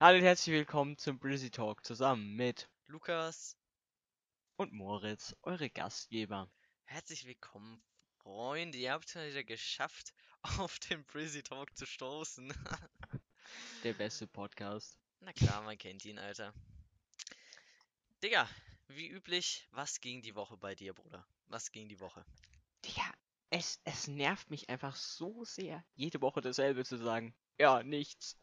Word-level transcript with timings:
Hallo 0.00 0.18
und 0.18 0.24
herzlich 0.24 0.54
willkommen 0.54 0.96
zum 0.96 1.18
Brizzy 1.18 1.50
Talk 1.50 1.84
zusammen 1.84 2.36
mit 2.36 2.70
Lukas, 2.86 3.56
und 4.54 4.72
Moritz, 4.72 5.34
eure 5.42 5.70
Gastgeber. 5.70 6.48
herzlich 6.84 7.26
willkommen, 7.26 7.82
Freunde. 8.22 8.78
Ihr 8.78 8.92
habt 8.92 9.08
es 9.08 9.16
wieder 9.16 9.42
geschafft, 9.42 10.14
auf 10.60 10.78
den 10.78 11.04
Brizzy 11.04 11.42
Talk 11.42 11.76
zu 11.76 11.84
stoßen. 11.84 12.54
Der 13.82 13.92
beste 13.92 14.28
Podcast. 14.28 15.00
Na 15.18 15.32
klar, 15.32 15.62
man 15.62 15.76
kennt 15.76 16.04
ihn, 16.04 16.20
Alter. 16.20 16.54
Digga, 18.22 18.48
wie 18.86 19.08
üblich, 19.08 19.66
was 19.72 20.00
ging 20.00 20.22
die 20.22 20.36
Woche 20.36 20.56
bei 20.56 20.76
dir, 20.76 20.94
Bruder? 20.94 21.26
Was 21.48 21.72
ging 21.72 21.88
die 21.88 21.98
Woche? 21.98 22.24
Digga, 22.84 23.12
es, 23.50 23.80
es 23.82 24.06
nervt 24.06 24.48
mich 24.48 24.70
einfach 24.70 24.94
so 24.94 25.42
sehr, 25.42 25.84
jede 25.96 26.20
Woche 26.20 26.40
dasselbe 26.40 26.84
zu 26.84 26.98
sagen. 26.98 27.34
Ja, 27.58 27.82
nichts. 27.82 28.36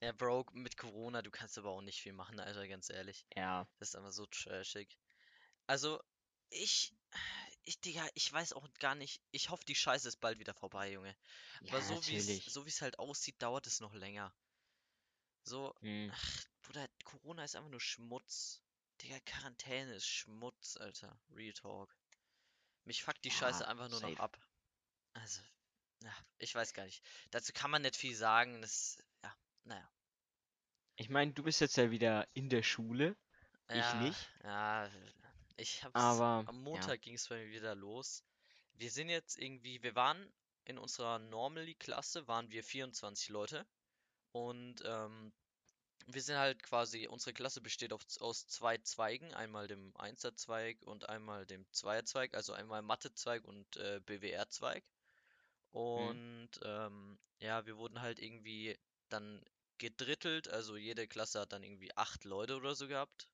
Ja, 0.00 0.12
Bro, 0.12 0.46
mit 0.52 0.76
Corona, 0.76 1.22
du 1.22 1.30
kannst 1.30 1.58
aber 1.58 1.70
auch 1.70 1.80
nicht 1.82 2.00
viel 2.00 2.12
machen, 2.12 2.40
Alter, 2.40 2.66
ganz 2.68 2.90
ehrlich. 2.90 3.26
Ja, 3.36 3.66
Das 3.78 3.88
ist 3.90 3.96
einfach 3.96 4.12
so 4.12 4.26
trashig. 4.26 4.96
Also, 5.66 6.00
ich, 6.50 6.92
ich, 7.64 7.80
Digga, 7.80 8.06
ich 8.14 8.32
weiß 8.32 8.52
auch 8.52 8.68
gar 8.78 8.94
nicht. 8.94 9.20
Ich 9.32 9.50
hoffe, 9.50 9.64
die 9.64 9.74
Scheiße 9.74 10.08
ist 10.08 10.20
bald 10.20 10.38
wieder 10.38 10.54
vorbei, 10.54 10.92
Junge. 10.92 11.16
ja, 11.62 11.72
Aber 11.72 11.82
so 11.82 12.06
wie 12.08 12.16
es, 12.16 12.44
so 12.46 12.64
wie 12.64 12.70
es 12.70 12.82
halt 12.82 12.98
aussieht, 12.98 13.36
dauert 13.40 13.66
es 13.66 13.80
noch 13.80 13.94
länger. 13.94 14.32
So, 15.44 15.74
Hm. 15.80 16.10
Ach, 16.12 16.44
Bruder, 16.62 16.88
Corona 17.04 17.44
ist 17.44 17.56
einfach 17.56 17.70
nur 17.70 17.80
Schmutz. 17.80 18.60
Digga, 19.00 19.20
Quarantäne 19.20 19.94
ist 19.94 20.06
Schmutz, 20.06 20.76
Alter. 20.76 21.16
Real 21.34 21.52
Talk. 21.52 21.94
Mich 22.84 23.02
fuckt 23.02 23.24
die 23.24 23.30
Scheiße 23.30 23.64
Ja, 23.64 23.70
einfach 23.70 23.88
nur 23.88 24.00
noch 24.00 24.10
safe. 24.10 24.22
ab. 24.22 24.38
Also, 25.14 25.40
ja, 26.02 26.14
ich 26.38 26.54
weiß 26.54 26.72
gar 26.74 26.84
nicht. 26.84 27.02
Dazu 27.30 27.52
kann 27.52 27.70
man 27.70 27.82
nicht 27.82 27.96
viel 27.96 28.14
sagen. 28.16 28.60
Das, 28.62 28.98
ja, 29.22 29.34
naja. 29.66 29.88
Ich 30.96 31.08
meine, 31.10 31.32
du 31.32 31.42
bist 31.42 31.60
jetzt 31.60 31.76
ja 31.76 31.90
wieder 31.90 32.26
in 32.32 32.48
der 32.48 32.62
Schule, 32.62 33.16
ich 33.68 33.76
Ja, 33.76 33.94
nicht. 33.94 34.30
ja, 34.44 34.90
ich 35.56 35.84
hab's. 35.84 35.94
Aber, 35.94 36.44
Am 36.46 36.56
ja. 36.56 36.62
Montag 36.62 37.02
ging 37.02 37.14
es 37.14 37.28
bei 37.28 37.36
mir 37.36 37.50
wieder 37.50 37.74
los. 37.74 38.24
Wir 38.74 38.90
sind 38.90 39.08
jetzt 39.08 39.38
irgendwie, 39.38 39.82
wir 39.82 39.94
waren 39.94 40.32
in 40.64 40.78
unserer 40.78 41.18
Normally-Klasse, 41.18 42.26
waren 42.28 42.50
wir 42.50 42.62
24 42.64 43.28
Leute. 43.28 43.66
Und 44.32 44.82
ähm, 44.84 45.32
wir 46.06 46.22
sind 46.22 46.36
halt 46.36 46.62
quasi, 46.62 47.08
unsere 47.08 47.32
Klasse 47.32 47.60
besteht 47.60 47.92
auf, 47.92 48.02
aus 48.20 48.46
zwei 48.46 48.78
Zweigen, 48.78 49.34
einmal 49.34 49.66
dem 49.66 49.96
Einser-Zweig 49.96 50.82
und 50.82 51.08
einmal 51.08 51.46
dem 51.46 51.66
Zweier-Zweig, 51.72 52.34
also 52.34 52.52
einmal 52.52 52.82
Mathe-Zweig 52.82 53.44
und 53.44 53.76
äh, 53.76 54.00
BWR-Zweig. 54.04 54.84
Hm. 55.72 55.80
Und 55.80 56.50
ähm, 56.62 57.18
ja, 57.40 57.66
wir 57.66 57.76
wurden 57.76 58.00
halt 58.00 58.18
irgendwie 58.18 58.78
dann 59.08 59.42
gedrittelt, 59.78 60.48
also 60.48 60.76
jede 60.76 61.08
Klasse 61.08 61.40
hat 61.40 61.52
dann 61.52 61.62
irgendwie 61.62 61.96
acht 61.96 62.24
Leute 62.24 62.56
oder 62.56 62.74
so 62.74 62.88
gehabt. 62.88 63.28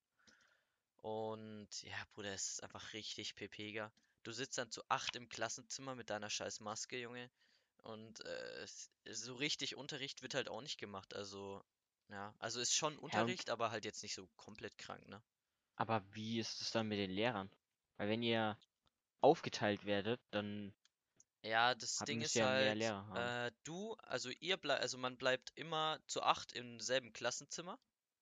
Und 0.97 1.83
ja, 1.83 1.97
Bruder, 2.13 2.33
es 2.33 2.53
ist 2.53 2.63
einfach 2.63 2.93
richtig 2.95 3.35
pepeger. 3.35 3.93
Du 4.23 4.33
sitzt 4.33 4.57
dann 4.59 4.71
zu 4.71 4.83
acht 4.89 5.17
im 5.17 5.29
Klassenzimmer 5.29 5.95
mit 5.95 6.09
deiner 6.11 6.31
scheiß 6.31 6.61
Maske, 6.61 6.99
Junge. 6.99 7.31
Und 7.83 8.25
äh, 8.25 8.67
so 9.11 9.35
richtig 9.35 9.75
Unterricht 9.77 10.23
wird 10.23 10.35
halt 10.35 10.49
auch 10.49 10.61
nicht 10.63 10.79
gemacht. 10.79 11.15
Also, 11.15 11.63
ja, 12.09 12.35
also 12.39 12.61
ist 12.61 12.75
schon 12.75 12.99
Ja, 13.13 13.29
Unterricht, 13.29 13.51
aber 13.51 13.71
halt 13.71 13.85
jetzt 13.85 14.03
nicht 14.03 14.15
so 14.15 14.29
komplett 14.37 14.79
krank, 14.79 15.07
ne? 15.09 15.23
aber 15.77 16.03
wie 16.15 16.39
ist 16.41 16.61
es 16.63 16.71
dann 16.71 16.89
mit 16.89 16.99
den 16.99 17.11
Lehrern? 17.11 17.51
Weil 17.99 18.09
wenn 18.09 18.23
ihr 18.23 18.59
aufgeteilt 19.21 19.85
werdet, 19.87 20.21
dann 20.33 20.75
Ja, 21.45 21.75
das 21.75 22.03
habt, 22.03 22.05
Ding 22.05 22.21
ist 22.21 22.35
ja 22.35 22.47
halt, 22.49 22.95
haben. 23.07 23.35
äh, 23.49 23.51
du, 23.65 23.95
also 23.95 24.31
ihr 24.41 24.57
bleibt, 24.57 24.81
also 24.83 24.99
man 24.99 25.17
bleibt 25.19 25.51
immer 25.57 26.01
zu 26.07 26.23
acht 26.23 26.53
im 26.53 26.81
selben 26.81 27.13
Klassenzimmer. 27.13 27.79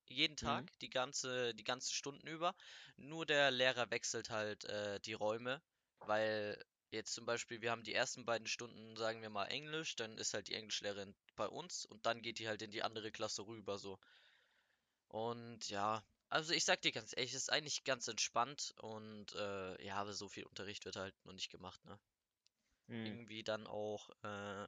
Jeden 0.09 0.37
Hm? 0.43 0.67
Tag, 0.67 0.73
die 0.81 0.91
ganze, 0.91 1.55
die 1.55 1.65
ganzen 1.65 1.93
Stunden 1.93 2.27
über. 2.27 2.55
Nur 2.97 3.27
der 3.27 3.51
Lehrer 3.51 3.91
wechselt 3.91 4.31
halt 4.31 4.65
äh, 4.65 5.01
die 5.01 5.13
Räume, 5.15 5.63
weil 6.01 6.63
jetzt 6.91 7.15
zum 7.15 7.25
Beispiel, 7.27 7.61
wir 7.63 7.71
haben 7.71 7.85
die 7.85 7.95
ersten 7.95 8.25
beiden 8.27 8.47
Stunden, 8.49 8.97
sagen 8.97 9.23
wir 9.23 9.31
mal, 9.31 9.47
Englisch, 9.47 9.95
dann 9.97 10.19
ist 10.19 10.35
halt 10.35 10.49
die 10.49 10.55
Englischlehrerin 10.55 11.15
bei 11.37 11.47
uns 11.47 11.85
und 11.87 12.07
dann 12.07 12.23
geht 12.23 12.39
die 12.39 12.49
halt 12.49 12.63
in 12.63 12.71
die 12.73 12.83
andere 12.83 13.13
Klasse 13.13 13.47
rüber, 13.47 13.79
so. 13.79 13.99
Und 15.09 15.69
ja, 15.69 16.03
also 16.31 16.53
ich 16.55 16.65
sag 16.65 16.81
dir 16.83 16.91
ganz 16.93 17.13
ehrlich, 17.15 17.33
es 17.35 17.43
ist 17.43 17.53
eigentlich 17.53 17.85
ganz 17.85 18.09
entspannt 18.09 18.73
und 18.81 19.35
äh, 19.35 19.85
ja, 19.85 19.97
aber 19.97 20.13
so 20.15 20.29
viel 20.31 20.45
Unterricht 20.45 20.85
wird 20.87 20.97
halt 20.97 21.15
noch 21.25 21.33
nicht 21.35 21.51
gemacht, 21.51 21.85
ne? 21.85 22.01
Hm. 22.91 23.07
Irgendwie 23.07 23.45
dann 23.45 23.67
auch 23.69 24.11
äh, 24.25 24.67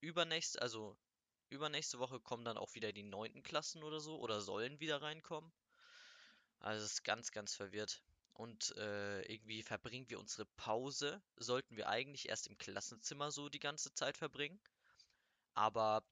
übernächste, 0.00 0.62
also 0.62 0.96
übernächste 1.50 1.98
Woche 1.98 2.20
kommen 2.20 2.44
dann 2.44 2.56
auch 2.56 2.74
wieder 2.74 2.92
die 2.92 3.02
neunten 3.02 3.42
Klassen 3.42 3.82
oder 3.82 4.00
so 4.00 4.18
oder 4.18 4.40
sollen 4.40 4.78
wieder 4.80 5.02
reinkommen. 5.02 5.52
Also 6.60 6.84
es 6.84 6.92
ist 6.92 7.04
ganz, 7.04 7.32
ganz 7.32 7.54
verwirrt. 7.54 8.02
Und 8.34 8.76
äh, 8.76 9.22
irgendwie 9.22 9.64
verbringen 9.64 10.08
wir 10.08 10.20
unsere 10.20 10.46
Pause, 10.56 11.20
sollten 11.36 11.76
wir 11.76 11.88
eigentlich 11.88 12.28
erst 12.28 12.46
im 12.46 12.56
Klassenzimmer 12.56 13.32
so 13.32 13.48
die 13.48 13.58
ganze 13.58 13.92
Zeit 13.92 14.16
verbringen. 14.16 14.60
Aber 15.54 16.04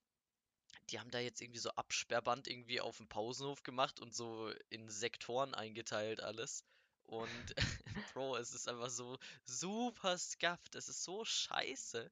die 0.90 0.98
haben 0.98 1.10
da 1.12 1.20
jetzt 1.20 1.40
irgendwie 1.40 1.60
so 1.60 1.70
Absperrband 1.70 2.48
irgendwie 2.48 2.80
auf 2.80 2.96
dem 2.96 3.06
Pausenhof 3.06 3.62
gemacht 3.62 4.00
und 4.00 4.14
so 4.14 4.50
in 4.68 4.88
Sektoren 4.88 5.54
eingeteilt 5.54 6.20
alles. 6.20 6.64
Und 7.06 7.54
Bro, 8.14 8.36
es 8.36 8.54
ist 8.54 8.68
einfach 8.68 8.90
so 8.90 9.18
super 9.44 10.18
scuffed. 10.18 10.74
Es 10.76 10.88
ist 10.88 11.04
so 11.04 11.24
scheiße. 11.24 12.10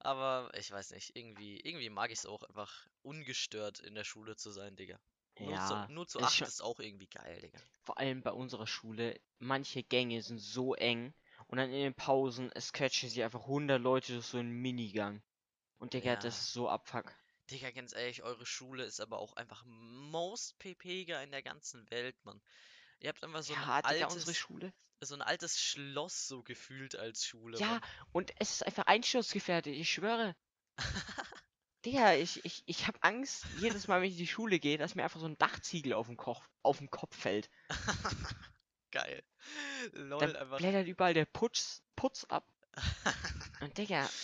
Aber 0.00 0.50
ich 0.58 0.70
weiß 0.70 0.90
nicht, 0.92 1.16
irgendwie, 1.16 1.60
irgendwie 1.60 1.90
mag 1.90 2.10
ich 2.12 2.20
es 2.20 2.26
auch 2.26 2.42
einfach 2.44 2.88
ungestört 3.02 3.80
in 3.80 3.94
der 3.94 4.04
Schule 4.04 4.36
zu 4.36 4.50
sein, 4.52 4.76
Digga. 4.76 5.00
Nur 5.38 5.60
zu, 5.60 5.78
Ja, 5.78 5.88
nur 5.88 6.06
zu 6.08 6.20
es 6.20 6.32
ist 6.32 6.40
acht 6.40 6.48
ist 6.48 6.62
auch 6.62 6.80
irgendwie 6.80 7.08
geil, 7.08 7.40
Digga. 7.40 7.60
vor 7.82 7.98
allem 7.98 8.22
bei 8.22 8.30
unserer 8.30 8.68
Schule, 8.68 9.20
manche 9.40 9.82
Gänge 9.82 10.22
sind 10.22 10.38
so 10.38 10.74
eng 10.76 11.12
und 11.48 11.58
dann 11.58 11.70
in 11.72 11.80
den 11.80 11.94
Pausen, 11.94 12.52
es 12.54 12.72
quetschen 12.72 13.08
sich 13.08 13.24
einfach 13.24 13.46
100 13.48 13.80
Leute 13.82 14.12
durch 14.12 14.26
so 14.26 14.38
einen 14.38 14.52
Minigang. 14.52 15.20
Und 15.78 15.94
Digga, 15.94 16.16
das 16.16 16.40
Ja. 16.40 16.42
ist 16.42 16.52
so 16.52 16.68
abfuck. 16.68 17.14
Digga, 17.50 17.72
ganz 17.72 17.92
ehrlich, 17.94 18.22
eure 18.22 18.46
Schule 18.46 18.84
ist 18.84 19.00
aber 19.00 19.18
auch 19.18 19.32
einfach 19.34 19.64
most 19.66 20.56
PPger 20.60 21.20
in 21.24 21.32
der 21.32 21.42
ganzen 21.42 21.90
Welt, 21.90 22.14
Mann. 22.24 22.40
Ihr 23.00 23.08
habt 23.10 23.22
einfach 23.24 23.42
so 23.42 23.54
ein 23.54 23.60
Ja, 23.60 24.06
unsere 24.08 24.32
altes, 24.32 24.36
Schule. 24.36 24.72
so 25.00 25.14
ein 25.14 25.22
altes 25.22 25.60
Schloss 25.60 26.26
so 26.26 26.42
gefühlt 26.42 26.96
als 26.96 27.24
Schule, 27.24 27.58
Ja, 27.58 27.66
Mann. 27.68 27.82
und 28.12 28.32
es 28.38 28.50
ist 28.52 28.66
einfach 28.66 28.86
einsturzgefährdet, 28.86 29.74
ich 29.74 29.90
schwöre. 29.92 30.34
Digga, 31.84 32.14
ich, 32.14 32.44
ich, 32.44 32.62
ich 32.66 32.86
hab 32.88 32.96
Angst, 33.04 33.44
jedes 33.58 33.86
Mal, 33.86 34.00
wenn 34.00 34.08
ich 34.08 34.14
in 34.14 34.18
die 34.18 34.26
Schule 34.26 34.58
gehe, 34.58 34.78
dass 34.78 34.94
mir 34.96 35.04
einfach 35.04 35.20
so 35.20 35.26
ein 35.26 35.38
Dachziegel 35.38 35.92
auf 35.92 36.06
den 36.08 36.16
Kopf, 36.16 36.48
auf 36.62 36.78
den 36.78 36.90
Kopf 36.90 37.16
fällt. 37.16 37.48
Geil. 38.90 39.22
Lol, 39.92 40.36
einfach. 40.36 40.58
blättert 40.58 40.86
überall 40.88 41.14
der 41.14 41.26
Putz, 41.26 41.82
Putz 41.94 42.24
ab. 42.24 42.44
Und 43.60 43.78
Digga, 43.78 44.08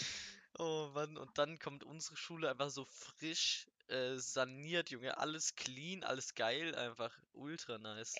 Oh 0.59 0.91
Mann, 0.95 1.17
und 1.17 1.37
dann 1.39 1.59
kommt 1.59 1.83
unsere 1.83 2.17
Schule 2.17 2.49
einfach 2.51 2.71
so 2.71 2.85
frisch 2.85 3.67
äh, 3.89 4.17
saniert, 4.17 4.91
Junge. 4.91 5.19
Alles 5.19 5.57
clean, 5.57 6.05
alles 6.05 6.35
geil, 6.35 6.75
einfach 6.77 7.17
ultra 7.33 7.79
nice. 7.79 8.15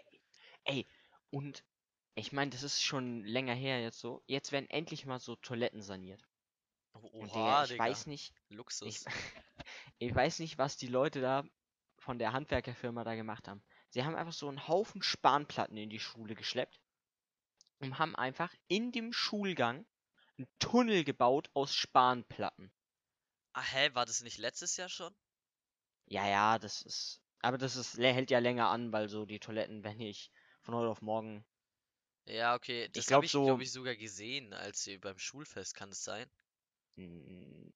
Ey, 0.65 0.87
und 1.31 1.65
ich 2.15 2.33
meine, 2.33 2.51
das 2.51 2.63
ist 2.63 2.83
schon 2.83 3.25
länger 3.25 3.55
her 3.55 3.83
jetzt 3.83 3.99
so. 3.99 4.23
Jetzt 4.27 4.53
werden 4.53 4.71
endlich 4.71 5.05
mal 5.07 5.19
so 5.19 5.37
Toiletten 5.37 5.83
saniert. 5.83 6.23
Oh, 6.95 7.11
Oha, 7.13 7.65
ich 7.65 7.71
Digga. 7.71 7.79
weiß 7.79 8.07
nicht, 8.07 8.35
ich, 8.49 8.57
Luxus. 8.57 9.05
ich 9.99 10.15
weiß 10.15 10.39
nicht, 10.39 10.59
was 10.59 10.77
die 10.77 10.87
Leute 10.87 11.21
da 11.21 11.45
von 11.99 12.19
der 12.19 12.33
Handwerkerfirma 12.33 13.05
da 13.05 13.15
gemacht 13.15 13.49
haben. 13.49 13.63
Sie 13.91 14.05
haben 14.05 14.15
einfach 14.15 14.33
so 14.33 14.49
einen 14.49 14.69
Haufen 14.69 15.03
Spanplatten 15.03 15.77
in 15.77 15.91
die 15.91 16.01
Schule 16.01 16.35
geschleppt 16.35 16.81
und 17.81 17.99
haben 17.99 18.15
einfach 18.15 18.55
in 18.69 18.93
dem 18.93 19.13
Schulgang 19.13 19.87
einen 20.39 20.49
Tunnel 20.59 21.05
gebaut 21.05 21.51
aus 21.55 21.75
Spanplatten. 21.75 22.73
Ah, 23.53 23.63
hä, 23.63 23.91
war 23.95 24.05
das 24.07 24.23
nicht 24.23 24.39
letztes 24.39 24.77
Jahr 24.77 24.89
schon? 24.89 25.15
Ja, 26.07 26.27
ja, 26.29 26.59
das 26.59 26.83
ist. 26.83 27.21
Aber 27.41 27.59
das 27.59 27.77
ist, 27.77 27.99
hält 27.99 28.31
ja 28.31 28.39
länger 28.39 28.69
an, 28.69 28.93
weil 28.93 29.09
so 29.09 29.27
die 29.27 29.39
Toiletten, 29.39 29.85
wenn 29.85 30.01
ich 30.01 30.31
von 30.65 30.75
heute 30.75 30.89
auf 30.89 31.03
morgen. 31.03 31.45
Ja, 32.27 32.55
okay, 32.55 32.89
das 32.93 33.05
habe 33.05 33.09
glaube 33.09 33.27
ich, 33.27 33.33
so. 33.33 33.45
glaube 33.45 33.63
ich, 33.63 33.73
sogar 33.73 33.97
gesehen, 33.97 34.53
als 34.55 34.87
wir 34.87 34.99
beim 35.01 35.19
Schulfest, 35.19 35.75
kann 35.75 35.91
es 35.91 36.03
sein? 36.03 36.27
mm, 36.97 37.69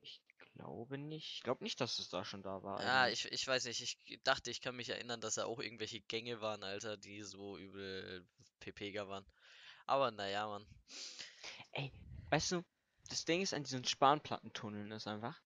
Ich 0.00 0.22
glaube 0.38 0.96
nicht. 0.96 1.34
Ich 1.36 1.42
glaube 1.42 1.64
nicht, 1.64 1.80
dass 1.80 1.98
es 1.98 2.08
da 2.08 2.24
schon 2.24 2.42
da 2.42 2.62
war. 2.62 2.80
Ja, 2.82 3.02
eigentlich. 3.02 3.24
ich, 3.26 3.32
ich 3.32 3.46
weiß 3.46 3.64
nicht, 3.64 3.82
ich 3.82 4.22
dachte, 4.22 4.50
ich 4.50 4.60
kann 4.60 4.76
mich 4.76 4.88
erinnern, 4.90 5.20
dass 5.20 5.34
da 5.34 5.44
auch 5.44 5.58
irgendwelche 5.58 6.00
Gänge 6.00 6.40
waren, 6.40 6.62
Alter, 6.62 6.96
die 6.96 7.22
so 7.22 7.58
übel 7.58 8.24
PPger 8.60 9.08
waren. 9.08 9.26
Aber 9.86 10.12
naja, 10.12 10.46
Mann. 10.46 10.66
Ey, 11.72 11.92
weißt 12.30 12.52
du, 12.52 12.64
das 13.08 13.24
Ding 13.24 13.42
ist 13.42 13.54
an 13.54 13.64
diesen 13.64 13.84
Spanplattentunneln 13.84 14.92
ist 14.92 15.08
einfach. 15.08 15.40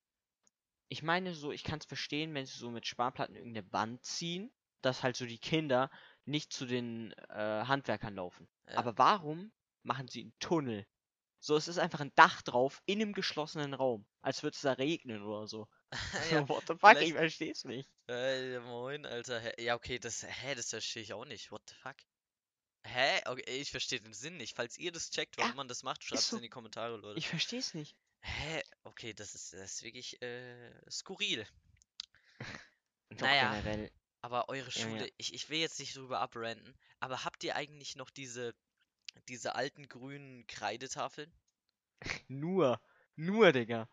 Ich 0.89 1.03
meine 1.03 1.35
so, 1.35 1.51
ich 1.51 1.65
kann 1.65 1.79
es 1.79 1.87
verstehen, 1.87 2.35
wenn 2.35 2.45
sie 2.45 2.59
so 2.59 2.71
mit 2.71 2.87
Spanplatten 2.87 3.37
irgendeine 3.37 3.73
Wand 3.73 4.05
ziehen, 4.05 4.53
dass 4.83 5.03
halt 5.03 5.17
so 5.17 5.25
die 5.25 5.39
Kinder 5.39 5.91
nicht 6.27 6.53
zu 6.53 6.67
den 6.67 7.13
äh, 7.31 7.35
Handwerkern 7.67 8.15
laufen. 8.15 8.49
Ja. 8.69 8.79
Aber 8.79 8.97
warum 8.99 9.53
machen 9.83 10.09
sie 10.09 10.23
einen 10.23 10.35
Tunnel? 10.41 10.87
So, 11.41 11.57
es 11.57 11.69
ist 11.69 11.79
einfach 11.79 12.01
ein 12.01 12.13
Dach 12.15 12.41
drauf 12.43 12.83
in 12.87 13.03
einem 13.03 13.13
geschlossenen 13.13 13.75
Raum, 13.75 14.07
als 14.23 14.43
würde 14.43 14.55
es 14.55 14.63
da 14.63 14.73
regnen 14.73 15.23
oder 15.23 15.47
so. 15.47 15.69
Ja, 16.31 16.49
What 16.49 16.65
the 16.69 16.75
fuck, 16.77 17.01
ich 17.01 17.13
versteh's 17.13 17.65
nicht. 17.65 17.91
Äh, 18.09 18.59
moin, 18.61 19.05
Alter. 19.07 19.61
Ja, 19.61 19.75
okay, 19.75 19.99
das, 19.99 20.23
hä, 20.27 20.55
das 20.55 20.71
verstehe 20.71 21.03
ich 21.03 21.13
auch 21.13 21.27
nicht. 21.27 21.51
What 21.51 21.63
the 21.69 21.75
fuck? 21.77 21.97
Hä? 22.87 23.21
Okay, 23.27 23.43
ich 23.61 23.71
verstehe 23.71 24.01
den 24.01 24.13
Sinn 24.15 24.37
nicht. 24.37 24.57
Falls 24.57 24.77
ihr 24.79 24.93
das 24.93 25.11
checkt, 25.11 25.37
warum 25.39 25.51
Ja, 25.53 25.57
man 25.57 25.69
das 25.69 25.83
macht, 25.83 26.03
schreibt 26.05 26.23
es 26.23 26.29
so. 26.29 26.37
in 26.37 26.43
die 26.43 26.49
Kommentare, 26.51 26.97
Leute. 26.97 27.19
Ich 27.19 27.29
versteh's 27.29 27.75
nicht. 27.75 27.97
Hä? 28.21 28.63
Okay, 28.85 29.13
das 29.15 29.35
ist, 29.35 29.53
das 29.53 29.75
ist 29.75 29.83
wirklich 29.83 30.21
äh, 30.23 30.73
skurril. 30.91 31.47
Naja. 33.11 33.51
generell, 33.61 33.91
Aber 34.25 34.49
eure 34.49 34.71
Ja, 34.75 34.89
ja. 34.89 34.91
Schule, 34.97 35.11
ich, 35.19 35.35
ich 35.35 35.51
will 35.51 35.59
jetzt 35.61 35.79
nicht 35.79 35.95
drüber 35.97 36.19
abranten, 36.21 36.75
aber 36.99 37.25
habt 37.25 37.45
ihr 37.45 37.57
eigentlich 37.57 37.95
noch 37.95 38.09
diese, 38.11 38.55
diese 39.29 39.55
alten 39.55 39.89
grünen 39.89 40.47
Kreidetafeln? 40.47 41.33
nur, 42.29 42.81
nur, 43.17 43.53
Digga. 43.53 43.89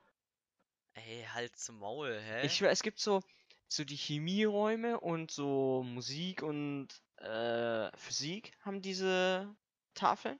Ey, 0.96 1.26
halt 1.34 1.58
zum 1.58 1.80
Maul, 1.80 2.18
hä? 2.22 2.46
Ich 2.46 2.56
schwör, 2.56 2.70
es 2.72 2.84
gibt 2.84 3.00
so, 3.00 3.22
so 3.68 3.84
die 3.86 3.96
Chemieräume 3.96 5.00
und 5.00 5.32
so 5.32 5.82
Musik 5.84 6.44
und 6.44 6.90
äh, 7.18 7.90
Physik 7.98 8.52
haben 8.62 8.82
diese 8.82 9.56
Tafeln. 9.94 10.40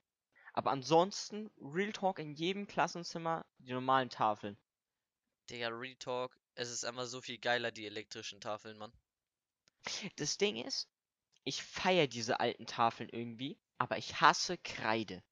Aber 0.54 0.72
ansonsten, 0.72 1.52
Real 1.62 1.94
Talk 1.94 2.20
in 2.20 2.34
jedem 2.36 2.68
Klassenzimmer 2.68 3.46
die 3.60 3.74
normalen 3.74 4.10
Tafeln. 4.10 4.58
Digga, 5.52 5.68
Retalk, 5.70 6.36
es 6.56 6.72
ist 6.72 6.84
einfach 6.84 7.06
so 7.06 7.22
viel 7.22 7.38
geiler, 7.38 7.70
die 7.72 7.86
elektrischen 7.86 8.42
Tafeln, 8.42 8.76
Mann. 8.80 8.92
Das 10.18 10.38
Ding 10.38 10.58
ist, 10.58 10.88
ich 11.44 11.64
feiere 11.64 12.08
diese 12.08 12.40
alten 12.40 12.66
Tafeln 12.66 13.10
irgendwie, 13.10 13.60
aber 13.78 13.98
ich 13.98 14.22
hasse 14.22 14.58
Kreide. 14.58 15.24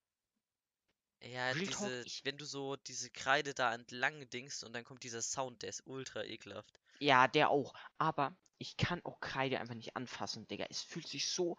Ja, 1.22 1.52
Real 1.52 1.66
diese, 1.66 2.06
wenn 2.24 2.38
du 2.38 2.46
so 2.46 2.78
diese 2.78 3.10
Kreide 3.10 3.54
da 3.54 3.74
entlang 3.74 4.30
dingst 4.30 4.64
und 4.64 4.74
dann 4.74 4.86
kommt 4.86 5.04
dieser 5.04 5.22
Sound, 5.22 5.62
der 5.62 5.70
ist 5.70 5.86
ultra 5.86 6.24
ekelhaft. 6.24 6.80
Ja, 7.00 7.28
der 7.28 7.50
auch. 7.50 7.74
Aber 7.98 8.36
ich 8.58 8.78
kann 8.78 9.04
auch 9.04 9.20
Kreide 9.20 9.60
einfach 9.60 9.76
nicht 9.76 9.96
anfassen, 9.96 10.48
Digga. 10.48 10.66
Es 10.70 10.82
fühlt 10.82 11.08
sich 11.08 11.30
so 11.30 11.58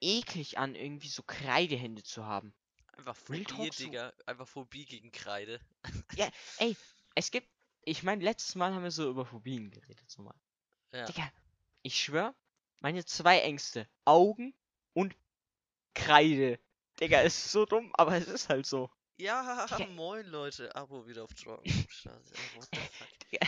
eklig 0.00 0.58
an, 0.58 0.74
irgendwie 0.74 1.08
so 1.08 1.22
Kreidehände 1.22 2.02
zu 2.02 2.26
haben. 2.26 2.54
Einfach 2.92 3.16
Phobie, 3.16 3.44
Talk 3.44 3.74
so. 3.74 3.84
Digga. 3.84 4.12
Einfach 4.26 4.48
Phobie 4.48 4.84
gegen 4.84 5.12
Kreide. 5.12 5.60
Ey, 6.58 6.76
es 7.14 7.30
gibt. 7.30 7.48
Ich 7.84 8.04
meine, 8.04 8.22
letztes 8.22 8.54
Mal 8.54 8.74
haben 8.74 8.84
wir 8.84 8.92
so 8.92 9.10
über 9.10 9.26
Phobien 9.26 9.70
geredet, 9.70 10.08
so 10.08 10.22
mal. 10.22 10.34
Ja. 10.92 11.04
Digga, 11.06 11.32
ich 11.82 12.02
schwör, 12.02 12.34
meine 12.80 13.04
zwei 13.04 13.40
Ängste, 13.40 13.88
Augen 14.04 14.54
und 14.94 15.14
Kreide. 15.94 16.58
Digga, 17.00 17.20
ist 17.20 17.50
so 17.50 17.64
dumm, 17.66 17.90
aber 17.94 18.16
es 18.16 18.28
ist 18.28 18.48
halt 18.48 18.66
so. 18.66 18.90
Ja, 19.18 19.66
Digga. 19.66 19.86
moin 19.90 20.26
Leute. 20.26 20.74
Abo 20.74 21.06
wieder 21.06 21.24
auf 21.24 21.34
Trocken. 21.34 21.64
Scheiße, 21.90 22.34
what 22.56 22.68
the 22.72 22.80
fuck. 22.80 23.08
Digga, 23.30 23.46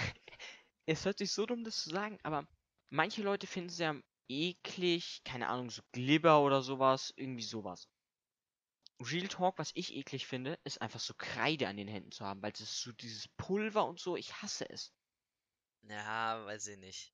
es 0.87 1.05
hört 1.05 1.19
sich 1.19 1.33
so 1.33 1.47
dumm, 1.47 1.65
das 1.65 1.83
zu 1.83 1.91
sagen, 1.91 2.19
aber 2.23 2.47
manche 2.91 3.23
Leute 3.23 3.47
finden 3.47 3.71
es 3.71 3.79
ja 3.79 3.95
eklig, 4.29 5.23
keine 5.25 5.49
Ahnung, 5.49 5.71
so 5.71 5.83
Glibber 5.93 6.43
oder 6.43 6.63
sowas, 6.63 7.13
irgendwie 7.17 7.43
sowas. 7.43 7.89
Real 9.01 9.29
Talk, 9.29 9.59
was 9.59 9.73
ich 9.75 9.95
eklig 9.95 10.27
finde, 10.27 10.59
ist 10.65 10.81
einfach 10.81 11.01
so 11.01 11.15
Kreide 11.17 11.69
an 11.69 11.77
den 11.77 11.89
Händen 11.89 12.13
zu 12.13 12.25
haben, 12.25 12.43
weil 12.43 12.53
es 12.53 12.61
ist 12.61 12.81
so 12.81 12.93
dieses 12.93 13.29
Pulver 13.37 13.85
und 13.87 13.99
so, 13.99 14.17
ich 14.17 14.41
hasse 14.41 14.69
es. 14.71 14.93
Ja, 15.83 16.45
weiß 16.47 16.69
ich 16.69 16.79
nicht. 16.79 17.14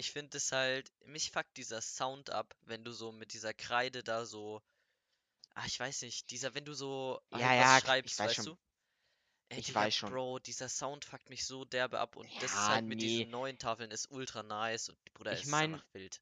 Ich 0.00 0.12
finde 0.12 0.38
es 0.38 0.50
halt, 0.50 0.90
mich 1.04 1.30
fuckt 1.30 1.54
dieser 1.58 1.82
Sound 1.82 2.30
ab, 2.30 2.56
wenn 2.62 2.84
du 2.84 2.90
so 2.92 3.12
mit 3.12 3.34
dieser 3.34 3.52
Kreide 3.52 4.02
da 4.02 4.24
so, 4.24 4.62
ah, 5.54 5.64
ich 5.66 5.78
weiß 5.78 6.00
nicht, 6.02 6.30
dieser, 6.30 6.54
wenn 6.54 6.64
du 6.64 6.72
so 6.72 7.20
Ja, 7.32 7.38
halt 7.38 7.52
ja, 7.52 7.80
schreibst, 7.82 8.18
weiß 8.18 8.26
weißt 8.28 8.36
schon. 8.36 8.46
du? 8.46 8.58
Ey, 9.50 9.58
Ich 9.58 9.68
Digga, 9.68 9.80
weiß 9.80 9.94
schon. 9.94 10.10
Bro, 10.10 10.38
dieser 10.38 10.70
Sound 10.70 11.04
fuckt 11.04 11.28
mich 11.28 11.44
so 11.44 11.66
derbe 11.66 11.98
ab 11.98 12.16
und 12.16 12.26
das 12.40 12.50
ist 12.52 12.58
Ja, 12.60 12.68
halt 12.68 12.86
mit 12.86 13.02
diesen 13.02 13.24
nee. 13.24 13.30
neuen 13.30 13.58
Tafeln 13.58 13.90
ist 13.90 14.10
ultra 14.10 14.42
nice 14.42 14.88
und 14.88 14.98
Bruder, 15.12 15.34
Ich 15.34 15.42
ist 15.42 15.50
mein- 15.50 15.82
wild. 15.92 16.20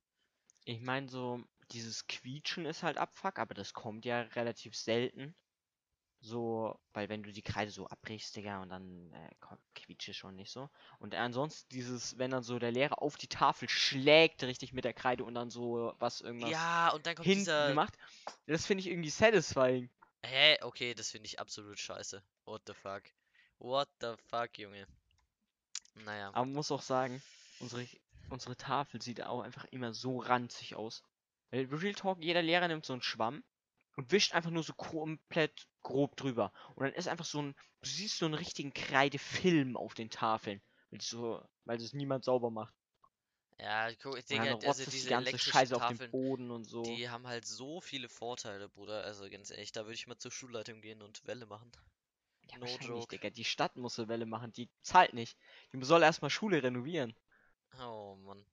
Ich 0.64 0.80
meine, 0.80 1.08
so, 1.08 1.42
dieses 1.70 2.06
Quietschen 2.08 2.66
ist 2.66 2.82
halt 2.82 2.96
Abfuck, 2.98 3.38
aber 3.38 3.54
das 3.54 3.74
kommt 3.74 4.04
ja 4.04 4.22
relativ 4.22 4.74
selten. 4.76 5.36
So, 6.20 6.78
weil 6.92 7.08
wenn 7.08 7.22
du 7.22 7.32
die 7.32 7.42
Kreide 7.42 7.70
so 7.70 7.86
abbrichst, 7.86 8.34
Digga, 8.34 8.60
und 8.60 8.70
dann 8.70 9.12
äh, 9.12 9.30
es 10.06 10.16
schon 10.16 10.34
nicht 10.34 10.50
so. 10.50 10.68
Und 10.98 11.14
ansonsten 11.14 11.68
dieses, 11.70 12.18
wenn 12.18 12.30
dann 12.30 12.42
so 12.42 12.58
der 12.58 12.72
Lehrer 12.72 13.00
auf 13.00 13.16
die 13.16 13.28
Tafel 13.28 13.68
schlägt, 13.68 14.42
richtig 14.42 14.72
mit 14.72 14.84
der 14.84 14.94
Kreide 14.94 15.24
und 15.24 15.34
dann 15.34 15.50
so 15.50 15.94
was 15.98 16.20
irgendwas 16.20 16.50
Ja, 16.50 16.90
und 16.90 17.06
dann 17.06 17.14
kommt 17.14 17.26
hinten 17.26 17.40
dieser, 17.40 17.74
macht, 17.74 17.94
das 18.46 18.66
finde 18.66 18.80
ich 18.80 18.88
irgendwie 18.88 19.10
satisfying. 19.10 19.90
hä, 20.24 20.58
okay, 20.62 20.94
das 20.94 21.10
finde 21.10 21.26
ich 21.26 21.38
absolut 21.38 21.78
scheiße. 21.78 22.22
What 22.44 22.62
the 22.66 22.74
fuck? 22.74 23.02
What 23.58 23.88
the 24.00 24.14
fuck, 24.28 24.58
Junge? 24.58 24.86
Naja. 25.94 26.28
Aber 26.28 26.46
man 26.46 26.54
muss 26.54 26.70
auch 26.70 26.82
sagen, 26.82 27.22
unsere, 27.60 27.86
unsere 28.30 28.56
Tafel 28.56 29.02
sieht 29.02 29.22
auch 29.22 29.42
einfach 29.42 29.64
immer 29.66 29.92
so 29.92 30.18
ranzig 30.18 30.74
aus. 30.74 31.02
Weil 31.50 31.66
Real 31.66 31.94
Talk, 31.94 32.22
jeder 32.22 32.42
Lehrer 32.42 32.68
nimmt 32.68 32.84
so 32.84 32.92
einen 32.92 33.02
Schwamm 33.02 33.42
und 33.98 34.12
wischt 34.12 34.32
einfach 34.32 34.50
nur 34.52 34.62
so 34.62 34.74
komplett 34.74 35.66
grob 35.82 36.16
drüber. 36.16 36.52
Und 36.76 36.84
dann 36.84 36.92
ist 36.92 37.08
einfach 37.08 37.24
so 37.24 37.42
ein, 37.42 37.56
du 37.82 37.88
siehst 37.88 38.18
so 38.18 38.26
einen 38.26 38.34
richtigen 38.34 38.72
Kreidefilm 38.72 39.76
auf 39.76 39.94
den 39.94 40.08
Tafeln. 40.08 40.62
Weil, 40.90 41.00
so, 41.00 41.44
weil 41.64 41.78
das 41.78 41.92
niemand 41.94 42.24
sauber 42.24 42.52
macht. 42.52 42.72
Ja, 43.58 43.92
guck, 43.96 44.22
Und 44.30 44.30
Digga, 44.30 44.44
dann 44.44 44.64
also 44.64 44.84
es 44.84 44.84
die 44.84 44.90
diese 44.90 45.08
ganze 45.08 45.36
Scheiße 45.36 45.74
auf 45.74 45.82
Tafeln, 45.82 45.98
den 45.98 46.10
Boden 46.12 46.52
und 46.52 46.62
so. 46.62 46.84
die 46.84 47.10
haben 47.10 47.26
halt 47.26 47.44
so 47.44 47.80
viele 47.80 48.08
Vorteile, 48.08 48.68
Bruder. 48.68 49.02
Also 49.02 49.28
ganz 49.28 49.50
ehrlich, 49.50 49.72
da 49.72 49.82
würde 49.82 49.94
ich 49.94 50.06
mal 50.06 50.16
zur 50.16 50.30
Schulleitung 50.30 50.80
gehen 50.80 51.02
und 51.02 51.26
Welle 51.26 51.46
machen. 51.46 51.72
ja, 52.52 52.58
no 52.58 52.66
joke. 52.80 53.08
Digga. 53.08 53.30
Die 53.30 53.44
Stadt 53.44 53.76
muss 53.76 53.98
eine 53.98 54.06
Welle 54.06 54.26
machen, 54.26 54.52
die 54.52 54.70
zahlt 54.80 55.12
nicht. 55.12 55.36
Die 55.72 55.84
soll 55.84 56.04
erstmal 56.04 56.30
Schule 56.30 56.62
renovieren. 56.62 57.16
Oh 57.80 58.14
Mann. 58.14 58.46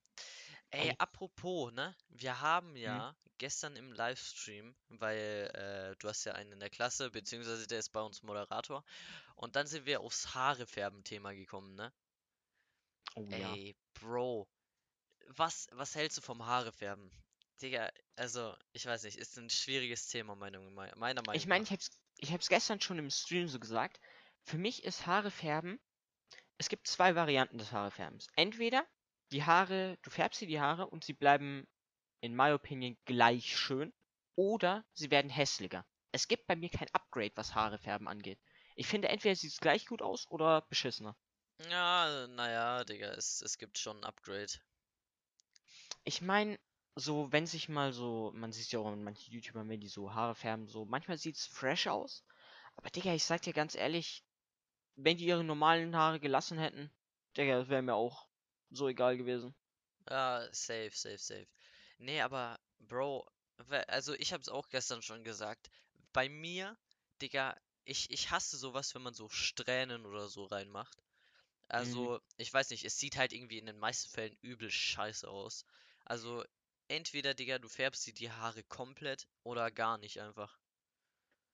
Ey, 0.71 0.93
apropos, 0.99 1.71
ne? 1.73 1.95
Wir 2.09 2.39
haben 2.41 2.75
Hm? 2.85 3.03
ja 3.03 3.15
gestern 3.39 3.75
im 3.75 3.91
Livestream, 3.91 4.75
weil 4.89 5.49
äh, 5.55 5.95
du 5.97 6.07
hast 6.07 6.23
ja 6.25 6.33
einen 6.33 6.51
in 6.53 6.59
der 6.59 6.69
Klasse, 6.69 7.09
beziehungsweise 7.09 7.65
der 7.67 7.79
ist 7.79 7.89
bei 7.89 8.01
uns 8.01 8.21
Moderator. 8.23 8.83
Und 9.35 9.55
dann 9.55 9.67
sind 9.67 9.85
wir 9.85 10.01
aufs 10.01 10.35
Haarefärben-Thema 10.35 11.33
gekommen, 11.33 11.75
ne? 11.75 11.91
Oh 13.15 13.31
ja. 13.31 13.57
Ey, 13.57 13.75
Bro. 13.93 14.47
Was, 15.29 15.67
was 15.73 15.95
hältst 15.95 16.17
du 16.17 16.21
vom 16.21 16.45
Haarefärben? 16.45 17.11
Digga, 17.61 17.89
also, 18.15 18.55
ich 18.73 18.85
weiß 18.85 19.03
nicht, 19.03 19.17
ist 19.17 19.37
ein 19.37 19.49
schwieriges 19.49 20.07
Thema, 20.07 20.35
meiner, 20.35 20.59
meiner 20.95 21.21
Meinung 21.23 21.23
Ich 21.33 21.45
meine, 21.45 21.63
nach. 21.63 21.65
ich 21.65 21.71
hab's, 21.71 21.91
ich 22.17 22.31
hab's 22.33 22.49
gestern 22.49 22.81
schon 22.81 22.97
im 22.97 23.11
Stream 23.11 23.47
so 23.47 23.59
gesagt. 23.59 23.99
Für 24.43 24.57
mich 24.57 24.83
ist 24.83 25.05
Haare 25.05 25.29
färben. 25.29 25.79
Es 26.57 26.69
gibt 26.69 26.87
zwei 26.87 27.15
Varianten 27.15 27.57
des 27.57 27.71
Haarefärbens. 27.71 28.27
Entweder 28.35 28.85
die 29.35 29.43
Haare, 29.43 29.97
du 30.01 30.09
färbst 30.09 30.39
dir 30.39 30.47
die 30.47 30.61
Haare 30.61 30.87
und 30.87 31.03
sie 31.03 31.13
bleiben, 31.13 31.67
in 32.21 32.33
my 32.35 32.53
opinion, 32.53 32.97
gleich 33.03 33.57
schön. 33.57 33.93
Oder 34.35 34.85
sie 34.93 35.11
werden 35.11 35.29
hässlicher. 35.29 35.85
Es 36.13 36.29
gibt 36.29 36.47
bei 36.47 36.55
mir 36.55 36.69
kein 36.69 36.87
Upgrade, 36.93 37.33
was 37.35 37.53
Haare 37.53 37.77
färben 37.77 38.07
angeht. 38.07 38.39
Ich 38.77 38.87
finde, 38.87 39.09
entweder 39.09 39.35
sieht 39.35 39.51
es 39.51 39.59
gleich 39.59 39.87
gut 39.87 40.01
aus 40.01 40.29
oder 40.31 40.61
beschissener. 40.61 41.17
Ja, 41.69 42.27
naja, 42.27 42.85
Digga, 42.85 43.11
es, 43.11 43.41
es 43.41 43.57
gibt 43.57 43.77
schon 43.77 43.97
ein 43.97 44.03
Upgrade. 44.05 44.53
Ich 46.05 46.21
meine, 46.21 46.57
so, 46.95 47.29
wenn 47.33 47.45
sich 47.45 47.67
mal 47.67 47.91
so, 47.91 48.31
man 48.35 48.53
sieht 48.53 48.71
ja 48.71 48.79
auch 48.79 48.93
in 48.93 49.03
manchen 49.03 49.33
YouTubern, 49.33 49.67
wenn 49.67 49.81
die 49.81 49.89
so 49.89 50.13
Haare 50.13 50.35
färben, 50.35 50.67
so, 50.69 50.85
manchmal 50.85 51.17
sieht's 51.17 51.45
fresh 51.45 51.87
aus. 51.87 52.25
Aber 52.77 52.89
Digga, 52.89 53.13
ich 53.13 53.25
sag 53.25 53.41
dir 53.41 53.53
ganz 53.53 53.75
ehrlich, 53.75 54.23
wenn 54.95 55.17
die 55.17 55.25
ihre 55.25 55.43
normalen 55.43 55.93
Haare 55.95 56.21
gelassen 56.21 56.57
hätten, 56.57 56.89
Digga, 57.35 57.59
das 57.59 57.67
wäre 57.67 57.81
mir 57.81 57.95
auch 57.95 58.24
so 58.75 58.87
egal 58.87 59.17
gewesen. 59.17 59.55
Ja, 60.09 60.47
safe, 60.51 60.91
safe, 60.93 61.17
safe. 61.19 61.47
Nee, 61.99 62.21
aber, 62.21 62.59
Bro, 62.79 63.27
also 63.87 64.13
ich 64.15 64.33
hab's 64.33 64.49
auch 64.49 64.69
gestern 64.69 65.01
schon 65.01 65.23
gesagt. 65.23 65.69
Bei 66.13 66.29
mir, 66.29 66.77
Digga, 67.21 67.55
ich, 67.85 68.09
ich 68.11 68.31
hasse 68.31 68.57
sowas, 68.57 68.95
wenn 68.95 69.03
man 69.03 69.13
so 69.13 69.29
Strähnen 69.29 70.05
oder 70.05 70.27
so 70.27 70.45
reinmacht. 70.45 70.97
Also, 71.67 72.21
ich 72.37 72.53
weiß 72.53 72.69
nicht, 72.71 72.85
es 72.85 72.97
sieht 72.99 73.17
halt 73.17 73.33
irgendwie 73.33 73.57
in 73.59 73.65
den 73.67 73.79
meisten 73.79 74.09
Fällen 74.11 74.37
übel 74.41 74.71
scheiße 74.71 75.27
aus. 75.29 75.65
Also, 76.05 76.43
entweder, 76.87 77.33
Digga, 77.33 77.59
du 77.59 77.69
färbst 77.69 78.05
dir 78.07 78.13
die 78.13 78.31
Haare 78.31 78.63
komplett 78.63 79.27
oder 79.43 79.71
gar 79.71 79.97
nicht 79.97 80.21
einfach. 80.21 80.59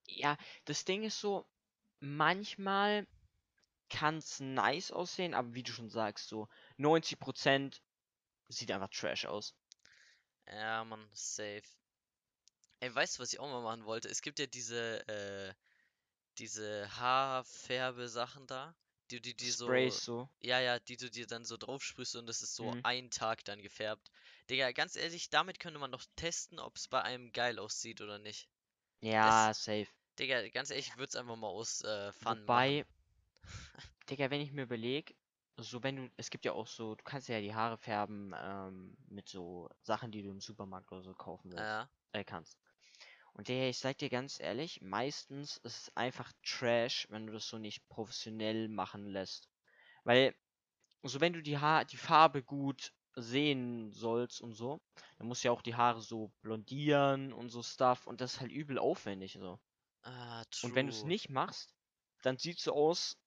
Ja, 0.08 0.38
das 0.66 0.86
Ding 0.86 1.04
ist 1.04 1.20
so, 1.20 1.48
manchmal 2.00 3.08
kann's 3.92 4.40
nice 4.40 4.92
aussehen, 4.92 5.34
aber 5.36 5.54
wie 5.54 5.64
du 5.64 5.72
schon 5.74 5.90
sagst, 5.90 6.30
so 6.30 6.48
90% 6.78 7.84
sieht 8.50 8.72
einfach 8.72 8.90
trash 8.90 9.26
aus. 9.26 9.56
Ja, 10.48 10.84
Mann, 10.86 11.10
safe. 11.14 11.64
Ey, 12.82 12.94
weißt 12.94 13.18
du, 13.18 13.22
was 13.22 13.32
ich 13.34 13.40
auch 13.40 13.48
mal 13.50 13.62
machen 13.64 13.86
wollte? 13.86 14.10
Es 14.10 14.22
gibt 14.22 14.38
ja 14.40 14.46
diese, 14.46 15.08
äh, 15.08 15.54
diese 16.40 16.90
Haarfärbe-Sachen 16.98 18.48
da, 18.48 18.76
die 19.12 19.22
du 19.22 19.34
dir 19.36 19.54
so, 19.54 19.66
Sprays 19.66 20.06
so. 20.06 20.30
ja, 20.42 20.60
ja, 20.62 20.80
die 20.80 20.98
du 20.98 21.10
dir 21.12 21.28
dann 21.28 21.46
so 21.46 21.58
draufsprühst 21.58 22.16
und 22.18 22.28
das 22.28 22.42
ist 22.44 22.56
so 22.56 22.74
Mhm. 22.74 22.84
ein 22.84 23.12
Tag 23.12 23.46
dann 23.46 23.62
gefärbt. 23.62 24.12
Digga, 24.50 24.72
ganz 24.74 24.96
ehrlich, 24.98 25.30
damit 25.30 25.60
könnte 25.60 25.80
man 25.80 25.92
doch 25.92 26.06
testen, 26.18 26.60
ob 26.60 26.78
es 26.78 26.88
bei 26.90 27.02
einem 27.04 27.32
geil 27.34 27.60
aussieht 27.60 28.02
oder 28.02 28.20
nicht. 28.20 28.50
Ja, 29.02 29.54
safe. 29.54 29.92
Digga, 30.20 30.48
ganz 30.50 30.70
ehrlich, 30.70 30.88
ich 30.88 30.96
würde 30.98 31.10
es 31.10 31.16
einfach 31.18 31.36
mal 31.36 31.48
aus 31.50 31.82
äh, 31.84 32.14
Fun 32.14 32.46
machen. 32.46 32.82
Digga, 34.10 34.30
wenn 34.30 34.42
ich 34.42 34.52
mir 34.52 34.64
überlege, 34.64 35.14
so 35.58 35.84
wenn 35.84 35.96
du, 35.96 36.10
es 36.18 36.30
gibt 36.30 36.46
ja 36.46 36.54
auch 36.54 36.68
so, 36.68 36.96
du 36.96 37.04
kannst 37.04 37.28
ja 37.30 37.40
die 37.42 37.54
Haare 37.56 37.78
färben 37.78 38.34
ähm, 38.38 38.96
mit 39.08 39.28
so 39.30 39.70
Sachen, 39.84 40.12
die 40.12 40.22
du 40.24 40.30
im 40.30 40.40
Supermarkt 40.42 40.92
oder 40.92 41.02
so 41.04 41.14
kaufen 41.14 41.52
willst, 41.52 41.82
Ja. 41.82 41.90
äh, 42.12 42.24
kannst. 42.24 42.58
Und 43.34 43.48
der, 43.50 43.70
ich 43.70 43.80
sag 43.80 43.98
dir 44.00 44.10
ganz 44.10 44.40
ehrlich, 44.40 44.82
meistens 44.82 45.58
ist 45.58 45.78
es 45.90 45.98
einfach 45.98 46.34
Trash, 46.44 47.08
wenn 47.10 47.28
du 47.28 47.34
das 47.34 47.48
so 47.48 47.58
nicht 47.60 47.88
professionell 47.90 48.70
machen 48.70 49.08
lässt. 49.08 49.50
Weil, 50.04 50.36
so 51.04 51.22
wenn 51.22 51.34
du 51.34 51.42
die 51.44 51.60
Haar, 51.60 51.86
die 51.86 51.98
Farbe 51.98 52.44
gut 52.44 52.94
sehen 53.16 53.92
sollst 53.94 54.42
und 54.42 54.54
so, 54.54 54.82
dann 55.18 55.28
musst 55.28 55.44
du 55.44 55.50
ja 55.50 55.54
auch 55.54 55.62
die 55.64 55.76
Haare 55.76 56.02
so 56.02 56.34
blondieren 56.42 57.34
und 57.34 57.50
so 57.50 57.64
Stuff 57.64 58.08
und 58.08 58.22
das 58.22 58.36
ist 58.36 58.42
halt 58.42 58.52
übel 58.52 58.80
aufwendig 58.80 59.34
so. 59.40 59.60
Ah, 60.04 60.44
Und 60.62 60.74
wenn 60.76 60.88
du 60.88 60.90
es 60.92 61.04
nicht 61.04 61.30
machst, 61.30 61.76
dann 62.24 62.38
sieht's 62.38 62.64
so 62.64 62.74
aus, 62.74 63.21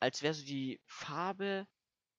als 0.00 0.22
wäre 0.22 0.34
so 0.34 0.44
die 0.44 0.80
Farbe 0.86 1.66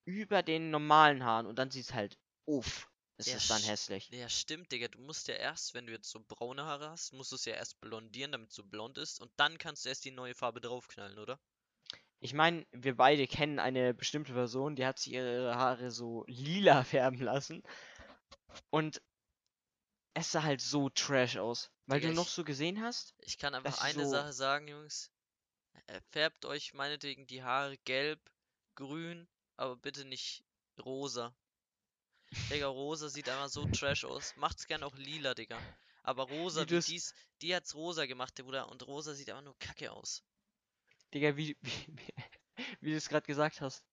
über 0.06 0.42
den 0.44 0.72
normalen 0.72 1.24
Haaren 1.24 1.46
und 1.48 1.58
dann 1.60 1.70
sieht's 1.72 1.94
halt, 1.94 2.18
uff, 2.46 2.90
ist 3.18 3.28
Ja, 3.28 3.36
es 3.38 3.48
dann 3.48 3.62
hässlich. 3.64 4.10
Ja, 4.10 4.30
stimmt, 4.30 4.72
Digga. 4.72 4.88
Du 4.88 5.00
musst 5.00 5.28
ja 5.28 5.36
erst, 5.36 5.74
wenn 5.74 5.86
du 5.88 5.92
jetzt 5.92 6.10
so 6.10 6.24
braune 6.28 6.64
Haare 6.66 6.90
hast, 6.92 7.14
musst 7.14 7.32
du 7.32 7.36
es 7.36 7.46
ja 7.46 7.56
erst 7.56 7.80
blondieren, 7.82 8.32
damit 8.32 8.50
es 8.50 8.56
so 8.56 8.64
blond 8.64 8.98
ist. 8.98 9.20
Und 9.20 9.32
dann 9.38 9.58
kannst 9.58 9.86
du 9.86 9.90
erst 9.90 10.06
die 10.06 10.12
neue 10.12 10.36
Farbe 10.36 10.62
draufknallen, 10.62 11.18
oder? 11.20 11.40
Ich 12.20 12.34
meine, 12.34 12.66
wir 12.72 12.96
beide 12.96 13.28
kennen 13.28 13.60
eine 13.60 13.94
bestimmte 13.94 14.34
Person, 14.34 14.76
die 14.76 14.86
hat 14.86 15.00
sich 15.00 15.14
ihre 15.14 15.56
Haare 15.56 15.92
so 15.92 16.24
lila 16.28 16.84
färben 16.84 17.20
lassen. 17.22 17.64
Und 18.70 19.02
es 20.14 20.32
sah 20.32 20.44
halt 20.44 20.62
so 20.62 20.90
trash 20.90 21.38
aus. 21.38 21.70
Weil 21.86 22.00
Digga, 22.00 22.12
du 22.12 22.16
noch 22.16 22.28
so 22.28 22.44
gesehen 22.44 22.82
hast, 22.82 23.14
Ich 23.20 23.38
kann 23.38 23.54
einfach 23.56 23.72
Das 23.72 23.82
eine 23.82 24.04
so- 24.06 24.10
Sache 24.12 24.34
sagen, 24.34 24.68
Jungs. 24.68 25.12
Äh, 25.88 26.02
Färbt 26.12 26.46
euch 26.46 26.74
meinetwegen 26.74 27.28
die 27.28 27.44
Haare 27.44 27.78
gelb, 27.86 28.20
grün, 28.76 29.28
aber 29.56 29.76
bitte 29.78 30.06
nicht 30.06 30.44
rosa. 30.84 31.36
Digga, 32.50 32.68
rosa 32.68 33.10
sieht 33.10 33.30
einfach 33.30 33.50
so 33.50 33.66
trash 33.66 34.04
aus. 34.04 34.36
Macht's 34.36 34.68
gern 34.68 34.84
auch 34.84 34.96
lila, 34.96 35.34
Digga. 35.34 35.60
Aber 36.04 36.24
rosa, 36.24 36.66
Wie 36.66 36.72
wie 36.72 36.80
dies, 36.80 37.14
die 37.42 37.56
hat's 37.56 37.76
rosa 37.76 38.06
gemacht, 38.06 38.38
der 38.38 38.44
Bruder. 38.44 38.70
Und 38.70 38.86
rosa 38.88 39.14
sieht 39.14 39.30
einfach 39.30 39.44
nur 39.44 39.58
kacke 39.60 39.92
aus. 39.92 40.24
Digga, 41.14 41.36
wie, 41.38 41.58
wie, 41.62 41.72
wie, 41.88 42.14
wie 42.82 42.92
du 42.92 42.98
es 42.98 43.10
gerade 43.10 43.26
gesagt 43.26 43.62
hast. 43.62 43.84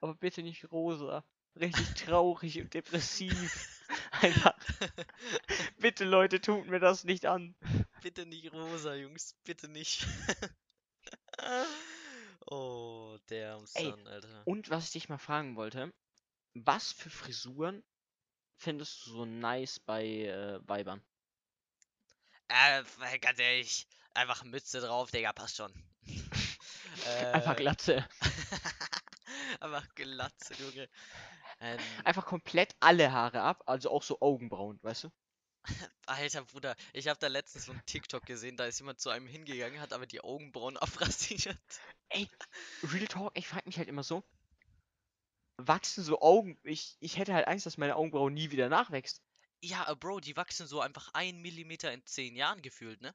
Aber 0.00 0.14
bitte 0.14 0.42
nicht 0.42 0.70
rosa. 0.72 1.24
Richtig 1.56 1.94
traurig 1.94 2.60
und 2.60 2.72
depressiv. 2.72 3.84
Einfach. 4.12 4.56
Bitte 5.78 6.04
Leute, 6.04 6.40
tut 6.40 6.66
mir 6.66 6.78
das 6.78 7.04
nicht 7.04 7.26
an. 7.26 7.56
Bitte 8.02 8.26
nicht 8.26 8.52
rosa, 8.52 8.94
Jungs. 8.94 9.34
Bitte 9.44 9.68
nicht. 9.68 10.06
oh, 12.50 13.18
damn 13.28 13.66
Ey, 13.74 13.84
son, 13.84 14.06
Alter. 14.06 14.44
Und 14.44 14.70
was 14.70 14.84
ich 14.86 14.92
dich 14.92 15.08
mal 15.08 15.18
fragen 15.18 15.56
wollte, 15.56 15.92
was 16.54 16.92
für 16.92 17.10
Frisuren 17.10 17.82
findest 18.56 19.06
du 19.06 19.10
so 19.10 19.24
nice 19.24 19.80
bei 19.80 20.04
äh, 20.06 20.60
Weibern? 20.68 21.02
Äh, 22.48 22.82
ganz 23.20 23.38
ehrlich, 23.38 23.86
einfach 24.14 24.42
Mütze 24.44 24.80
drauf, 24.80 25.10
Digga, 25.10 25.32
passt 25.32 25.56
schon. 25.56 25.72
Einfach 27.32 27.54
Äh, 27.54 27.56
Glatze. 27.56 28.08
Einfach 29.60 29.86
Glatze, 29.94 30.54
Junge. 30.54 30.88
Ähm, 31.60 31.78
Einfach 32.04 32.26
komplett 32.26 32.74
alle 32.80 33.12
Haare 33.12 33.42
ab, 33.42 33.62
also 33.66 33.90
auch 33.90 34.02
so 34.02 34.20
Augenbrauen, 34.20 34.78
weißt 34.82 35.04
du? 35.04 35.10
Alter 36.06 36.44
Bruder, 36.44 36.76
ich 36.92 37.08
habe 37.08 37.18
da 37.18 37.26
letztens 37.26 37.66
so 37.66 37.72
ein 37.72 37.82
TikTok 37.86 38.24
gesehen, 38.24 38.56
da 38.56 38.66
ist 38.66 38.78
jemand 38.78 39.00
zu 39.00 39.10
einem 39.10 39.26
hingegangen, 39.26 39.80
hat 39.80 39.92
aber 39.92 40.06
die 40.06 40.20
Augenbrauen 40.20 40.76
abrasiert. 40.78 41.58
Real 42.82 43.06
Talk, 43.06 43.32
ich 43.36 43.48
frage 43.48 43.66
mich 43.66 43.78
halt 43.78 43.88
immer 43.88 44.02
so, 44.02 44.24
wachsen 45.58 46.04
so 46.04 46.20
Augen, 46.20 46.58
ich, 46.62 46.96
ich 47.00 47.18
hätte 47.18 47.34
halt 47.34 47.48
Angst, 47.48 47.66
dass 47.66 47.78
meine 47.78 47.96
Augenbrauen 47.96 48.32
nie 48.32 48.50
wieder 48.50 48.68
nachwächst. 48.68 49.22
Ja, 49.60 49.90
äh, 49.90 49.96
Bro, 49.96 50.20
die 50.20 50.36
wachsen 50.36 50.66
so 50.66 50.80
einfach 50.80 51.10
ein 51.14 51.40
Millimeter 51.42 51.92
in 51.92 52.06
zehn 52.06 52.36
Jahren 52.36 52.62
gefühlt, 52.62 53.00
ne? 53.00 53.14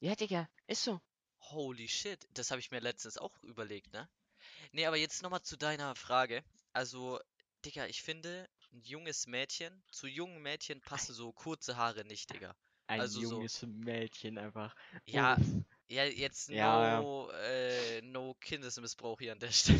Ja, 0.00 0.16
Digga, 0.16 0.48
ist 0.66 0.82
so. 0.82 1.00
Holy 1.40 1.88
shit, 1.88 2.26
das 2.30 2.50
habe 2.50 2.60
ich 2.60 2.70
mir 2.70 2.80
letztens 2.80 3.18
auch 3.18 3.42
überlegt, 3.42 3.92
ne? 3.92 4.08
Nee, 4.72 4.86
aber 4.86 4.96
jetzt 4.96 5.22
nochmal 5.22 5.42
zu 5.42 5.56
deiner 5.56 5.94
Frage. 5.94 6.42
Also, 6.72 7.20
Digga, 7.64 7.86
ich 7.86 8.02
finde, 8.02 8.48
ein 8.72 8.80
junges 8.82 9.26
Mädchen, 9.26 9.82
zu 9.90 10.06
jungen 10.06 10.42
Mädchen 10.42 10.80
passen 10.80 11.14
so 11.14 11.32
kurze 11.32 11.76
Haare 11.76 12.04
nicht, 12.04 12.32
Digga. 12.32 12.56
Ein 12.86 13.00
Also 13.00 13.20
so- 13.20 13.32
junges 13.34 13.62
Mädchen 13.62 14.38
einfach. 14.38 14.74
Ja, 15.06 15.36
Uff. 15.36 15.46
ja, 15.88 16.04
jetzt 16.04 16.48
Ja, 16.48 16.56
ja. 16.84 17.00
no, 17.00 17.30
äh, 17.30 18.02
no 18.02 18.34
Kindesmissbrauch 18.40 19.18
hier 19.18 19.32
an 19.32 19.38
der 19.38 19.52
Stelle. 19.52 19.78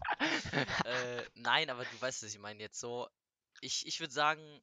äh, 0.86 1.24
nein, 1.34 1.70
aber 1.70 1.84
du 1.84 2.00
weißt, 2.00 2.22
was 2.22 2.34
ich 2.34 2.38
meine 2.38 2.60
jetzt 2.60 2.78
so. 2.78 3.08
Ich, 3.60 3.86
ich 3.86 4.00
würde 4.00 4.12
sagen, 4.12 4.62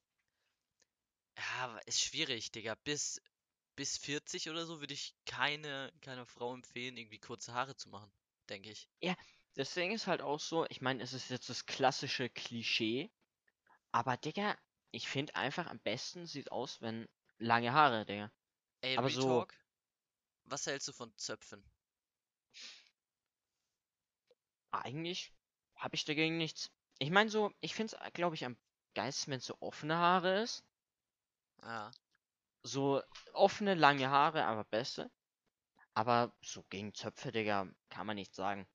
ja, 1.38 1.78
ist 1.86 2.02
schwierig, 2.02 2.52
Digga. 2.52 2.76
Bis, 2.84 3.22
bis 3.76 3.98
40 3.98 4.50
oder 4.50 4.66
so 4.66 4.80
würde 4.80 4.94
ich 4.94 5.16
keine, 5.26 5.92
keine 6.02 6.26
Frau 6.26 6.54
empfehlen, 6.54 6.96
irgendwie 6.98 7.20
kurze 7.20 7.54
Haare 7.54 7.76
zu 7.76 7.90
machen, 7.90 8.12
denke 8.50 8.70
ich. 8.70 8.88
Das 9.56 9.74
Ding 9.74 9.92
ist 9.92 10.08
halt 10.08 10.22
auch 10.22 10.40
so, 10.40 10.66
ich 10.70 10.82
meine, 10.82 11.04
es 11.04 11.14
ist 11.14 11.30
jetzt 11.30 11.50
das 11.50 11.66
klassische 11.66 12.30
Klischee, 12.30 13.12
aber 13.94 14.18
Digga, 14.18 14.58
ich 14.92 15.08
finde 15.08 15.36
einfach 15.36 15.68
am 15.68 15.80
besten 15.80 16.26
sieht 16.26 16.52
aus, 16.52 16.82
wenn 16.82 17.08
lange 17.38 17.72
Haare, 17.74 18.06
Digga. 18.06 18.32
Ey, 18.82 18.98
Aber 18.98 19.08
Real 19.08 19.16
so- 19.16 19.40
Talk, 19.40 19.54
was 20.46 20.66
hältst 20.66 20.88
du 20.90 20.92
von 20.92 21.16
Zöpfen? 21.16 21.64
Eigentlich 24.72 25.32
habe 25.76 25.96
ich 25.96 26.06
dagegen 26.06 26.38
nichts. 26.38 26.72
Ich 27.00 27.12
meine 27.12 27.30
so, 27.30 27.54
ich 27.62 27.76
finde 27.76 27.96
es, 27.96 28.14
glaube 28.14 28.36
ich, 28.36 28.46
am 28.46 28.58
geilsten, 28.96 29.32
wenn 29.32 29.38
es 29.40 29.46
so 29.46 29.56
offene 29.60 29.96
Haare 29.96 30.42
ist. 30.42 30.64
Ja. 31.62 31.92
So 32.64 33.02
offene, 33.34 33.76
lange 33.76 34.10
Haare, 34.10 34.46
aber 34.46 34.64
beste. 34.64 35.12
Aber 35.94 36.36
so 36.42 36.64
gegen 36.70 36.94
Zöpfe, 36.94 37.32
Digga, 37.32 37.68
kann 37.90 38.08
man 38.08 38.16
nicht 38.16 38.34
sagen. 38.34 38.68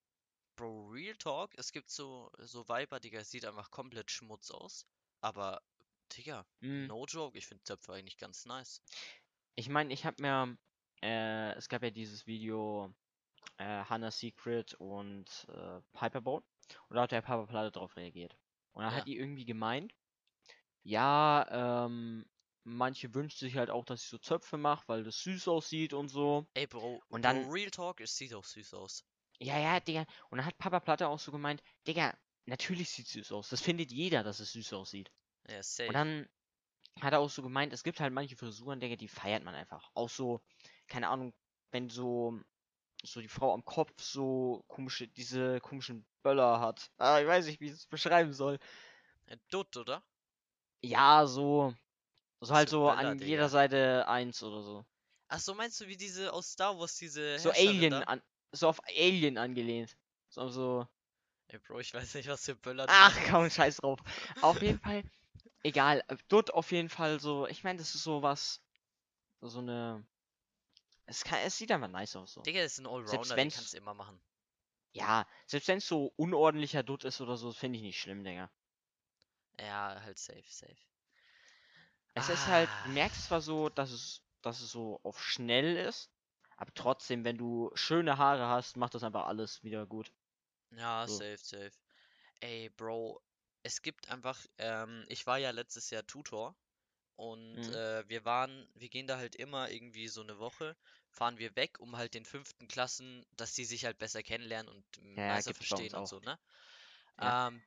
Bro, 0.55 0.89
Real 0.91 1.17
Talk, 1.17 1.55
es 1.57 1.73
gibt 1.73 1.91
so, 1.91 2.31
so 2.39 2.69
Weiber, 2.69 3.01
Digga, 3.01 3.25
sieht 3.25 3.45
einfach 3.45 3.71
komplett 3.71 4.11
Schmutz 4.11 4.51
aus. 4.51 4.87
Aber, 5.21 5.63
Digga, 6.17 6.47
Hm. 6.61 6.87
no 6.87 7.05
joke, 7.07 7.37
ich 7.37 7.47
finde 7.47 7.65
Zöpfe 7.65 7.93
eigentlich 7.93 8.17
ganz 8.19 8.45
nice. 8.47 8.83
Ich 9.57 9.69
meine, 9.69 9.93
ich 9.93 10.05
habe 10.07 10.23
mir, 10.23 10.57
äh, 11.03 11.53
es 11.55 11.69
gab 11.69 11.83
ja 11.83 11.91
dieses 11.91 12.27
Video 12.27 12.95
äh, 13.59 13.85
Hannah 13.85 14.11
Secret 14.11 14.75
und 14.75 15.47
äh, 15.49 15.81
Piper 15.93 16.21
Bone 16.21 16.45
und 16.89 16.97
da 16.97 17.03
hat 17.03 17.13
der 17.13 17.23
Papa 17.23 17.47
Platte 17.47 17.73
drauf 17.73 17.97
reagiert. 17.97 18.37
Und 18.73 18.83
dann 18.85 18.93
Ja. 18.93 18.99
hat 18.99 19.07
die 19.09 19.17
irgendwie 19.17 19.45
gemeint, 19.45 19.93
ja, 20.85 21.85
ähm, 21.87 22.25
manche 22.65 23.13
wünschen 23.15 23.39
sich 23.39 23.57
halt 23.57 23.71
auch, 23.71 23.85
dass 23.85 24.03
ich 24.03 24.09
so 24.09 24.19
Zöpfe 24.19 24.57
mache, 24.57 24.87
weil 24.87 25.03
das 25.05 25.23
süß 25.23 25.49
aussieht 25.49 25.93
und 25.93 26.09
so. 26.09 26.47
Ey, 26.55 26.67
Bro, 26.67 27.03
Und 27.09 27.09
Bro, 27.09 27.19
dann- 27.23 27.51
Real 27.51 27.71
Talk, 27.71 28.01
es 28.01 28.17
sieht 28.17 28.35
auch 28.35 28.45
süß 28.45 28.75
aus. 28.75 29.05
Ja, 29.41 29.59
ja, 29.59 29.81
Digga. 29.81 30.05
Und 30.31 30.39
dann 30.39 30.47
hat 30.47 30.59
Papa 30.59 30.81
Platte 30.81 31.09
auch 31.09 31.19
so 31.19 31.31
gemeint, 31.33 31.63
Digga, 31.87 32.17
natürlich 32.49 32.91
sieht 32.91 33.09
süß 33.09 33.33
aus. 33.33 33.49
Das 33.51 33.61
findet 33.61 33.93
jeder, 33.93 34.23
dass 34.25 34.41
es 34.41 34.53
süß 34.53 34.73
aussieht. 34.75 35.13
Ja, 35.49 35.63
safe. 35.63 35.89
Und 35.89 35.95
dann 35.95 36.29
hat 37.01 37.13
er 37.15 37.21
auch 37.21 37.31
so 37.31 37.43
gemeint, 37.43 37.73
es 37.73 37.85
gibt 37.85 38.01
halt 38.01 38.13
manche 38.15 38.37
Frisuren, 38.37 38.81
Digga, 38.81 38.97
die 38.97 39.09
feiert 39.09 39.45
man 39.45 39.55
einfach. 39.55 39.91
Auch 39.95 40.11
so, 40.11 40.41
keine 40.89 41.09
Ahnung, 41.09 41.35
wenn 41.73 41.91
so, 41.91 42.41
so 43.05 43.21
die 43.21 43.29
Frau 43.29 43.55
am 43.55 43.65
Kopf 43.65 44.03
so 44.03 44.65
komische, 44.69 45.09
diese 45.09 45.61
komischen 45.61 46.07
Böller 46.23 46.61
hat. 46.61 46.93
Ah, 46.99 47.21
ich 47.21 47.27
weiß 47.29 47.47
nicht, 47.47 47.61
wie 47.61 47.67
ich 47.67 47.73
es 47.75 47.87
beschreiben 47.89 48.33
soll. 48.35 48.59
Dutt, 49.51 49.77
oder? 49.77 50.03
Ja, 50.83 51.27
so, 51.27 51.75
so 52.41 52.55
halt 52.55 52.71
für 52.71 52.71
so 52.71 52.91
Böller, 52.91 53.15
an 53.15 53.21
Digga? 53.21 53.27
jeder 53.27 53.49
Seite 53.51 54.09
eins 54.09 54.43
oder 54.43 54.63
so. 54.63 54.87
Ach 55.29 55.41
so, 55.41 55.55
meinst 55.55 55.81
du 55.81 55.87
wie 55.87 55.97
diese 55.97 56.33
aus 56.35 56.51
Star 56.53 56.79
Wars, 56.79 56.97
diese 56.97 57.39
So 57.39 57.51
Herrscherin 57.51 57.93
Alien 57.93 58.03
an, 58.03 58.23
so 58.53 58.69
auf 58.69 58.81
Alien 58.85 59.39
angelehnt. 59.39 59.97
So, 60.29 60.49
so. 60.49 60.87
Ey, 61.49 61.59
Bro, 61.59 61.81
ich 61.81 61.95
weiß 61.95 62.15
nicht, 62.15 62.29
was 62.29 62.45
für 62.45 62.55
Böller 62.55 62.87
Ach 62.89 63.17
komm, 63.31 63.49
scheiß 63.51 63.77
drauf. 63.79 63.99
Auf 64.43 64.61
jeden 64.63 64.81
Fall, 64.81 65.03
egal. 65.63 66.03
Dort 66.29 66.53
auf 66.55 66.73
jeden 66.73 66.89
Fall 66.89 67.21
so, 67.21 67.47
ich 67.47 67.65
meine, 67.65 67.79
das 67.79 67.95
ist 67.95 68.03
so 68.05 68.23
was, 68.23 68.61
so 69.41 69.61
eine, 69.61 70.07
es, 71.07 71.25
kann, 71.25 71.39
es 71.45 71.57
sieht 71.59 71.73
einfach 71.73 71.89
nice 71.89 72.17
aus 72.17 72.33
so. 72.35 72.43
Digga, 72.43 72.63
das 72.63 72.73
ist 72.73 72.79
ein 72.79 72.87
Allrounder, 72.87 73.37
den 73.37 73.51
kannst 73.51 73.73
du 73.73 73.79
immer 73.79 73.95
machen. 73.95 74.21
Ja, 74.93 75.27
selbst 75.47 75.69
wenn 75.69 75.79
es 75.79 75.89
so 75.89 76.13
unordentlicher 76.17 76.83
Dutt 76.83 77.05
ist 77.05 77.21
oder 77.23 77.39
so, 77.39 77.53
finde 77.53 77.79
ich 77.79 77.83
nicht 77.83 77.99
schlimm, 78.01 78.23
Digga. 78.23 78.51
Ja, 79.61 80.01
halt 80.03 80.19
safe, 80.19 80.43
safe. 80.49 80.77
Es 82.15 82.29
ist 82.29 82.47
halt, 82.47 82.69
Ah. 82.71 82.85
du 82.85 82.91
merkst 82.91 83.25
zwar 83.25 83.41
so, 83.41 83.71
dass 83.71 83.91
es, 83.93 84.23
dass 84.43 84.61
es 84.61 84.71
so 84.71 85.01
auf 85.05 85.23
schnell 85.23 85.77
ist, 85.77 86.11
aber 86.59 86.73
trotzdem, 86.75 87.25
wenn 87.25 87.39
du 87.39 87.71
schöne 87.75 88.19
Haare 88.19 88.47
hast, 88.47 88.77
macht 88.77 88.95
das 88.95 89.05
einfach 89.05 89.27
alles 89.27 89.63
wieder 89.65 89.87
gut. 89.87 90.13
Ja, 90.71 91.07
So. 91.07 91.09
safe, 91.09 91.39
safe. 91.43 91.73
Ey, 92.41 92.69
Bro, 92.71 93.23
es 93.63 93.83
gibt 93.83 94.09
einfach, 94.11 94.47
ähm, 94.59 95.05
ich 95.09 95.27
war 95.27 95.39
ja 95.39 95.51
letztes 95.51 95.91
Jahr 95.91 96.07
Tutor 96.07 96.57
und 97.17 97.69
Mhm. 97.69 97.71
äh, 97.71 98.09
wir 98.09 98.25
waren, 98.27 98.69
wir 98.75 98.89
gehen 98.91 99.07
da 99.09 99.19
halt 99.19 99.37
immer 99.37 99.71
irgendwie 99.71 100.09
so 100.09 100.23
eine 100.23 100.39
Woche, 100.39 100.77
fahren 101.11 101.39
wir 101.39 101.57
weg, 101.57 101.81
um 101.81 101.97
halt 101.97 102.15
den 102.15 102.27
fünften 102.27 102.69
Klassen, 102.69 103.25
dass 103.33 103.55
die 103.55 103.65
sich 103.67 103.85
halt 103.87 103.99
besser 103.99 104.23
kennenlernen 104.23 104.69
und 104.75 104.87
Ja, 105.17 105.43
besser 105.43 105.53
gibt's 105.53 105.67
bei 105.67 105.77
uns 105.77 105.93
verstehen 105.93 105.97
und 105.97 106.07
auch. 106.07 106.09
so, 106.09 106.21
ne? 106.21 106.39
Ja. 107.19 107.39
Ähm, 107.49 107.65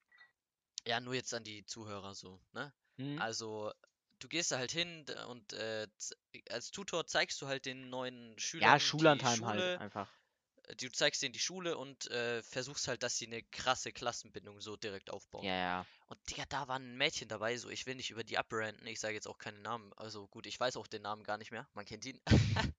ja, 0.88 1.00
nur 1.00 1.16
jetzt 1.16 1.34
an 1.34 1.44
die 1.44 1.66
Zuhörer 1.66 2.16
so, 2.16 2.42
ne? 2.54 2.74
Hm? 2.98 3.18
Also, 3.18 3.72
du 4.20 4.28
gehst 4.30 4.52
da 4.52 4.58
halt 4.60 4.72
hin 4.72 5.06
d- 5.06 5.16
und 5.26 5.54
äh, 5.54 5.88
z- 5.98 6.18
als 6.52 6.72
Tutor 6.72 7.08
zeigst 7.08 7.42
du 7.42 7.48
halt 7.48 7.66
den 7.66 7.90
neuen 7.90 8.38
Schülern 8.40 8.78
Ja, 8.78 8.80
die 8.80 9.20
Schullandheim 9.20 9.26
Schule, 9.26 9.40
halt 9.46 9.78
einfach. 9.78 10.21
Du 10.78 10.90
zeigst 10.92 11.22
denen 11.22 11.34
die 11.34 11.40
Schule 11.40 11.78
und 11.78 12.10
äh, 12.12 12.42
versuchst 12.44 12.88
halt, 12.88 13.04
dass 13.04 13.18
sie 13.18 13.28
eine 13.28 13.44
krasse 13.44 13.92
Klassenbindung 13.92 14.60
so 14.62 14.76
direkt 14.78 15.10
aufbauen. 15.10 15.44
Ja, 15.46 15.56
ja. 15.56 15.86
Und 16.08 16.20
Digga, 16.30 16.44
da 16.50 16.68
war 16.68 16.78
ein 16.78 16.98
Mädchen 16.98 17.28
dabei, 17.30 17.56
so 17.58 17.70
ich 17.70 17.86
will 17.86 17.96
nicht 17.96 18.10
über 18.10 18.24
die 18.24 18.38
abbranden, 18.38 18.86
ich 18.88 19.00
sage 19.00 19.14
jetzt 19.16 19.28
auch 19.28 19.38
keinen 19.38 19.62
Namen. 19.62 19.92
Also 19.98 20.28
gut, 20.28 20.46
ich 20.46 20.60
weiß 20.60 20.78
auch 20.78 20.88
den 20.88 21.02
Namen 21.04 21.24
gar 21.24 21.38
nicht 21.38 21.52
mehr, 21.52 21.68
man 21.74 21.86
kennt 21.86 22.06
ihn. 22.06 22.20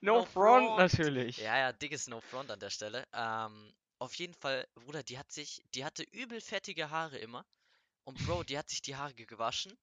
No, 0.00 0.20
No 0.20 0.24
front, 0.24 0.66
front. 0.66 0.78
natürlich. 0.78 1.36
Ja, 1.38 1.58
ja, 1.58 1.72
dickes 1.72 2.06
No 2.06 2.20
Front 2.20 2.50
an 2.50 2.60
der 2.60 2.70
Stelle. 2.70 3.06
Ähm, 3.12 3.72
auf 3.98 4.14
jeden 4.14 4.34
Fall, 4.34 4.66
Bruder, 4.74 5.02
die 5.02 5.18
hat 5.18 5.30
sich, 5.32 5.62
die 5.74 5.84
hatte 5.84 6.02
übel 6.02 6.40
fettige 6.40 6.90
Haare 6.90 7.18
immer. 7.18 7.44
Und 8.04 8.24
Bro, 8.26 8.44
die 8.44 8.58
hat 8.58 8.68
sich 8.70 8.82
die 8.82 8.96
Haare 8.96 9.14
gewaschen. 9.14 9.76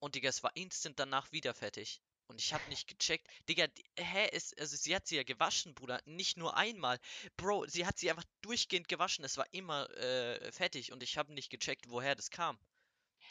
Und 0.00 0.14
Digga, 0.14 0.28
es 0.28 0.42
war 0.42 0.54
instant 0.56 0.98
danach 0.98 1.32
wieder 1.32 1.54
fettig. 1.54 2.00
Und 2.28 2.40
ich 2.40 2.52
hab 2.52 2.66
nicht 2.68 2.86
gecheckt. 2.86 3.26
Digga, 3.48 3.66
die, 3.66 3.84
hä, 3.98 4.28
es, 4.32 4.52
also 4.58 4.76
sie 4.76 4.94
hat 4.94 5.06
sie 5.06 5.16
ja 5.16 5.22
gewaschen, 5.22 5.74
Bruder. 5.74 6.00
Nicht 6.04 6.36
nur 6.36 6.56
einmal. 6.56 7.00
Bro, 7.36 7.66
sie 7.66 7.86
hat 7.86 7.98
sie 7.98 8.10
einfach 8.10 8.24
durchgehend 8.42 8.86
gewaschen. 8.86 9.24
Es 9.24 9.36
war 9.38 9.46
immer 9.52 9.88
äh, 9.96 10.52
fettig. 10.52 10.92
Und 10.92 11.02
ich 11.02 11.16
hab 11.16 11.28
nicht 11.30 11.50
gecheckt, 11.50 11.86
woher 11.88 12.14
das 12.14 12.30
kam. 12.30 12.58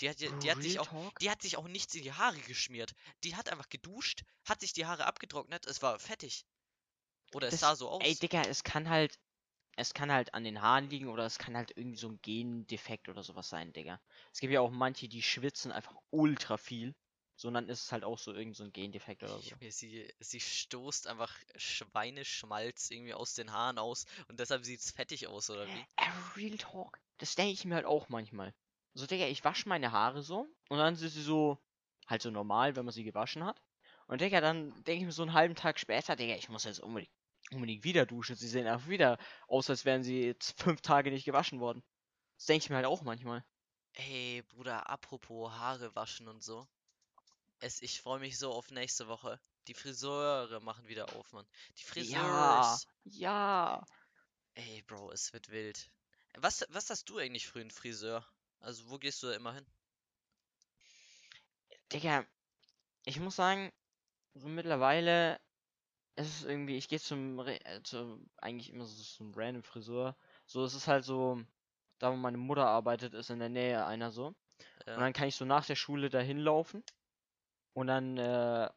Die 0.02 0.10
hat, 0.10 0.20
die 0.20 0.52
hat 0.52 0.62
sich 0.62 0.80
auch, 0.80 1.12
die 1.22 1.30
hat 1.30 1.42
sich 1.42 1.58
auch 1.58 1.68
nichts 1.68 1.96
in 1.96 2.04
die 2.04 2.14
Haare 2.14 2.38
geschmiert. 2.42 2.94
Die 3.24 3.36
hat 3.36 3.50
einfach 3.50 3.70
geduscht, 3.70 4.24
hat 4.46 4.60
sich 4.60 4.74
die 4.74 4.86
Haare 4.86 5.06
abgetrocknet, 5.06 5.66
es 5.66 5.82
war 5.82 5.98
fettig. 6.00 6.46
Oder 7.34 7.48
es 7.48 7.54
Das- 7.54 7.60
sah 7.62 7.76
so 7.76 7.90
aus. 7.90 8.04
Ey, 8.04 8.16
Digga, 8.16 8.44
es 8.44 8.64
kann 8.64 8.90
halt. 8.90 9.20
Es 9.80 9.94
kann 9.94 10.12
halt 10.12 10.34
an 10.34 10.44
den 10.44 10.60
Haaren 10.60 10.90
liegen 10.90 11.08
oder 11.08 11.24
es 11.28 11.38
kann 11.38 11.56
halt 11.56 11.72
irgendwie 11.76 12.00
so 12.00 12.10
ein 12.10 12.20
Gendefekt 12.24 13.10
oder 13.10 13.22
sowas 13.22 13.48
sein, 13.48 13.74
Digga. 13.74 14.02
Es 14.34 14.40
gibt 14.40 14.52
ja 14.52 14.60
auch 14.60 14.72
manche, 14.72 15.08
die 15.08 15.22
schwitzen 15.22 15.72
einfach 15.72 15.96
ultra 16.10 16.58
viel. 16.58 16.96
So, 17.38 17.50
und 17.50 17.54
dann 17.54 17.70
ist 17.70 17.84
es 17.84 17.92
halt 17.92 18.04
auch 18.04 18.18
so 18.18 18.34
irgend 18.34 18.56
so 18.56 18.64
ein 18.64 18.74
Gendefekt 18.74 19.24
oder 19.24 19.40
so. 19.40 19.56
Sie, 19.70 20.12
sie 20.20 20.40
stoßt 20.40 21.06
einfach 21.06 21.32
Schweineschmalz 21.56 22.90
irgendwie 22.90 23.14
aus 23.14 23.36
den 23.36 23.52
Haaren 23.52 23.78
aus 23.78 24.06
und 24.28 24.40
deshalb 24.40 24.66
sieht's 24.66 24.90
fettig 24.90 25.28
aus, 25.28 25.52
oder 25.52 25.68
wie? 25.68 25.86
Äh, 25.98 26.10
Real 26.36 26.58
Talk. 26.58 27.00
Das 27.20 27.36
denke 27.36 27.54
ich 27.54 27.64
mir 27.64 27.76
halt 27.76 27.86
auch 27.86 28.10
manchmal. 28.10 28.56
So, 28.96 29.06
Digga, 29.06 29.28
ich 29.28 29.44
wasche 29.44 29.70
meine 29.70 29.92
Haare 29.92 30.24
so 30.24 30.48
und 30.70 30.80
dann 30.80 30.96
sind 30.96 31.10
sie 31.10 31.22
so 31.22 31.60
halt 32.08 32.24
so 32.24 32.32
normal, 32.32 32.76
wenn 32.76 32.86
man 32.86 32.94
sie 32.94 33.04
gewaschen 33.04 33.44
hat. 33.44 33.62
Und 34.08 34.22
Digga, 34.22 34.42
dann 34.42 34.72
denke 34.86 35.02
ich 35.02 35.06
mir 35.06 35.12
so 35.12 35.22
einen 35.22 35.34
halben 35.34 35.54
Tag 35.54 35.80
später, 35.80 36.16
Digga, 36.16 36.36
ich 36.36 36.50
muss 36.50 36.64
jetzt 36.64 36.80
unbedingt, 36.80 37.12
unbedingt 37.52 37.84
wieder 37.84 38.08
duschen. 38.08 38.36
Sie 38.36 38.48
sehen 38.48 38.66
einfach 38.66 38.90
wieder 38.90 39.20
aus, 39.48 39.70
als 39.70 39.86
wären 39.86 40.02
sie 40.02 40.24
jetzt 40.24 40.60
fünf 40.60 40.82
Tage 40.82 41.12
nicht 41.12 41.26
gewaschen 41.26 41.60
worden. 41.60 41.84
Das 42.38 42.48
denke 42.48 42.64
ich 42.64 42.70
mir 42.72 42.78
halt 42.78 42.88
auch 42.88 43.04
manchmal. 43.04 43.46
Ey, 43.94 44.42
Bruder, 44.42 44.90
apropos 44.90 45.52
Haare 45.52 45.94
waschen 45.94 46.28
und 46.28 46.42
so. 46.42 46.68
Es, 47.60 47.84
ich 47.84 48.02
freue 48.02 48.20
mich 48.20 48.40
so 48.40 48.52
auf 48.52 48.72
nächste 48.72 49.08
Woche. 49.08 49.40
Die 49.68 49.76
Friseure 49.76 50.60
machen 50.62 50.88
wieder 50.88 51.14
auf, 51.14 51.32
Mann. 51.34 51.46
Die 51.78 51.84
Ja, 51.96 52.80
Friseurs. 52.82 52.88
ja. 53.04 53.84
Ey, 54.56 54.82
Bro, 54.82 55.12
es 55.14 55.32
wird 55.32 55.48
wild. 55.52 55.90
Was, 56.36 56.66
was 56.70 56.90
hast 56.90 57.08
du 57.10 57.18
eigentlich 57.18 57.48
für 57.48 57.62
einen 57.62 57.72
Friseur? 57.72 58.28
Also, 58.60 58.90
wo 58.90 58.98
gehst 58.98 59.24
du 59.24 59.28
da 59.28 59.34
immer 59.36 59.54
hin? 59.54 59.66
Digga, 61.92 62.26
ich 63.06 63.20
muss 63.20 63.36
sagen, 63.38 63.72
so 64.36 64.48
mittlerweile 64.50 65.40
ist 66.16 66.42
es 66.42 66.44
irgendwie, 66.46 66.78
ich 66.78 66.90
gehe 66.90 67.00
zum, 67.00 67.40
äh, 67.40 67.60
eigentlich 68.38 68.70
immer 68.72 68.86
so 68.86 69.04
zum 69.04 69.34
random 69.36 69.64
Friseur. 69.64 70.18
So, 70.48 70.64
es 70.66 70.74
ist 70.76 70.88
halt 70.88 71.06
so, 71.06 71.42
da 72.00 72.12
wo 72.12 72.18
meine 72.18 72.38
Mutter 72.38 72.68
arbeitet, 72.68 73.14
ist 73.16 73.30
in 73.32 73.40
der 73.40 73.50
Nähe 73.50 73.86
einer 73.86 74.12
so. 74.12 74.28
Und 74.28 74.36
Ja. 74.88 74.98
dann 75.02 75.14
kann 75.14 75.28
ich 75.30 75.36
so 75.36 75.46
nach 75.46 75.66
der 75.66 75.76
Schule 75.76 76.10
dahin 76.10 76.40
laufen. 76.40 76.84
Und 77.78 77.88
dann 77.88 78.18
äh, 78.18 78.70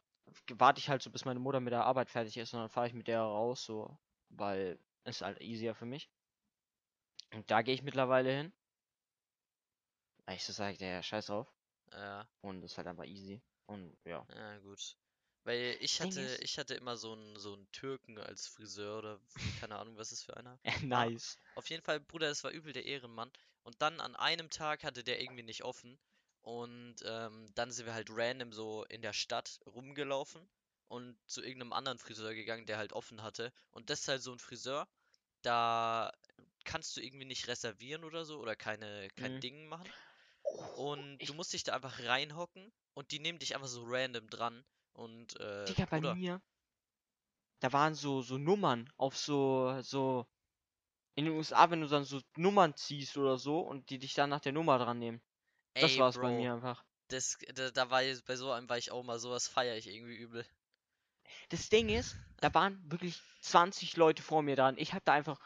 warte 0.53 0.79
ich 0.79 0.89
halt 0.89 1.01
so, 1.01 1.09
bis 1.09 1.25
meine 1.25 1.39
Mutter 1.39 1.59
mit 1.59 1.73
der 1.73 1.85
Arbeit 1.85 2.09
fertig 2.11 2.37
ist. 2.37 2.53
Und 2.53 2.59
dann 2.61 2.69
fahre 2.69 2.87
ich 2.87 2.93
mit 2.93 3.07
der 3.07 3.21
raus, 3.21 3.65
so, 3.65 3.97
weil 4.29 4.79
ist 5.05 5.21
halt 5.21 5.41
easier 5.41 5.73
für 5.75 5.85
mich. 5.85 6.09
Und 7.33 7.49
da 7.51 7.61
gehe 7.61 7.73
ich 7.73 7.83
mittlerweile 7.83 8.31
hin. 8.31 8.53
Weil 10.25 10.35
ich 10.35 10.43
so 10.43 10.53
sage, 10.53 10.77
der 10.77 11.03
scheiß 11.03 11.27
drauf. 11.27 11.47
Ja, 11.91 12.27
Und 12.41 12.63
ist 12.63 12.77
halt 12.77 12.87
einfach 12.87 13.05
easy. 13.05 13.41
Und 13.67 13.95
ja. 14.05 14.25
ja, 14.35 14.57
gut. 14.59 14.95
Weil 15.43 15.77
ich 15.79 15.99
Ding 15.99 16.09
hatte, 16.09 16.21
ist- 16.21 16.41
ich 16.43 16.57
hatte 16.57 16.75
immer 16.75 16.97
so 16.97 17.13
einen, 17.13 17.37
so 17.37 17.53
einen 17.53 17.71
Türken 17.71 18.17
als 18.19 18.47
Friseur 18.47 18.99
oder 18.99 19.19
keine 19.59 19.77
Ahnung, 19.77 19.97
was 19.97 20.11
ist 20.11 20.23
für 20.23 20.37
einer. 20.37 20.59
nice. 20.83 21.37
Auf 21.55 21.69
jeden 21.69 21.83
Fall, 21.83 21.99
Bruder, 21.99 22.29
es 22.29 22.43
war 22.43 22.51
übel 22.51 22.73
der 22.73 22.85
Ehrenmann. 22.85 23.31
Und 23.63 23.81
dann 23.81 23.99
an 23.99 24.15
einem 24.15 24.49
Tag 24.49 24.83
hatte 24.83 25.03
der 25.03 25.21
irgendwie 25.21 25.43
nicht 25.43 25.63
offen. 25.63 25.99
Und 26.41 26.97
ähm, 27.05 27.47
dann 27.55 27.71
sind 27.71 27.85
wir 27.85 27.93
halt 27.93 28.09
random 28.11 28.51
so 28.53 28.83
in 28.85 29.01
der 29.01 29.13
Stadt 29.13 29.59
rumgelaufen 29.65 30.49
und 30.87 31.17
zu 31.27 31.41
irgendeinem 31.41 31.73
anderen 31.73 31.99
Friseur 31.99 32.33
gegangen, 32.33 32.65
der 32.65 32.77
halt 32.77 32.93
offen 32.93 33.21
hatte. 33.23 33.53
Und 33.71 33.89
das 33.89 34.01
ist 34.01 34.07
halt 34.07 34.21
so 34.23 34.31
ein 34.33 34.39
Friseur, 34.39 34.87
da 35.43 36.11
kannst 36.65 36.97
du 36.97 37.01
irgendwie 37.01 37.25
nicht 37.25 37.47
reservieren 37.47 38.03
oder 38.05 38.25
so 38.25 38.39
oder 38.39 38.55
keine, 38.55 39.09
kein 39.17 39.39
Mhm. 39.39 39.41
Ding 39.41 39.67
machen. 39.67 39.93
Oh, 40.59 40.69
Und 40.73 41.19
ich- 41.19 41.29
du 41.29 41.33
musst 41.33 41.53
dich 41.53 41.63
da 41.63 41.73
einfach 41.75 41.99
reinhocken 41.99 42.71
und 42.93 43.11
die 43.11 43.19
nehmen 43.19 43.39
dich 43.39 43.55
einfach 43.55 43.67
so 43.69 43.83
random 43.85 44.29
dran. 44.29 44.65
Und 44.93 45.39
äh, 45.39 45.75
Digga, 45.75 45.87
bei 45.87 46.01
mir, 46.01 46.41
da 47.61 47.71
waren 47.71 47.95
so, 47.95 48.21
so 48.21 48.37
Nummern 48.37 48.91
auf 48.97 49.15
so, 49.17 49.81
so, 49.83 50.27
in 51.15 51.25
den 51.25 51.35
USA, 51.35 51.69
wenn 51.71 51.81
du 51.81 51.87
dann 51.87 52.05
so 52.05 52.21
Nummern 52.37 52.75
ziehst 52.75 53.17
oder 53.17 53.37
so 53.37 53.61
und 53.61 53.89
die 53.91 53.99
dich 53.99 54.13
dann 54.15 54.29
nach 54.31 54.41
der 54.41 54.53
Nummer 54.53 54.79
dran 54.79 54.99
nehmen. 54.99 55.21
Das 55.73 55.91
ey, 55.91 55.99
war's 55.99 56.15
bei 56.15 56.29
Bro, 56.29 56.37
mir 56.37 56.53
einfach. 56.53 56.83
das, 57.09 57.37
da, 57.55 57.71
da 57.71 57.89
war 57.89 58.03
ich, 58.03 58.23
bei 58.23 58.35
so 58.35 58.51
einem 58.51 58.69
war 58.69 58.77
ich 58.77 58.91
auch 58.91 59.03
mal, 59.03 59.19
sowas 59.19 59.47
feiere 59.47 59.77
ich 59.77 59.87
irgendwie 59.87 60.15
übel. 60.15 60.45
Das 61.49 61.69
Ding 61.69 61.89
ist, 61.89 62.15
da 62.37 62.51
waren 62.53 62.81
wirklich 62.91 63.21
20 63.41 63.95
Leute 63.95 64.23
vor 64.23 64.41
mir 64.41 64.55
dran. 64.55 64.77
Ich 64.77 64.93
hab 64.93 65.05
da 65.05 65.13
einfach 65.13 65.39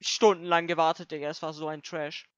stundenlang 0.00 0.66
gewartet, 0.66 1.10
Digga. 1.10 1.28
Es 1.30 1.42
war 1.42 1.52
so 1.54 1.68
ein 1.68 1.82
Trash. 1.82 2.28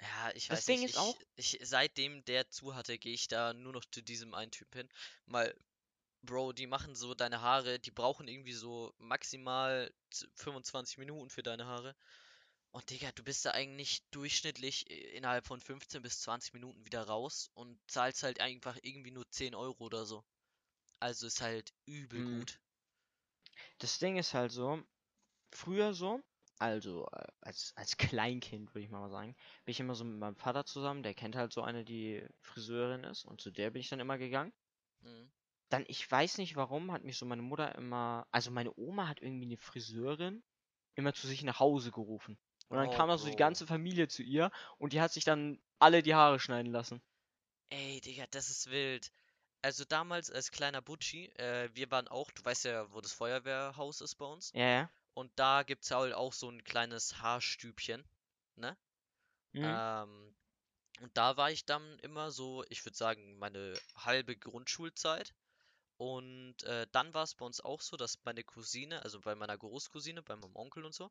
Ja, 0.00 0.30
ich 0.34 0.48
Das 0.48 0.60
weiß 0.60 0.66
Ding 0.66 0.80
nicht. 0.80 0.90
ist 0.90 0.98
auch- 0.98 1.18
Ich, 1.36 1.60
ich, 1.60 1.68
seitdem 1.68 2.24
der 2.24 2.48
zu 2.50 2.74
hatte, 2.74 2.98
gehe 2.98 3.14
ich 3.14 3.28
da 3.28 3.52
nur 3.54 3.72
noch 3.72 3.84
zu 3.84 4.02
diesem 4.02 4.34
einen 4.34 4.50
Typ 4.50 4.74
hin. 4.74 4.88
Weil, 5.26 5.54
Bro, 6.22 6.52
die 6.54 6.66
machen 6.66 6.94
so 6.96 7.14
deine 7.14 7.40
Haare, 7.42 7.78
die 7.80 7.90
brauchen 7.92 8.28
irgendwie 8.28 8.52
so 8.54 8.94
maximal 8.98 9.92
z- 10.10 10.28
25 10.36 10.98
Minuten 10.98 11.30
für 11.30 11.42
deine 11.42 11.66
Haare. 11.66 11.96
Und 12.76 12.90
Digga, 12.90 13.10
du 13.10 13.24
bist 13.24 13.44
da 13.44 13.50
eigentlich 13.50 14.08
durchschnittlich 14.12 14.88
i- 14.88 14.94
innerhalb 15.16 15.44
von 15.48 15.60
15 15.60 16.00
bis 16.02 16.20
20 16.20 16.54
Minuten 16.54 16.86
wieder 16.86 17.02
raus 17.02 17.50
und 17.54 17.76
zahlst 17.90 18.22
halt 18.22 18.38
einfach 18.38 18.78
irgendwie 18.82 19.10
nur 19.10 19.28
10 19.30 19.56
Euro 19.56 19.82
oder 19.86 20.06
so. 20.06 20.24
Also 21.00 21.26
ist 21.26 21.40
halt 21.42 21.74
übel 21.86 22.22
Mhm. 22.22 22.24
gut. 22.24 22.60
Das 23.78 23.98
Ding 23.98 24.18
ist 24.18 24.34
halt 24.34 24.52
so, 24.52 24.82
früher 25.52 25.94
so, 25.94 26.20
also 26.58 27.06
äh, 27.12 27.26
als, 27.42 27.72
als 27.76 27.96
Kleinkind 27.98 28.74
würde 28.74 28.84
ich 28.84 28.90
mal 28.90 29.10
sagen, 29.10 29.36
bin 29.64 29.72
ich 29.72 29.80
immer 29.80 29.94
so 29.96 30.04
mit 30.04 30.18
meinem 30.18 30.36
Vater 30.36 30.64
zusammen, 30.66 31.02
der 31.04 31.14
kennt 31.14 31.36
halt 31.36 31.52
so 31.52 31.62
eine, 31.62 31.84
die 31.84 32.26
Friseurin 32.42 33.04
ist 33.04 33.24
und 33.26 33.40
zu 33.40 33.50
der 33.52 33.70
bin 33.70 33.80
ich 33.80 33.88
dann 33.90 34.00
immer 34.00 34.18
gegangen. 34.18 34.52
Mhm. 35.02 35.30
Dann, 35.68 35.84
ich 35.86 36.10
weiß 36.10 36.38
nicht 36.38 36.56
warum, 36.56 36.90
hat 36.90 37.04
mich 37.04 37.16
so 37.18 37.24
meine 37.24 37.42
Mutter 37.42 37.72
immer, 37.76 38.26
also 38.32 38.50
meine 38.50 38.76
Oma 38.76 39.06
hat 39.06 39.22
irgendwie 39.22 39.46
eine 39.46 39.56
Friseurin 39.56 40.42
immer 40.96 41.14
zu 41.14 41.26
sich 41.28 41.42
nach 41.44 41.60
Hause 41.60 41.92
gerufen. 41.92 42.38
Und 42.68 42.78
dann 42.78 42.88
Oh, 42.88 42.90
kam 42.90 43.08
da 43.08 43.18
so 43.18 43.28
die 43.28 43.36
ganze 43.36 43.66
Familie 43.66 44.08
zu 44.08 44.22
ihr 44.22 44.50
und 44.78 44.92
die 44.92 45.00
hat 45.00 45.12
sich 45.12 45.24
dann 45.24 45.60
alle 45.78 46.02
die 46.02 46.14
Haare 46.14 46.40
schneiden 46.40 46.72
lassen. 46.72 47.02
Ey, 47.70 48.00
Digga, 48.00 48.26
das 48.30 48.50
ist 48.50 48.70
wild. 48.70 49.12
Also 49.62 49.84
damals 49.84 50.30
als 50.30 50.50
kleiner 50.50 50.82
Butschi, 50.82 51.26
äh, 51.36 51.70
wir 51.74 51.90
waren 51.92 52.08
auch, 52.08 52.30
du 52.32 52.44
weißt 52.44 52.64
ja, 52.66 52.92
wo 52.92 53.00
das 53.00 53.12
Feuerwehrhaus 53.12 54.00
ist 54.00 54.16
bei 54.16 54.24
uns. 54.26 54.52
Ja, 54.52 54.66
ja. 54.66 54.90
Und 55.14 55.32
da 55.38 55.62
gibt's 55.64 55.90
halt 55.92 56.14
auch 56.14 56.32
so 56.32 56.50
ein 56.50 56.64
kleines 56.64 57.18
Haarstübchen, 57.20 58.04
ne? 58.56 58.76
Mhm. 59.54 59.80
Ähm, 60.02 60.36
und 61.00 61.16
da 61.16 61.36
war 61.38 61.50
ich 61.52 61.66
dann 61.66 61.98
immer 62.00 62.30
so, 62.32 62.64
ich 62.70 62.84
würde 62.86 62.96
sagen, 62.98 63.38
meine 63.38 63.80
halbe 63.96 64.36
Grundschulzeit. 64.36 65.34
Und 65.98 66.62
äh, 66.64 66.86
dann 66.92 67.14
war 67.14 67.24
es 67.24 67.34
bei 67.36 67.46
uns 67.46 67.60
auch 67.60 67.80
so, 67.82 67.96
dass 67.98 68.24
meine 68.24 68.44
Cousine, 68.44 69.02
also 69.04 69.20
bei 69.20 69.34
meiner 69.36 69.58
Großcousine, 69.58 70.22
bei 70.22 70.36
meinem 70.36 70.56
Onkel 70.56 70.84
und 70.86 70.94
so, 70.94 71.10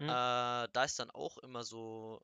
Mhm. 0.00 0.08
äh, 0.08 0.68
da 0.72 0.84
ist 0.84 0.98
dann 0.98 1.10
auch 1.10 1.38
immer 1.38 1.62
so 1.62 2.20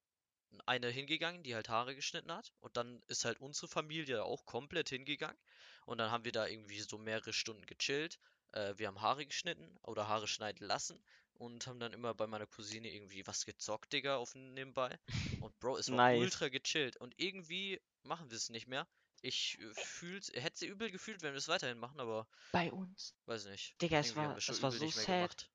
eine 0.65 0.89
hingegangen, 0.89 1.43
die 1.43 1.55
halt 1.55 1.69
Haare 1.69 1.95
geschnitten 1.95 2.33
hat. 2.33 2.53
Und 2.61 2.77
dann 2.77 3.03
ist 3.09 3.25
halt 3.25 3.41
unsere 3.41 3.69
Familie 3.69 4.25
auch 4.25 4.45
komplett 4.47 4.89
hingegangen. 4.89 5.39
Und 5.85 5.99
dann 5.99 6.11
haben 6.11 6.25
wir 6.25 6.33
da 6.33 6.47
irgendwie 6.47 6.81
so 6.81 6.99
mehrere 6.99 7.33
Stunden 7.33 7.67
gechillt. 7.67 8.19
Äh, 8.53 8.75
wir 8.77 8.89
haben 8.89 9.01
Haare 9.01 9.27
geschnitten 9.27 9.77
oder 9.83 10.09
Haare 10.09 10.27
schneiden 10.27 10.67
lassen. 10.67 11.03
Und 11.35 11.67
haben 11.67 11.79
dann 11.79 11.93
immer 11.93 12.15
bei 12.15 12.27
meiner 12.27 12.47
Cousine 12.47 12.91
irgendwie 12.91 13.27
was 13.27 13.45
gezockt, 13.45 13.93
Digga, 13.93 14.17
auf 14.17 14.35
nebenbei. 14.35 14.99
Und 15.41 15.59
Bro, 15.61 15.77
es 15.77 15.89
war 15.91 15.97
Nice. 15.97 16.21
ultra 16.21 16.49
gechillt. 16.49 16.97
Und 16.97 17.15
irgendwie 17.19 17.81
machen 18.05 18.31
wir 18.31 18.37
es 18.37 18.49
nicht 18.49 18.67
mehr. 18.67 18.89
Ich 19.21 19.59
äh, 19.61 19.75
fühl's, 19.75 20.33
hätte 20.35 20.59
sie 20.59 20.67
übel 20.67 20.91
gefühlt, 20.91 21.23
wenn 21.23 21.35
wir 21.35 21.39
es 21.39 21.49
weiterhin 21.49 21.79
machen, 21.79 22.01
aber 22.01 22.27
Bei 22.53 22.73
uns. 22.73 23.15
weiß 23.27 23.47
nicht. 23.47 23.81
Digga, 23.83 23.99
es 23.99 24.17
war, 24.17 24.37
es 24.37 24.63
war 24.63 24.73
so 24.73 24.89
sad. 24.89 25.07
gemacht. 25.07 25.51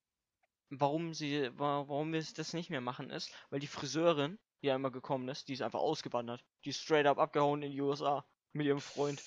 Warum 0.80 1.14
sie, 1.14 1.50
wa- 1.58 1.86
warum 1.88 2.12
wir 2.12 2.22
das 2.34 2.52
nicht 2.52 2.70
mehr 2.70 2.80
machen, 2.80 3.10
ist, 3.10 3.32
weil 3.50 3.60
die 3.60 3.66
Friseurin, 3.66 4.38
die 4.62 4.66
ja 4.68 4.74
immer 4.76 4.90
gekommen 4.90 5.28
ist, 5.28 5.48
die 5.48 5.52
ist 5.54 5.62
einfach 5.62 5.80
ausgewandert. 5.80 6.44
Die 6.64 6.70
ist 6.70 6.80
straight 6.82 7.06
up 7.06 7.18
abgehauen 7.18 7.62
in 7.62 7.72
die 7.72 7.80
USA 7.80 8.24
mit 8.52 8.66
ihrem 8.66 8.80
Freund. 8.80 9.22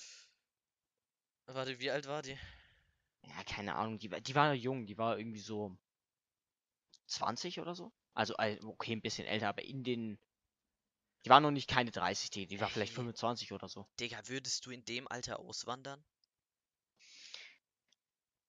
Warte, 1.46 1.78
wie 1.80 1.90
alt 1.90 2.06
war 2.06 2.22
die? 2.22 2.38
Ja, 3.22 3.42
keine 3.44 3.74
Ahnung, 3.74 3.98
die, 3.98 4.10
war- 4.10 4.20
die 4.20 4.34
war 4.34 4.54
jung, 4.54 4.86
die 4.86 4.96
war 4.98 5.18
irgendwie 5.18 5.40
so 5.40 5.76
20 7.06 7.60
oder 7.60 7.74
so. 7.74 7.92
Also, 8.14 8.36
al- 8.36 8.58
okay, 8.64 8.92
ein 8.92 9.02
bisschen 9.02 9.26
älter, 9.26 9.48
aber 9.48 9.62
in 9.64 9.84
den. 9.84 10.18
Die 11.26 11.30
war 11.30 11.40
noch 11.40 11.50
nicht 11.50 11.68
keine 11.68 11.90
30, 11.90 12.30
die, 12.30 12.46
die 12.46 12.58
war 12.58 12.68
vielleicht 12.70 12.92
Ey. 12.92 12.96
25 12.96 13.52
oder 13.52 13.68
so. 13.68 13.86
Digga, 14.00 14.18
würdest 14.28 14.64
du 14.64 14.70
in 14.70 14.82
dem 14.86 15.06
Alter 15.08 15.40
auswandern? 15.40 16.02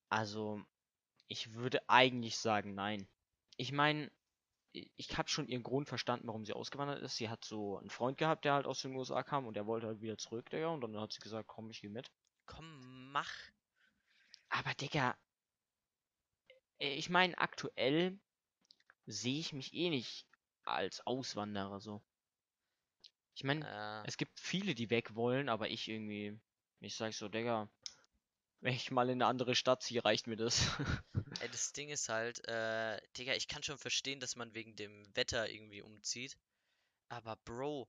Also, 0.10 0.66
ich 1.28 1.54
würde 1.54 1.88
eigentlich 1.90 2.38
sagen, 2.38 2.74
nein. 2.74 3.08
Ich 3.58 3.72
meine, 3.72 4.12
ich 4.74 5.18
habe 5.18 5.30
schon 5.30 5.48
ihren 5.48 5.64
Grund 5.64 5.88
verstanden, 5.88 6.28
warum 6.28 6.46
sie 6.46 6.54
ausgewandert 6.54 7.02
ist. 7.02 7.18
Sie 7.18 7.30
hat 7.30 7.44
so 7.46 7.78
einen 7.78 7.90
Freund 7.90 8.18
gehabt, 8.18 8.46
der 8.46 8.54
halt 8.54 8.66
aus 8.66 8.82
den 8.82 8.96
USA 8.96 9.24
kam 9.24 9.48
und 9.48 9.56
der 9.56 9.66
wollte 9.66 9.88
halt 9.88 10.02
wieder 10.02 10.18
zurück, 10.18 10.50
Digga. 10.50 10.68
Und 10.68 10.82
dann 10.82 11.00
hat 11.00 11.14
sie 11.14 11.20
gesagt, 11.20 11.48
komm, 11.48 11.70
ich 11.70 11.82
geh 11.82 11.90
mit. 11.90 12.12
Komm, 12.46 13.12
mach. 13.12 13.32
Aber, 14.50 14.74
Digga, 14.74 15.16
ich 16.80 17.10
meine, 17.10 17.38
aktuell 17.38 18.18
sehe 19.06 19.40
ich 19.40 19.54
mich 19.54 19.74
eh 19.74 19.90
nicht 19.90 20.28
als 20.66 21.06
Auswanderer 21.06 21.80
so. 21.80 22.02
Ich 23.36 23.44
meine, 23.44 23.66
Äh, 23.66 24.08
es 24.08 24.18
gibt 24.18 24.40
viele, 24.40 24.76
die 24.76 24.90
weg 24.90 25.16
wollen, 25.16 25.50
aber 25.50 25.70
ich 25.70 25.88
irgendwie, 25.88 26.40
ich 26.80 26.96
sag 26.96 27.14
so, 27.14 27.30
Digga, 27.30 27.70
wenn 28.62 28.74
ich 28.74 28.92
mal 28.92 29.10
in 29.10 29.22
eine 29.22 29.28
andere 29.28 29.56
Stadt 29.56 29.84
ziehe, 29.84 30.04
reicht 30.04 30.28
mir 30.28 30.36
das. 30.36 30.62
ey, 31.40 31.50
das 31.50 31.74
Ding 31.74 31.90
ist 31.90 32.10
halt, 32.10 32.46
äh, 32.48 33.00
Digga, 33.18 33.34
ich 33.34 33.48
kann 33.48 33.64
schon 33.64 33.78
verstehen, 33.78 34.20
dass 34.20 34.36
man 34.36 34.54
wegen 34.54 34.76
dem 34.76 35.06
Wetter 35.16 35.50
irgendwie 35.50 35.82
umzieht. 35.82 36.38
Aber 37.10 37.36
Bro, 37.46 37.88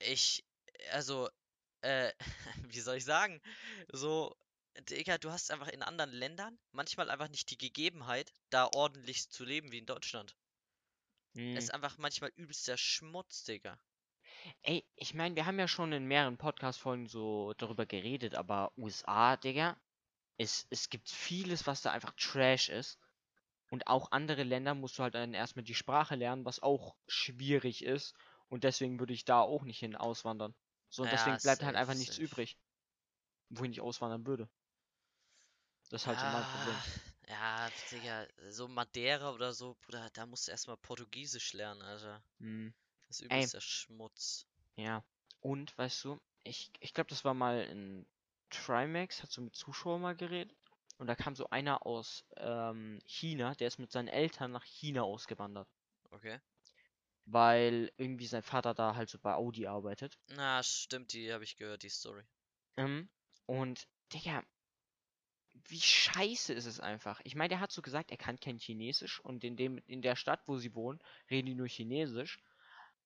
ich, 0.00 0.44
also, 0.90 1.28
äh, 1.82 2.12
wie 2.68 2.80
soll 2.80 2.96
ich 2.96 3.04
sagen? 3.04 3.40
So, 3.92 4.36
Digga, 4.90 5.18
du 5.18 5.30
hast 5.30 5.50
einfach 5.50 5.68
in 5.68 5.82
anderen 5.82 6.10
Ländern 6.10 6.58
manchmal 6.72 7.10
einfach 7.10 7.28
nicht 7.28 7.50
die 7.50 7.58
Gegebenheit, 7.58 8.32
da 8.50 8.66
ordentlich 8.66 9.30
zu 9.30 9.44
leben 9.44 9.70
wie 9.70 9.78
in 9.78 9.86
Deutschland. 9.86 10.34
Hm. 11.36 11.56
Es 11.56 11.64
ist 11.64 11.70
einfach 11.70 11.98
manchmal 11.98 12.32
übelster 12.36 12.76
Schmutz, 12.76 13.44
Digga. 13.44 13.78
Ey, 14.62 14.84
ich 14.96 15.14
meine, 15.14 15.36
wir 15.36 15.46
haben 15.46 15.58
ja 15.58 15.68
schon 15.68 15.92
in 15.92 16.06
mehreren 16.06 16.36
Podcast-Folgen 16.36 17.06
so 17.06 17.54
darüber 17.56 17.86
geredet, 17.86 18.34
aber 18.34 18.72
USA, 18.76 19.36
Digga, 19.36 19.76
es, 20.38 20.66
es 20.70 20.90
gibt 20.90 21.08
vieles, 21.10 21.66
was 21.66 21.82
da 21.82 21.92
einfach 21.92 22.12
Trash 22.16 22.68
ist. 22.68 22.98
Und 23.70 23.86
auch 23.88 24.12
andere 24.12 24.42
Länder 24.44 24.74
musst 24.74 24.98
du 24.98 25.02
halt 25.02 25.14
dann 25.14 25.34
erstmal 25.34 25.64
die 25.64 25.74
Sprache 25.74 26.14
lernen, 26.16 26.44
was 26.44 26.62
auch 26.62 26.94
schwierig 27.08 27.84
ist. 27.84 28.14
Und 28.48 28.64
deswegen 28.64 29.00
würde 29.00 29.14
ich 29.14 29.24
da 29.24 29.40
auch 29.40 29.62
nicht 29.64 29.78
hin 29.80 29.96
auswandern. 29.96 30.54
So, 30.90 31.02
und 31.02 31.08
Ja, 31.08 31.16
deswegen 31.16 31.38
bleibt 31.42 31.62
halt 31.62 31.76
einfach 31.76 31.94
nichts 31.94 32.18
übrig, 32.18 32.56
wohin 33.50 33.72
ich 33.72 33.80
auswandern 33.80 34.26
würde. 34.26 34.48
Das 35.90 36.02
ist 36.02 36.06
halt 36.06 36.18
so 36.18 36.26
mein 36.26 36.44
Problem. 36.44 36.76
Ah, 37.28 37.28
Ja, 37.28 37.70
Digga, 37.90 38.26
so 38.50 38.68
Madeira 38.68 39.32
oder 39.32 39.52
so, 39.52 39.76
Bruder, 39.82 40.10
da 40.12 40.26
musst 40.26 40.46
du 40.46 40.50
erstmal 40.50 40.76
Portugiesisch 40.76 41.52
lernen, 41.52 41.82
Alter. 41.82 42.22
Hm. 42.38 42.74
Das 43.08 43.20
ist 43.20 43.26
übelster 43.26 43.60
Schmutz. 43.60 44.46
Ja. 44.76 45.02
Und, 45.40 45.76
weißt 45.78 46.04
du, 46.04 46.20
ich, 46.42 46.70
ich 46.80 46.94
glaube, 46.94 47.10
das 47.10 47.24
war 47.24 47.34
mal 47.34 47.62
in 47.64 48.06
Trimax, 48.54 49.22
hat 49.22 49.30
so 49.30 49.42
mit 49.42 49.54
Zuschauern 49.54 50.00
mal 50.00 50.16
geredet. 50.16 50.56
Und 50.98 51.08
da 51.08 51.14
kam 51.14 51.34
so 51.34 51.50
einer 51.50 51.86
aus 51.86 52.24
ähm, 52.36 53.00
China, 53.04 53.54
der 53.54 53.68
ist 53.68 53.78
mit 53.78 53.90
seinen 53.90 54.08
Eltern 54.08 54.52
nach 54.52 54.64
China 54.64 55.02
ausgewandert. 55.02 55.68
Okay. 56.10 56.40
Weil 57.26 57.90
irgendwie 57.96 58.26
sein 58.26 58.42
Vater 58.42 58.74
da 58.74 58.94
halt 58.94 59.08
so 59.08 59.18
bei 59.18 59.34
Audi 59.34 59.66
arbeitet. 59.66 60.18
Na, 60.28 60.62
stimmt, 60.62 61.12
die 61.12 61.32
habe 61.32 61.42
ich 61.42 61.56
gehört, 61.56 61.82
die 61.82 61.88
Story. 61.88 62.22
Ähm, 62.76 63.08
und, 63.46 63.88
Digga, 64.12 64.44
wie 65.68 65.80
scheiße 65.80 66.52
ist 66.52 66.66
es 66.66 66.80
einfach. 66.80 67.20
Ich 67.24 67.34
meine, 67.34 67.48
der 67.48 67.60
hat 67.60 67.72
so 67.72 67.82
gesagt, 67.82 68.10
er 68.10 68.16
kann 68.16 68.38
kein 68.38 68.58
Chinesisch 68.58 69.20
und 69.20 69.44
in 69.44 69.56
dem, 69.56 69.78
in 69.86 70.02
der 70.02 70.16
Stadt, 70.16 70.42
wo 70.46 70.58
sie 70.58 70.74
wohnen, 70.74 71.00
reden 71.30 71.46
die 71.46 71.54
nur 71.54 71.68
Chinesisch. 71.68 72.38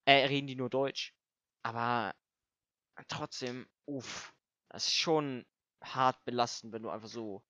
Äh, 0.05 0.27
reden 0.27 0.47
die 0.47 0.57
nur 0.57 0.71
Deutsch. 0.71 1.15
Aber 1.63 2.15
trotzdem, 3.09 3.69
uff, 3.87 4.35
das 4.71 4.89
ist 4.89 4.95
schon 4.97 5.47
hart 5.83 6.25
belastend, 6.25 6.73
wenn 6.73 6.83
du 6.83 6.91
einfach 6.91 7.09
so 7.09 7.43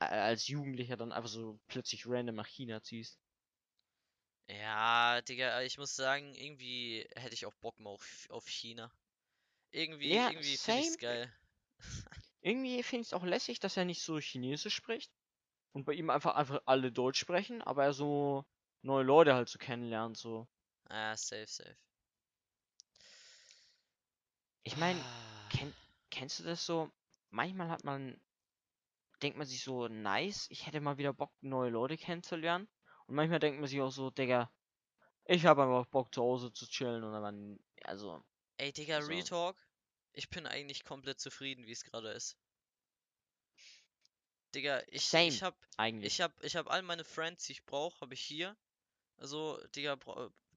als 0.00 0.48
Jugendlicher 0.48 0.96
dann 0.96 1.12
einfach 1.12 1.28
so 1.30 1.60
plötzlich 1.68 2.06
random 2.06 2.36
nach 2.36 2.48
China 2.48 2.82
ziehst. 2.82 3.20
Ja, 4.48 5.20
Digga, 5.22 5.62
ich 5.62 5.78
muss 5.78 5.94
sagen, 5.96 6.34
irgendwie 6.34 7.06
hätte 7.16 7.34
ich 7.34 7.46
auch 7.46 7.54
Bock 7.56 7.78
mal 7.80 7.90
auf, 7.90 8.26
auf 8.30 8.48
China. 8.48 8.90
Irgendwie, 9.72 10.12
Ja, 10.12 10.28
irgendwie 10.28 10.56
finde 10.58 10.80
ich's 10.82 10.98
geil. 10.98 11.32
Irgendwie 12.40 12.82
finde 12.82 13.02
ich 13.02 13.08
es 13.08 13.12
auch 13.12 13.24
lässig, 13.24 13.60
dass 13.60 13.76
er 13.76 13.84
nicht 13.84 14.00
so 14.02 14.18
Chinesisch 14.18 14.74
spricht 14.74 15.12
und 15.72 15.84
bei 15.84 15.94
ihm 15.94 16.10
einfach 16.10 16.36
einfach 16.36 16.62
alle 16.66 16.92
Deutsch 16.92 17.20
sprechen, 17.20 17.62
aber 17.62 17.84
er 17.84 17.92
so 17.94 18.44
neue 18.82 19.04
Leute 19.04 19.34
halt 19.34 19.48
so 19.50 19.58
kennenlernt, 19.58 20.16
so. 20.18 20.48
Ah, 20.90 21.14
safe, 21.16 21.46
safe. 21.46 21.76
Ich 24.64 24.76
meine, 24.76 25.00
Ah, 25.00 25.48
kenn, 25.48 25.72
kennst 26.16 26.40
du 26.40 26.44
das 26.44 26.64
so? 26.64 26.90
Manchmal 27.30 27.68
hat 27.68 27.84
man, 27.84 28.18
denkt 29.22 29.36
man 29.36 29.46
sich 29.46 29.62
so, 29.62 29.86
nice, 29.88 30.46
ich 30.50 30.66
hätte 30.66 30.80
mal 30.80 30.96
wieder 30.96 31.12
Bock, 31.12 31.32
neue 31.42 31.70
Leute 31.70 31.96
kennenzulernen. 31.98 32.68
Und 33.06 33.14
manchmal 33.14 33.38
denkt 33.38 33.60
man 33.60 33.68
sich 33.68 33.80
auch 33.80 33.90
so, 33.90 34.10
Digga, 34.10 34.50
ich 35.26 35.44
habe 35.44 35.62
einfach 35.62 35.86
Bock 35.86 36.12
zu 36.14 36.22
Hause 36.22 36.52
zu 36.52 36.66
chillen 36.66 37.04
und 37.04 37.12
dann, 37.12 37.58
also, 37.84 38.24
Ey, 38.56 38.72
Digga, 38.72 39.02
so. 39.02 39.08
Real 39.08 39.24
Talk. 39.24 39.56
Ich 40.12 40.30
bin 40.30 40.46
eigentlich 40.46 40.84
komplett 40.84 41.20
zufrieden, 41.20 41.66
wie 41.66 41.72
es 41.72 41.84
gerade 41.84 42.10
ist. 42.12 42.38
Digga, 44.54 44.82
ich, 44.86 45.04
Same. 45.04 45.26
ich 45.26 45.42
hab, 45.42 45.54
eigentlich. 45.76 46.14
ich 46.14 46.20
hab, 46.22 46.42
ich 46.42 46.56
hab 46.56 46.70
all 46.70 46.80
meine 46.80 47.04
Friends, 47.04 47.44
die 47.44 47.52
ich 47.52 47.66
brauche, 47.66 48.00
habe 48.00 48.14
ich 48.14 48.22
hier. 48.22 48.56
Also, 49.18 49.58
Digga, 49.74 49.98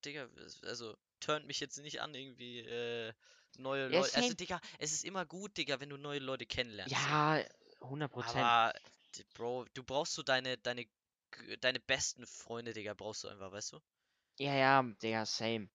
Digga, 0.06 0.30
also, 0.64 0.96
turnt 1.20 1.46
mich 1.48 1.60
jetzt 1.60 1.78
nicht 1.80 2.00
an, 2.00 2.16
irgendwie, 2.16 2.60
äh, 2.60 3.14
neue 3.58 3.88
Ja, 3.88 4.00
Leute. 4.00 4.16
Also. 4.16 4.34
Digga, 4.34 4.62
es 4.78 4.92
ist 4.94 5.04
immer 5.06 5.26
gut, 5.26 5.58
Digga, 5.58 5.80
wenn 5.80 5.90
du 5.90 5.98
neue 5.98 6.20
Leute 6.20 6.46
kennenlernst. 6.46 6.94
Ja, 6.94 7.44
100 7.82 8.12
Prozent. 8.12 8.36
Aber, 8.36 8.74
d- 9.18 9.24
Bro, 9.34 9.66
du 9.74 9.84
brauchst 9.84 10.14
so 10.14 10.24
deine, 10.24 10.58
deine, 10.58 10.86
deine 11.62 11.80
besten 11.80 12.26
Freunde, 12.28 12.74
Digga, 12.74 12.94
brauchst 12.94 13.24
du 13.24 13.28
einfach, 13.30 13.52
weißt 13.52 13.74
du? 13.74 13.80
Ja, 14.40 14.56
ja, 14.56 14.82
Digga, 15.04 15.26
same. 15.26 15.70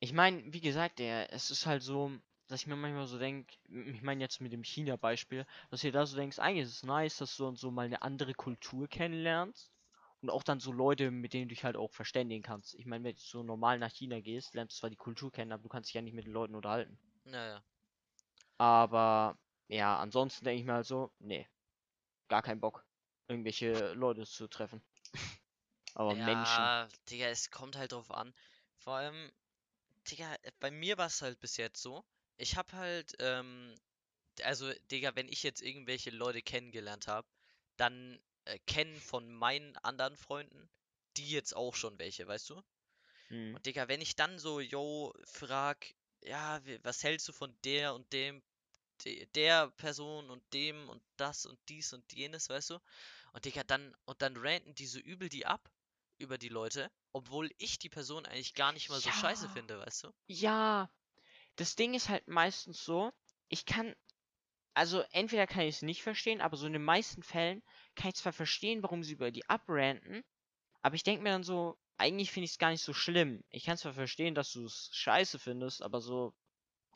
Ich 0.00 0.12
meine, 0.12 0.52
wie 0.52 0.60
gesagt, 0.60 0.98
der, 1.00 1.32
es 1.32 1.50
ist 1.50 1.66
halt 1.66 1.82
so, 1.82 2.12
dass 2.48 2.60
ich 2.62 2.66
mir 2.66 2.76
manchmal 2.76 3.06
so 3.06 3.18
denke, 3.18 3.54
ich 3.68 4.02
meine 4.02 4.22
jetzt 4.22 4.40
mit 4.40 4.52
dem 4.52 4.64
China-Beispiel, 4.64 5.46
dass 5.70 5.84
ihr 5.84 5.92
da 5.92 6.06
so 6.06 6.16
denkst, 6.16 6.38
eigentlich 6.38 6.64
ist 6.66 6.74
es 6.76 6.82
nice, 6.84 7.16
dass 7.18 7.36
du 7.36 7.44
dann 7.44 7.56
so 7.56 7.70
mal 7.70 7.86
eine 7.86 8.02
andere 8.02 8.34
Kultur 8.34 8.88
kennenlernst 8.88 9.70
und 10.22 10.30
auch 10.30 10.42
dann 10.42 10.60
so 10.60 10.72
Leute, 10.72 11.10
mit 11.10 11.32
denen 11.32 11.48
du 11.48 11.54
dich 11.54 11.64
halt 11.64 11.76
auch 11.76 11.92
verständigen 11.92 12.42
kannst. 12.42 12.74
Ich 12.74 12.86
meine, 12.86 13.04
wenn 13.04 13.14
du 13.16 13.20
so 13.22 13.42
normal 13.42 13.78
nach 13.78 13.92
China 13.92 14.20
gehst, 14.20 14.54
lernst 14.54 14.76
du 14.76 14.80
zwar 14.80 14.90
die 14.90 14.96
Kultur 14.96 15.32
kennen, 15.32 15.52
aber 15.52 15.62
du 15.62 15.68
kannst 15.68 15.90
dich 15.90 15.94
ja 15.94 16.02
nicht 16.02 16.14
mit 16.14 16.26
den 16.26 16.32
Leuten 16.32 16.54
unterhalten. 16.54 16.98
Naja. 17.30 17.62
Aber 18.58 19.38
ja, 19.68 19.98
ansonsten 19.98 20.44
denke 20.44 20.60
ich 20.60 20.66
mir 20.66 20.74
halt 20.74 20.86
so, 20.86 21.12
nee, 21.18 21.48
gar 22.28 22.42
keinen 22.42 22.60
Bock, 22.60 22.84
irgendwelche 23.28 23.92
Leute 23.94 24.26
zu 24.26 24.48
treffen. 24.48 24.82
Aber 25.94 26.14
Menschen. 26.14 26.34
Ja, 26.34 26.88
Digga, 27.10 27.26
es 27.26 27.50
kommt 27.50 27.76
halt 27.76 27.92
drauf 27.92 28.10
an. 28.10 28.34
Vor 28.76 28.94
allem, 28.94 29.32
Digga, 30.10 30.36
bei 30.60 30.70
mir 30.70 30.98
war 30.98 31.06
es 31.06 31.22
halt 31.22 31.40
bis 31.40 31.56
jetzt 31.56 31.82
so. 31.82 32.04
Ich 32.36 32.56
hab 32.56 32.72
halt, 32.72 33.14
ähm, 33.18 33.74
also, 34.42 34.72
Digga, 34.90 35.16
wenn 35.16 35.28
ich 35.28 35.42
jetzt 35.42 35.62
irgendwelche 35.62 36.10
Leute 36.10 36.42
kennengelernt 36.42 37.08
habe, 37.08 37.26
dann 37.76 38.20
äh, 38.44 38.58
kennen 38.66 39.00
von 39.00 39.32
meinen 39.32 39.76
anderen 39.78 40.16
Freunden 40.16 40.70
die 41.18 41.30
jetzt 41.30 41.54
auch 41.54 41.74
schon 41.74 41.98
welche, 41.98 42.26
weißt 42.26 42.50
du? 42.50 42.62
Hm. 43.28 43.54
Und 43.54 43.66
Digga, 43.66 43.88
wenn 43.88 44.00
ich 44.00 44.16
dann 44.16 44.38
so, 44.38 44.60
yo, 44.60 45.12
frag, 45.24 45.94
ja, 46.28 46.60
was 46.84 47.02
hältst 47.04 47.28
du 47.28 47.32
von 47.32 47.56
der 47.64 47.94
und 47.94 48.12
dem, 48.12 48.42
de- 49.04 49.26
der 49.34 49.70
Person 49.72 50.30
und 50.30 50.42
dem 50.54 50.88
und 50.88 51.02
das 51.16 51.46
und 51.46 51.58
dies 51.68 51.92
und 51.92 52.12
jenes, 52.12 52.48
weißt 52.50 52.70
du? 52.70 52.80
Und 53.32 53.44
Digga, 53.44 53.64
dann, 53.64 53.94
und 54.06 54.22
dann 54.22 54.36
ranten 54.36 54.74
die 54.74 54.86
so 54.86 54.98
übel 55.00 55.28
die 55.28 55.46
ab 55.46 55.70
über 56.18 56.38
die 56.38 56.48
Leute, 56.50 56.90
obwohl 57.12 57.50
ich 57.58 57.78
die 57.78 57.90
Person 57.90 58.26
eigentlich 58.26 58.54
gar 58.54 58.72
nicht 58.72 58.90
mal 58.90 59.00
so 59.00 59.10
scheiße 59.12 59.46
Ja. 59.46 59.48
finde, 59.48 59.78
weißt 59.80 60.04
du? 60.04 60.12
Ja, 60.28 60.90
das 61.56 61.76
Ding 61.76 61.94
ist 61.94 62.08
halt 62.08 62.28
meistens 62.28 62.84
so, 62.84 63.12
ich 63.48 63.66
kann, 63.66 63.94
also 64.74 65.02
entweder 65.12 65.46
kann 65.46 65.62
ich 65.62 65.76
es 65.76 65.82
nicht 65.82 66.02
verstehen, 66.02 66.40
aber 66.40 66.56
so 66.56 66.66
in 66.66 66.72
den 66.74 66.84
meisten 66.84 67.22
Fällen 67.22 67.62
kann 67.96 68.10
ich 68.10 68.16
zwar 68.16 68.32
verstehen, 68.32 68.82
warum 68.82 69.04
sie 69.04 69.14
über 69.14 69.30
die 69.32 69.48
abranten, 69.48 70.24
aber 70.82 70.96
ich 70.96 71.04
denke 71.04 71.22
mir 71.22 71.30
dann 71.30 71.44
so, 71.44 71.78
eigentlich 71.98 72.30
finde 72.32 72.46
ich 72.46 72.52
es 72.52 72.58
gar 72.58 72.70
nicht 72.70 72.82
so 72.82 72.94
schlimm. 72.94 73.44
Ich 73.50 73.64
kann 73.64 73.76
zwar 73.78 73.94
verstehen, 73.94 74.34
dass 74.34 74.52
du 74.52 74.64
es 74.66 74.90
scheiße 74.92 75.38
findest, 75.38 75.82
aber 75.82 76.00
so, 76.00 76.34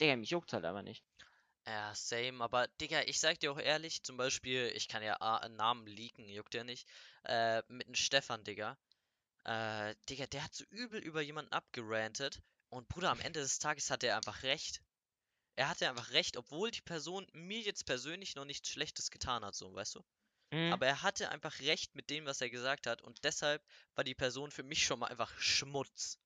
Digga, 0.00 0.16
mich 0.16 0.30
juckt 0.30 0.52
halt 0.52 0.64
einfach 0.64 0.82
nicht. 0.82 1.04
Ja, 1.66 1.92
same, 1.94 2.42
aber 2.44 2.68
Digga, 2.80 3.02
ich 3.02 3.18
sag 3.20 3.38
dir 3.40 3.50
auch 3.52 3.58
ehrlich, 3.58 4.02
zum 4.04 4.16
Beispiel, 4.16 4.72
ich 4.76 4.86
kann 4.88 5.02
ja 5.02 5.16
A- 5.20 5.48
Namen 5.48 5.86
leaken, 5.88 6.28
juckt 6.28 6.54
ja 6.54 6.62
nicht, 6.64 6.88
äh, 7.24 7.62
mit 7.68 7.86
dem 7.88 7.94
Stefan, 7.96 8.44
Digga. 8.44 8.78
Äh, 9.44 9.94
Digga, 10.08 10.26
der 10.28 10.44
hat 10.44 10.54
so 10.54 10.64
übel 10.70 11.00
über 11.02 11.22
jemanden 11.22 11.52
abgerantet. 11.52 12.42
Und 12.70 12.88
Bruder, 12.88 13.10
am 13.10 13.20
Ende 13.20 13.40
des 13.40 13.58
Tages 13.60 13.90
hat 13.90 14.04
er 14.04 14.16
einfach 14.16 14.42
recht. 14.44 14.82
Er 15.56 15.68
hatte 15.70 15.88
einfach 15.90 16.10
recht, 16.12 16.36
obwohl 16.38 16.70
die 16.72 16.82
Person 16.82 17.26
mir 17.32 17.60
jetzt 17.60 17.86
persönlich 17.86 18.34
noch 18.36 18.44
nichts 18.46 18.68
Schlechtes 18.70 19.10
getan 19.10 19.44
hat, 19.44 19.54
so, 19.56 19.74
weißt 19.74 19.96
du? 19.96 20.04
Mhm. 20.52 20.72
Aber 20.72 20.86
er 20.86 21.02
hatte 21.02 21.30
einfach 21.30 21.58
recht 21.60 21.94
mit 21.94 22.10
dem, 22.10 22.26
was 22.26 22.40
er 22.40 22.50
gesagt 22.50 22.86
hat. 22.86 23.02
Und 23.02 23.24
deshalb 23.24 23.62
war 23.94 24.04
die 24.04 24.14
Person 24.14 24.50
für 24.50 24.62
mich 24.62 24.84
schon 24.84 24.98
mal 24.98 25.06
einfach 25.06 25.32
Schmutz. 25.40 26.18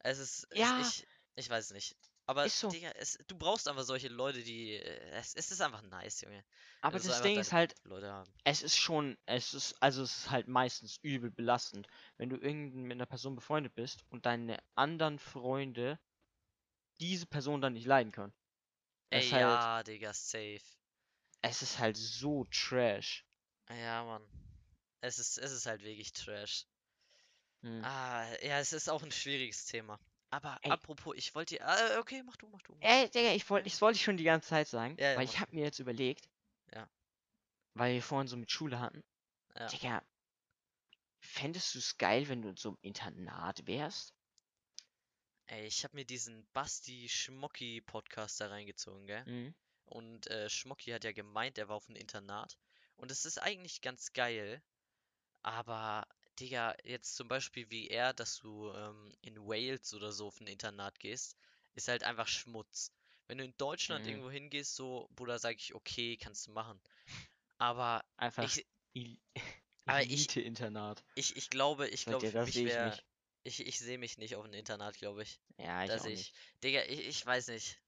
Es 0.00 0.18
ist. 0.18 0.46
es- 0.50 0.58
Ja. 0.58 0.80
Ich, 0.80 1.06
ich 1.36 1.50
weiß 1.50 1.72
nicht. 1.72 1.96
Aber, 2.26 2.44
Ist 2.44 2.60
so. 2.60 2.68
Digga, 2.68 2.90
es, 2.96 3.18
du 3.28 3.36
brauchst 3.38 3.68
einfach 3.68 3.84
solche 3.84 4.08
Leute, 4.08 4.42
die. 4.42 4.76
Es, 4.76 5.34
es 5.34 5.50
ist 5.50 5.60
einfach 5.60 5.82
nice, 5.82 6.22
Junge. 6.22 6.44
Aber 6.82 6.98
das 6.98 7.22
Ding 7.22 7.38
ist 7.38 7.52
halt, 7.52 7.74
es 8.44 8.62
ist 8.62 8.76
schon, 8.76 9.16
es 9.26 9.54
ist, 9.54 9.80
also 9.80 10.02
es 10.02 10.18
ist 10.18 10.30
halt 10.30 10.48
meistens 10.48 10.98
übel 11.02 11.30
belastend, 11.30 11.86
wenn 12.16 12.28
du 12.28 12.36
irgend 12.36 12.74
mit 12.74 12.92
einer 12.92 13.06
Person 13.06 13.36
befreundet 13.36 13.74
bist 13.74 14.04
und 14.10 14.26
deine 14.26 14.58
anderen 14.74 15.18
Freunde 15.18 15.98
diese 17.00 17.26
Person 17.26 17.60
dann 17.60 17.74
nicht 17.74 17.86
leiden 17.86 18.12
können. 18.12 18.32
Es 19.10 19.26
Ey, 19.26 19.30
halt, 19.30 19.42
ja, 19.42 19.82
Digga, 19.84 20.12
safe. 20.12 20.60
Es 21.48 21.62
ist 21.62 21.78
halt 21.78 21.96
so 21.96 22.44
trash. 22.50 23.24
Ja, 23.68 24.04
Mann. 24.04 24.22
Es 25.00 25.18
ist, 25.18 25.38
es 25.38 25.52
ist 25.52 25.66
halt 25.66 25.82
wirklich 25.82 26.12
Trash. 26.12 26.66
Hm. 27.62 27.82
Ah, 27.84 28.26
ja, 28.42 28.58
es 28.58 28.72
ist 28.72 28.88
auch 28.88 29.02
ein 29.02 29.12
schwieriges 29.12 29.64
Thema. 29.66 29.98
Aber 30.30 30.58
Ey. 30.62 30.70
apropos, 30.70 31.14
ich 31.16 31.34
wollte 31.34 31.56
dir. 31.56 31.66
Ah, 31.66 31.98
okay, 31.98 32.22
mach 32.24 32.36
du, 32.36 32.48
mach 32.48 32.62
du. 32.62 32.74
mach. 32.74 32.80
Ey, 32.82 33.08
Digga, 33.10 33.32
ich 33.32 33.48
wollte, 33.48 33.66
ich 33.68 33.80
wollte 33.80 33.98
schon 33.98 34.16
die 34.16 34.24
ganze 34.24 34.48
Zeit 34.48 34.68
sagen, 34.68 34.96
Ja, 34.98 35.12
ja, 35.12 35.16
weil 35.16 35.24
mach. 35.26 35.32
ich 35.32 35.40
habe 35.40 35.54
mir 35.54 35.64
jetzt 35.64 35.78
überlegt, 35.78 36.28
Ja. 36.74 36.88
weil 37.74 37.94
wir 37.94 38.02
vorhin 38.02 38.28
so 38.28 38.36
mit 38.36 38.50
Schule 38.50 38.80
hatten, 38.80 39.02
Ja. 39.56 39.66
Digga, 39.68 40.02
fändest 41.20 41.74
du 41.74 41.78
es 41.78 41.96
geil, 41.98 42.28
wenn 42.28 42.42
du 42.42 42.48
in 42.50 42.56
so 42.56 42.70
einem 42.70 42.78
Internat 42.82 43.66
wärst? 43.66 44.14
Ey, 45.46 45.66
ich 45.66 45.84
habe 45.84 45.94
mir 45.96 46.04
diesen 46.04 46.46
Basti 46.52 47.08
Schmocki 47.08 47.80
Podcast 47.80 48.40
da 48.40 48.48
reingezogen, 48.48 49.06
gell? 49.06 49.24
Mhm. 49.26 49.54
Und 49.86 50.26
äh, 50.28 50.48
Schmocki 50.50 50.90
hat 50.90 51.04
ja 51.04 51.12
gemeint, 51.12 51.58
er 51.58 51.68
war 51.68 51.76
auf 51.76 51.88
einem 51.88 51.96
Internat. 51.96 52.58
Und 52.96 53.10
es 53.10 53.24
ist 53.24 53.38
eigentlich 53.38 53.80
ganz 53.80 54.12
geil. 54.12 54.62
Aber, 55.42 56.06
Digga, 56.40 56.76
jetzt 56.84 57.16
zum 57.16 57.28
Beispiel 57.28 57.70
wie 57.70 57.88
er, 57.88 58.12
dass 58.12 58.38
du 58.38 58.72
ähm, 58.72 59.12
in 59.22 59.38
Wales 59.46 59.94
oder 59.94 60.12
so 60.12 60.26
auf 60.28 60.40
ein 60.40 60.46
Internat 60.48 60.98
gehst, 60.98 61.36
ist 61.74 61.88
halt 61.88 62.04
einfach 62.04 62.28
Schmutz. 62.28 62.92
Wenn 63.28 63.38
du 63.38 63.44
in 63.44 63.54
Deutschland 63.58 64.04
Mhm. 64.04 64.10
irgendwo 64.12 64.30
hingehst, 64.30 64.76
so, 64.76 65.08
Bruder, 65.14 65.38
sag 65.38 65.56
ich, 65.56 65.74
okay, 65.74 66.16
kannst 66.16 66.46
du 66.46 66.52
machen. 66.52 66.80
Aber 67.58 68.04
Einfach 68.16 68.44
ich, 68.44 68.66
Il 68.92 69.18
aber 69.86 70.02
ich- 70.02 70.10
Elite-Internat. 70.12 71.04
ich, 71.14 71.36
ich 71.36 71.48
glaube, 71.50 71.88
ich 71.88 72.04
glaube, 72.06 72.26
ich 72.26 72.54
wäre, 72.56 72.90
mich. 72.90 73.04
ich, 73.44 73.66
ich 73.66 73.78
sehe 73.78 73.98
mich 73.98 74.18
nicht 74.18 74.36
auf 74.36 74.44
ein 74.44 74.52
Internat, 74.54 74.96
glaube 74.98 75.22
ich. 75.22 75.40
Ja, 75.58 75.84
ich 75.84 75.90
Da 75.90 75.98
auch 75.98 76.02
sehe 76.02 76.12
nicht. 76.12 76.32
ich. 76.32 76.60
Digga, 76.62 76.82
ich, 76.84 77.00
ich 77.06 77.26
weiß 77.26 77.48
nicht. 77.48 77.78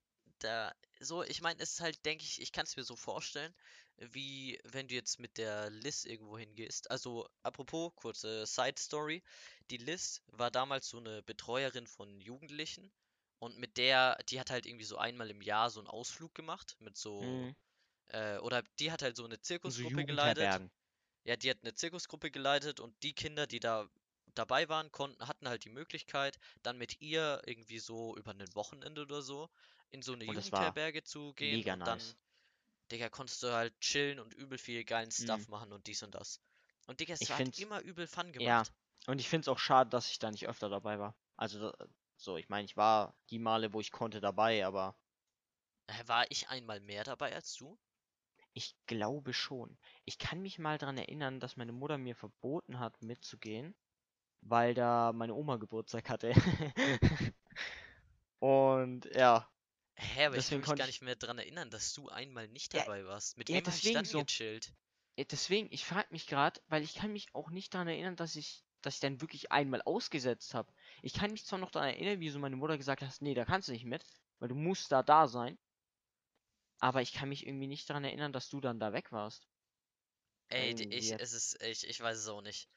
Da, 0.40 0.74
so, 1.00 1.22
ich 1.22 1.40
meine, 1.42 1.60
es 1.62 1.72
ist 1.74 1.80
halt, 1.80 2.04
denke 2.04 2.24
ich, 2.24 2.40
ich 2.40 2.52
kann 2.52 2.64
es 2.64 2.76
mir 2.76 2.84
so 2.84 2.96
vorstellen, 2.96 3.54
wie 3.98 4.58
wenn 4.64 4.88
du 4.88 4.94
jetzt 4.94 5.18
mit 5.20 5.38
der 5.38 5.70
Liz 5.70 6.04
irgendwo 6.04 6.38
hingehst. 6.38 6.90
Also, 6.90 7.28
apropos, 7.42 7.92
kurze 7.96 8.46
Side 8.46 8.78
Story. 8.78 9.22
Die 9.70 9.76
Liz 9.78 10.22
war 10.28 10.50
damals 10.50 10.88
so 10.88 10.98
eine 10.98 11.22
Betreuerin 11.22 11.86
von 11.86 12.20
Jugendlichen 12.20 12.92
und 13.38 13.58
mit 13.58 13.76
der, 13.76 14.16
die 14.30 14.40
hat 14.40 14.50
halt 14.50 14.66
irgendwie 14.66 14.84
so 14.84 14.98
einmal 14.98 15.30
im 15.30 15.42
Jahr 15.42 15.70
so 15.70 15.80
einen 15.80 15.88
Ausflug 15.88 16.34
gemacht 16.34 16.76
mit 16.80 16.96
so, 16.96 17.48
Mhm. 17.48 17.54
äh, 18.08 18.38
oder 18.38 18.62
die 18.80 18.92
hat 18.92 19.02
halt 19.02 19.16
so 19.16 19.24
eine 19.24 19.40
So 19.64 19.82
Zirkusgruppe 19.82 20.04
geleitet. 20.04 20.60
Jugendherbergen. 20.60 20.70
Ja, 21.24 21.36
die 21.36 21.50
hat 21.50 21.58
eine 21.62 21.74
Zirkusgruppe 21.74 22.30
geleitet 22.30 22.80
und 22.80 23.02
die 23.04 23.14
Kinder, 23.14 23.46
die 23.46 23.60
da 23.60 23.88
dabei 24.38 24.68
waren, 24.70 24.92
konnten, 24.92 25.26
hatten 25.28 25.48
halt 25.48 25.64
die 25.64 25.70
Möglichkeit, 25.70 26.38
dann 26.62 26.78
mit 26.78 27.00
ihr 27.02 27.42
irgendwie 27.46 27.78
so 27.80 28.16
über 28.16 28.32
ein 28.32 28.54
Wochenende 28.54 29.02
oder 29.02 29.22
so 29.22 29.50
in 29.90 30.02
so 30.02 30.12
eine 30.14 30.24
Und 30.26 30.38
Jugendherberge 30.38 31.02
zu 31.04 31.34
gehen 31.34 31.64
Mega 31.64 31.74
und 31.74 31.86
dann, 31.86 31.98
nice. 31.98 32.16
Digga, 32.92 33.08
konntest 33.10 33.42
du 33.44 33.52
halt 33.52 33.80
chillen 33.80 34.20
und 34.20 34.34
übel 34.34 34.58
viel 34.58 34.84
geilen 34.84 35.10
Stuff 35.12 35.46
Mhm. 35.46 35.48
machen 35.48 35.72
und 35.72 35.86
dies 35.88 36.02
und 36.02 36.14
das. 36.14 36.40
Und 36.86 37.00
Digga, 37.00 37.14
es 37.14 37.30
Ich 37.30 37.30
hat 37.30 37.50
immer 37.56 37.80
übel 37.82 38.06
Fun 38.08 38.32
Ja, 38.38 38.68
gemacht. 38.72 38.72
und 39.06 39.20
ich 39.20 39.28
finde 39.28 39.42
es 39.42 39.48
auch 39.48 39.58
schade, 39.60 39.90
dass 39.90 40.10
ich 40.10 40.18
da 40.18 40.30
nicht 40.30 40.48
öfter 40.48 40.68
dabei 40.68 40.98
war. 40.98 41.16
Also, 41.36 41.72
so, 42.16 42.36
ich 42.36 42.48
meine, 42.48 42.64
ich 42.66 42.76
war 42.76 43.16
die 43.30 43.38
Male, 43.38 43.72
wo 43.74 43.80
ich 43.80 43.92
konnte, 43.92 44.20
dabei, 44.20 44.66
aber 44.66 44.98
War 46.06 46.30
ich 46.30 46.48
einmal 46.48 46.80
mehr 46.80 47.04
dabei 47.04 47.34
als 47.34 47.52
du? 47.56 47.78
ich 48.52 48.76
glaube 48.86 49.32
schon. 49.32 49.78
Ich 50.04 50.18
kann 50.18 50.42
mich 50.42 50.58
mal 50.58 50.76
daran 50.76 50.98
erinnern, 50.98 51.40
dass 51.40 51.56
meine 51.56 51.72
Mutter 51.72 51.96
mir 51.96 52.14
verboten 52.14 52.78
hat, 52.78 53.00
mitzugehen, 53.00 53.74
weil 54.42 54.74
da 54.74 55.12
meine 55.12 55.34
Oma 55.34 55.56
Geburtstag 55.56 56.08
hatte. 56.10 56.32
Und 58.40 59.04
ja, 59.14 59.48
Hä, 59.96 60.24
aber 60.26 60.38
ich 60.38 60.48
kann 60.48 60.60
Deswegen 60.60 60.60
mich 60.62 60.74
gar 60.74 60.86
ich- 60.86 60.86
nicht 60.86 61.02
mehr 61.02 61.14
dran 61.16 61.38
erinnern, 61.38 61.68
dass 61.70 61.92
du 61.92 62.08
einmal 62.08 62.48
nicht 62.48 62.72
Ja, 62.72 62.84
dabei 62.86 63.04
warst. 63.04 63.36
Mit 63.36 63.50
ja, 63.50 63.54
wem 63.54 63.66
ich 63.76 63.82
deswegen 63.82 63.92
dann 63.92 64.04
so. 64.04 64.24
gechillt? 64.24 64.72
Ja, 65.18 65.24
deswegen, 65.24 65.68
ich 65.72 65.84
frage 65.86 66.08
mich 66.12 66.26
gerade, 66.26 66.60
weil 66.68 66.82
ich 66.84 66.94
kann 66.94 67.12
mich 67.12 67.34
auch 67.34 67.50
nicht 67.50 67.74
daran 67.74 67.88
erinnern, 67.88 68.16
dass 68.16 68.36
ich, 68.36 68.64
dass 68.82 68.94
ich 68.96 69.00
dann 69.00 69.20
wirklich 69.20 69.52
einmal 69.52 69.82
ausgesetzt 69.82 70.54
habe. 70.54 70.72
Ich 71.02 71.14
kann 71.14 71.32
mich 71.32 71.44
zwar 71.46 71.58
noch 71.58 71.70
daran 71.70 71.90
erinnern, 71.90 72.20
wie 72.20 72.30
so 72.30 72.38
meine 72.38 72.56
Mutter 72.56 72.78
gesagt 72.78 73.02
hat, 73.02 73.16
nee, 73.20 73.34
da 73.34 73.44
kannst 73.44 73.68
du 73.68 73.72
nicht 73.72 73.84
mit, 73.84 74.04
weil 74.40 74.48
du 74.48 74.54
musst 74.54 74.92
da 74.92 75.02
da 75.02 75.28
sein. 75.28 75.58
Aber 76.80 77.02
ich 77.02 77.12
kann 77.12 77.28
mich 77.28 77.46
irgendwie 77.46 77.68
nicht 77.68 77.88
daran 77.88 78.02
erinnern, 78.02 78.32
dass 78.32 78.50
du 78.50 78.60
dann 78.60 78.80
da 78.80 78.92
weg 78.92 79.12
warst. 79.12 79.46
Ey, 80.50 80.72
Irgendwie 80.72 80.88
ich, 80.90 81.14
es 81.18 81.32
ist, 81.32 81.62
ich, 81.62 81.88
ich 81.88 82.00
weiß 82.00 82.18
es 82.18 82.28
auch 82.28 82.42
nicht. 82.42 82.68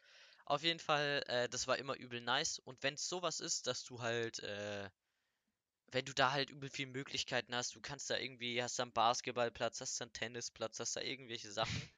Auf 0.52 0.64
jeden 0.64 0.80
Fall, 0.82 1.24
äh, 1.28 1.48
das 1.48 1.66
war 1.68 1.78
immer 1.78 1.96
übel 1.96 2.20
nice. 2.20 2.60
Und 2.60 2.84
wenn 2.84 2.96
es 2.96 3.08
sowas 3.08 3.40
ist, 3.40 3.68
dass 3.68 3.86
du 3.86 4.02
halt, 4.02 4.40
äh, 4.40 4.90
wenn 5.94 6.04
du 6.04 6.14
da 6.14 6.34
halt 6.34 6.50
übel 6.50 6.70
viele 6.70 6.92
Möglichkeiten 6.92 7.56
hast, 7.56 7.74
du 7.74 7.80
kannst 7.80 8.10
da 8.10 8.18
irgendwie, 8.18 8.62
hast 8.62 8.78
da 8.78 8.84
einen 8.84 8.92
Basketballplatz, 8.92 9.80
hast 9.80 10.02
da 10.02 10.04
einen 10.04 10.12
Tennisplatz, 10.12 10.78
hast 10.82 10.98
da 10.98 11.00
irgendwelche 11.02 11.50
Sachen. 11.54 11.90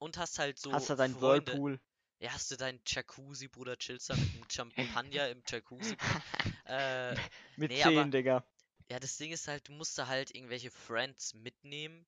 Und 0.00 0.18
hast 0.18 0.38
halt 0.38 0.58
so 0.58 0.70
Hast 0.70 0.90
du 0.90 0.96
deinen 0.96 1.14
Freunde. 1.14 1.52
Whirlpool? 1.52 1.80
Ja, 2.18 2.32
hast 2.32 2.50
du 2.50 2.56
deinen 2.56 2.82
Jacuzzi, 2.86 3.48
Bruder, 3.48 3.78
chillst 3.78 4.10
da 4.10 4.16
mit 4.16 4.28
einem 4.34 4.44
Champagner 4.50 5.30
im 5.30 5.42
Jacuzzi. 5.46 5.96
Äh, 6.66 7.14
Mit 7.56 7.70
Nee, 7.70 7.82
10, 7.82 7.98
aber- 7.98 8.10
Digga. 8.10 8.44
ja, 8.90 8.98
das 9.00 9.16
Ding 9.16 9.32
ist 9.32 9.48
halt, 9.48 9.68
du 9.68 9.72
musst 9.72 9.96
da 9.96 10.08
halt 10.08 10.34
irgendwelche 10.34 10.70
Friends 10.70 11.32
mitnehmen 11.32 12.06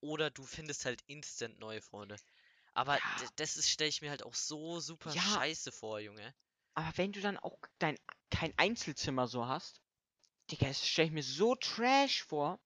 oder 0.00 0.30
du 0.30 0.44
findest 0.44 0.84
halt 0.84 1.02
instant 1.06 1.58
neue 1.58 1.80
Freunde. 1.80 2.16
Aber 2.74 3.00
Ja. 3.02 3.30
das 3.36 3.56
ist, 3.56 3.70
stelle 3.70 3.88
ich 3.90 4.02
mir 4.02 4.10
halt 4.10 4.22
auch 4.24 4.34
so 4.34 4.80
super 4.80 5.16
Ja. 5.16 5.18
scheiße 5.18 5.72
vor, 5.72 6.00
Junge. 6.00 6.34
Aber 6.74 6.98
wenn 6.98 7.12
du 7.12 7.20
dann 7.22 7.38
auch 7.38 7.58
dein 7.78 7.98
kein 8.30 8.52
Einzelzimmer 8.58 9.26
so 9.26 9.46
hast, 9.46 9.80
Digga, 10.50 10.68
das 10.68 10.86
stelle 10.86 11.08
ich 11.08 11.12
mir 11.14 11.22
so 11.22 11.54
trash 11.56 12.22
vor, 12.24 12.60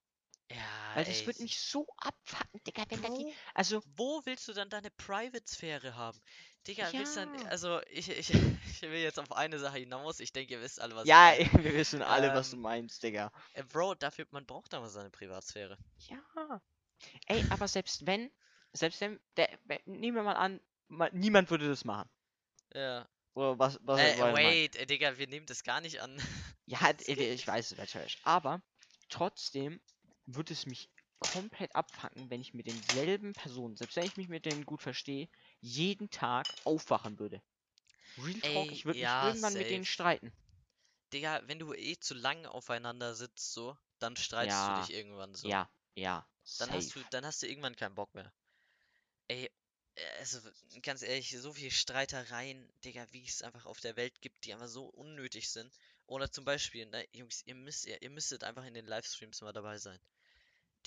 Ja, 0.51 0.95
weil 0.95 1.05
das 1.05 1.25
ey. 1.25 1.27
wird 1.27 1.39
mich 1.41 1.61
so 1.61 1.87
abfacken, 1.99 2.61
Digga, 2.67 2.85
wenn 2.89 3.03
da 3.03 3.09
die. 3.11 3.27
Wo, 3.27 3.37
Also, 3.55 3.83
wo 3.97 4.23
willst 4.25 4.49
du 4.49 4.53
dann 4.53 4.69
deine 4.71 4.91
Private-Sphäre 4.91 5.95
haben? 5.95 6.21
Digga, 6.67 6.97
willst 6.97 7.17
du 7.17 7.21
dann, 7.21 7.35
Ja. 7.35 7.47
also 7.47 7.81
ich, 7.91 8.09
ich, 8.11 8.31
ich 8.67 8.83
will 8.83 9.01
jetzt 9.01 9.19
auf 9.21 9.33
eine 9.33 9.59
Sache 9.59 9.79
hinaus. 9.79 10.21
Ich 10.21 10.33
denke, 10.33 10.55
ihr 10.55 10.61
wisst 10.63 10.81
alle, 10.81 10.97
was 10.97 11.11
ich 11.11 11.19
ja, 11.19 11.23
meine. 11.23 11.39
wir 11.65 11.75
wissen 11.75 12.03
alle, 12.03 12.33
was 12.33 12.51
du 12.51 12.57
Ähm, 12.57 12.59
meinst, 12.59 13.03
Digga. 13.03 13.31
Äh, 13.55 13.65
Bro, 13.65 13.97
dafür, 13.97 14.27
man 14.31 14.47
braucht 14.47 14.75
aber 14.75 14.89
seine 14.89 15.11
Privatsphäre. 15.11 15.79
Ja. 16.09 16.61
Ey, 17.27 17.45
aber 17.51 17.69
selbst 17.69 18.07
wenn, 18.07 18.31
selbst 18.77 19.01
wenn, 19.01 19.21
der, 19.37 19.49
nehmen 19.87 20.17
wir 20.17 20.23
mal 20.23 20.35
an, 20.37 20.61
ma- 20.89 21.11
niemand 21.13 21.51
würde 21.51 21.69
das 21.69 21.85
machen. 21.85 22.09
Ja. 22.75 23.09
Oder 23.35 23.59
was, 23.61 23.79
was, 23.85 24.03
Äh, 24.03 24.33
wait, 24.33 24.77
äh, 24.77 24.87
Digga, 24.87 25.19
wir 25.19 25.27
nehmen 25.29 25.47
das 25.47 25.65
gar 25.65 25.81
nicht 25.81 26.01
an. 26.03 26.19
Ja, 26.67 26.93
ich 27.07 27.47
weiß, 27.47 27.73
es 27.73 27.77
wäre 27.77 27.87
trash. 27.89 28.19
Aber 28.23 28.63
trotzdem 29.09 29.81
würde 30.27 30.53
es 30.53 30.65
mich 30.67 30.91
komplett 31.19 31.75
abfacken, 31.75 32.31
wenn 32.31 32.41
ich 32.41 32.55
mit 32.55 32.67
denselben 32.69 33.35
Personen, 33.35 33.75
selbst 33.77 33.97
wenn 33.97 34.05
ich 34.07 34.17
mich 34.17 34.29
mit 34.29 34.45
denen 34.47 34.65
gut 34.67 34.83
verstehe, 34.83 35.29
jeden 35.61 36.11
Tag 36.11 36.55
aufwachen 36.65 37.19
würde. 37.19 37.43
Real 38.19 38.41
Talk, 38.43 38.73
Ey, 38.73 38.73
ich 38.73 38.87
würde 38.87 39.01
ja, 39.01 39.03
mich 39.03 39.21
irgendwann 39.21 39.57
mit 39.57 39.71
denen 39.71 39.85
safe. 39.85 39.87
streiten. 39.87 40.33
Digga, 41.13 41.41
wenn 41.49 41.59
du 41.59 41.75
eh 41.75 41.99
zu 41.99 42.15
lang 42.15 42.47
aufeinander 42.47 43.17
sitzt, 43.17 43.53
so, 43.53 43.77
dann 43.99 44.15
streitest 44.15 44.69
Ja, 44.69 44.69
du 44.69 44.73
dich 44.73 44.93
irgendwann 44.93 45.35
so. 45.35 45.53
Ja, 45.53 45.71
ja, 45.97 46.27
Dann 46.59 46.75
hast 46.75 46.95
du, 46.95 47.03
safe. 47.03 47.07
dann 47.07 47.25
hast 47.25 47.43
du 47.43 47.47
irgendwann 47.49 47.77
keinen 47.77 47.95
Bock 47.95 48.15
mehr. 48.15 48.31
Ey, 49.29 49.51
also 50.19 50.41
ganz 50.83 51.03
ehrlich, 51.03 51.31
so 51.39 51.53
viele 51.53 51.71
Streitereien, 51.71 52.69
Digga, 52.85 53.07
wie 53.13 53.25
es 53.25 53.43
einfach 53.43 53.67
auf 53.67 53.81
der 53.81 53.97
Welt 53.97 54.21
gibt, 54.21 54.45
die 54.45 54.53
einfach 54.53 54.69
so 54.69 54.87
unnötig 54.87 55.51
sind. 55.51 55.73
Oder 56.07 56.31
zum 56.31 56.45
Beispiel, 56.45 56.87
ne, 56.87 57.07
Jungs, 57.13 57.43
ihr 57.47 57.55
müsst, 57.55 57.87
ihr, 57.87 58.01
ihr 58.03 58.11
müsstet 58.11 58.45
einfach 58.45 58.65
in 58.65 58.75
den 58.75 58.87
Livestreams 58.87 59.41
mal 59.43 59.53
dabei 59.53 59.79
sein. 59.79 59.99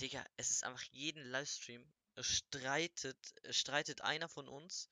Digga, 0.00 0.24
es 0.36 0.50
ist 0.50 0.64
einfach 0.64 0.82
jeden 0.92 1.24
Livestream 1.24 1.84
streitet, 2.18 3.18
streitet 3.50 4.00
einer 4.02 4.28
von 4.28 4.48
uns 4.48 4.88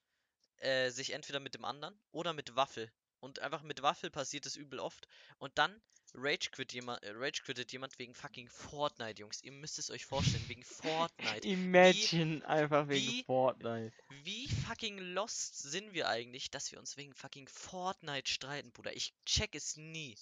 äh, 0.58 0.90
sich 0.90 1.12
entweder 1.12 1.40
mit 1.40 1.54
dem 1.54 1.64
anderen 1.64 1.98
oder 2.12 2.32
mit 2.32 2.56
Waffel. 2.56 2.90
Und 3.20 3.40
einfach 3.40 3.62
mit 3.62 3.82
Waffel 3.82 4.10
passiert 4.10 4.46
es 4.46 4.56
übel 4.56 4.80
oft. 4.80 5.08
Und 5.38 5.58
dann 5.58 5.80
Rage, 6.14 6.50
quit 6.50 6.72
jemand, 6.72 7.02
äh, 7.02 7.10
Rage 7.14 7.42
quittet 7.44 7.70
jemand 7.72 7.98
wegen 7.98 8.14
fucking 8.14 8.48
Fortnite, 8.48 9.20
Jungs. 9.20 9.42
Ihr 9.42 9.52
müsst 9.52 9.78
es 9.78 9.90
euch 9.90 10.04
vorstellen, 10.06 10.42
wegen 10.48 10.62
Fortnite. 11.12 11.46
Imagine 11.46 12.46
einfach 12.48 12.88
wegen 12.88 13.06
wie- 13.06 13.22
Fortnite. 13.24 13.92
Wie 14.24 14.48
fucking 14.48 14.98
lost 14.98 15.58
sind 15.58 15.92
wir 15.92 16.08
eigentlich, 16.08 16.50
dass 16.50 16.72
wir 16.72 16.78
uns 16.78 16.96
wegen 16.96 17.12
fucking 17.14 17.46
Fortnite 17.48 18.30
streiten, 18.30 18.72
Bruder? 18.72 18.96
Ich 18.96 19.14
check 19.26 19.54
es 19.54 19.76
nie. 19.76 20.16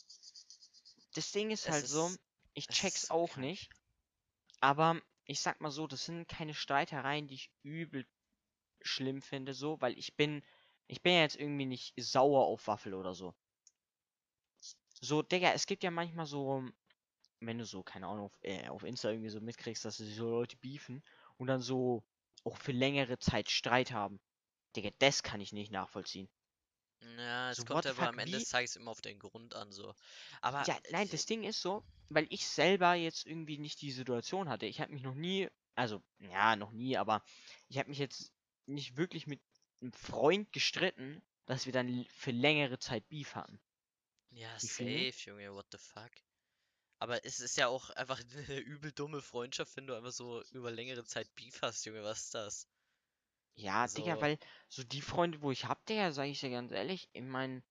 Das 1.14 1.32
Ding 1.32 1.50
ist 1.50 1.66
Es 1.66 1.72
halt 1.72 1.86
so, 1.86 2.06
ist- 2.08 2.20
ich 2.54 2.68
es 2.68 2.74
check's 2.76 3.02
so 3.06 3.14
auch 3.14 3.30
krank. 3.30 3.46
nicht. 3.46 3.70
Aber 4.60 5.00
ich 5.24 5.40
sag 5.40 5.60
mal 5.60 5.70
so, 5.70 5.86
das 5.86 6.04
sind 6.04 6.26
keine 6.28 6.54
Streitereien, 6.54 7.26
die 7.28 7.34
ich 7.34 7.50
übel 7.62 8.06
schlimm 8.82 9.22
finde, 9.22 9.54
so, 9.54 9.80
weil 9.80 9.96
ich 9.98 10.14
bin, 10.16 10.42
ich 10.88 11.02
bin 11.02 11.14
ja 11.14 11.20
jetzt 11.22 11.36
irgendwie 11.36 11.66
nicht 11.66 11.94
sauer 11.96 12.46
auf 12.46 12.66
Waffel 12.66 12.94
oder 12.94 13.14
so. 13.14 13.34
So, 15.08 15.22
Digga, 15.22 15.52
es 15.52 15.66
gibt 15.66 15.84
ja 15.84 15.90
manchmal 15.90 16.26
so, 16.26 16.64
wenn 17.40 17.58
du 17.58 17.66
so, 17.66 17.82
keine 17.84 18.08
Ahnung, 18.08 18.26
auf, 18.26 18.38
äh, 18.42 18.68
auf 18.68 18.84
Insta 18.84 19.10
irgendwie 19.10 19.30
so 19.30 19.40
mitkriegst, 19.40 19.84
dass 19.84 19.98
sich 19.98 20.16
so 20.16 20.30
Leute 20.30 20.56
beefen 20.58 21.04
und 21.38 21.48
dann 21.48 21.60
so 21.62 22.04
auch 22.44 22.58
für 22.58 22.72
längere 22.72 23.18
Zeit 23.18 23.50
Streit 23.50 23.92
haben. 23.92 24.20
Digga, 24.76 24.90
das 25.00 25.22
kann 25.24 25.40
ich 25.42 25.52
nicht 25.52 25.72
nachvollziehen. 25.72 26.30
Ja, 27.00 27.50
es 27.50 27.58
So, 27.58 27.64
kommt 27.64 27.86
aber 27.86 28.04
am 28.06 28.18
Ende 28.18 28.36
des 28.36 28.48
Tages 28.48 28.76
immer 28.76 28.90
auf 28.90 29.00
den 29.00 29.18
Grund 29.18 29.54
an, 29.54 29.72
so. 29.72 29.94
Aber 30.42 30.68
Ja, 30.68 30.78
nein, 30.90 31.08
das 31.08 31.24
Ding 31.26 31.42
ist 31.44 31.60
so, 31.62 31.84
weil 32.08 32.26
ich 32.30 32.46
selber 32.46 32.94
jetzt 32.94 33.26
irgendwie 33.26 33.58
nicht 33.58 33.80
die 33.82 33.90
Situation 33.92 34.48
hatte. 34.50 34.66
Ich 34.66 34.80
habe 34.80 34.92
mich 34.92 35.02
noch 35.02 35.14
nie, 35.14 35.48
also, 35.74 36.02
ja, 36.18 36.56
noch 36.56 36.72
nie, 36.72 36.96
aber 36.96 37.22
ich 37.68 37.78
habe 37.78 37.88
mich 37.88 37.98
jetzt 37.98 38.32
nicht 38.66 38.96
wirklich 38.96 39.26
mit 39.26 39.42
einem 39.80 39.92
Freund 39.92 40.52
gestritten, 40.52 41.22
dass 41.46 41.66
wir 41.66 41.72
dann 41.72 42.04
für 42.10 42.30
längere 42.32 42.78
Zeit 42.78 43.08
Beef 43.08 43.34
hatten. 43.34 43.60
Ja, 44.36 44.56
Wie 44.60 44.68
viel? 44.68 45.08
safe, 45.08 45.30
Junge, 45.30 45.52
what 45.52 45.66
the 45.72 45.78
fuck. 45.78 46.12
Aber 47.00 47.24
es 47.24 47.40
ist 47.40 47.56
ja 47.56 47.68
auch 47.68 47.90
einfach 47.90 48.20
eine 48.48 48.58
übel 48.60 48.92
dumme 48.92 49.22
Freundschaft, 49.22 49.76
wenn 49.76 49.86
du 49.86 49.94
einfach 49.96 50.12
so 50.12 50.42
über 50.52 50.70
längere 50.70 51.04
Zeit 51.04 51.34
Beef 51.36 51.62
hast, 51.62 51.86
Junge, 51.86 52.04
was 52.04 52.24
ist 52.24 52.34
das? 52.34 52.68
Ja, 53.56 53.88
Digga, 53.88 54.14
So. 54.14 54.20
weil 54.20 54.38
so 54.68 54.84
die 54.84 55.00
Freunde, 55.02 55.42
wo 55.42 55.50
ich 55.50 55.64
hab, 55.64 55.84
Digga, 55.86 56.12
sage 56.12 56.30
ich 56.30 56.40
dir 56.40 56.50
ganz 56.50 56.72
ehrlich, 56.72 57.08
ich 57.12 57.22
mein, 57.22 57.62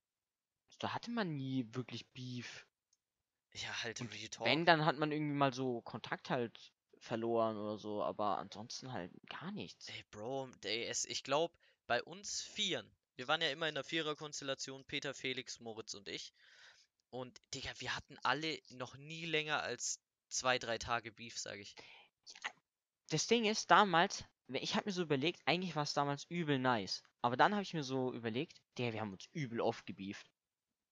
da 0.79 0.93
hatte 0.93 1.11
man 1.11 1.35
nie 1.35 1.67
wirklich 1.73 2.07
Beef. 2.13 2.67
Ja, 3.53 3.83
halt 3.83 4.01
Und 4.01 4.13
Real 4.13 4.29
Talk. 4.29 4.45
Wenn, 4.45 4.65
dann 4.65 4.85
hat 4.85 4.97
man 4.97 5.11
irgendwie 5.11 5.33
mal 5.35 5.53
so 5.53 5.81
Kontakt 5.81 6.29
halt 6.29 6.73
verloren 6.99 7.57
oder 7.57 7.77
so, 7.77 8.03
aber 8.03 8.37
ansonsten 8.37 8.91
halt 8.91 9.11
gar 9.29 9.51
nichts. 9.51 9.87
Ey, 9.87 10.03
Bro, 10.11 10.49
ey, 10.63 10.83
es, 10.85 11.05
ich 11.05 11.23
glaube, 11.23 11.57
bei 11.87 12.03
uns 12.03 12.41
Vieren, 12.43 12.87
wir 13.15 13.27
waren 13.27 13.41
ja 13.41 13.49
immer 13.49 13.67
in 13.67 13.73
der 13.73 13.83
Viererkonstellation, 13.83 14.85
Peter, 14.85 15.15
Felix, 15.15 15.59
Moritz 15.59 15.95
und 15.95 16.07
ich. 16.07 16.33
Und, 17.15 17.39
Digga, 17.53 17.69
wir 17.77 17.95
hatten 17.95 18.17
alle 18.23 18.59
noch 18.71 18.97
nie 18.97 19.25
länger 19.25 19.63
als 19.63 20.01
zwei, 20.27 20.59
drei 20.59 20.77
Tage 20.77 21.13
Beef, 21.13 21.39
sage 21.39 21.61
ich. 21.61 21.73
das 23.09 23.27
Ding 23.27 23.45
ist, 23.45 23.71
damals, 23.71 24.25
ich 24.49 24.75
habe 24.75 24.87
mir 24.87 24.91
so 24.91 25.03
überlegt, 25.03 25.41
eigentlich 25.45 25.77
war 25.77 25.83
es 25.83 25.93
damals 25.93 26.25
übel 26.25 26.59
nice. 26.59 27.03
Aber 27.21 27.37
dann 27.37 27.53
habe 27.53 27.63
ich 27.63 27.73
mir 27.73 27.83
so 27.85 28.11
überlegt, 28.13 28.59
der, 28.77 28.91
wir 28.91 28.99
haben 28.99 29.13
uns 29.13 29.29
übel 29.31 29.61
oft 29.61 29.85
gebieft. 29.85 30.29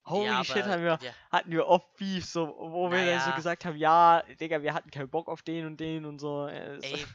Holy 0.05 0.25
ja, 0.27 0.43
shit, 0.45 0.63
aber 0.63 0.71
haben 0.71 0.83
wir, 0.83 1.01
wir- 1.01 1.15
hatten 1.29 1.51
wir 1.51 1.67
oft 1.67 1.93
Beef, 1.97 2.23
so, 2.25 2.47
wo 2.47 2.89
wir 2.89 3.05
dann 3.05 3.19
so 3.19 3.25
Naja. 3.25 3.35
gesagt 3.35 3.65
haben, 3.65 3.77
ja, 3.77 4.21
Digga, 4.39 4.61
wir 4.61 4.73
hatten 4.73 4.91
keinen 4.91 5.09
Bock 5.09 5.27
auf 5.27 5.41
den 5.41 5.65
und 5.65 5.77
den 5.77 6.05
und 6.05 6.19
so. 6.19 6.47
so. 6.47 6.47
Ey, 6.47 7.05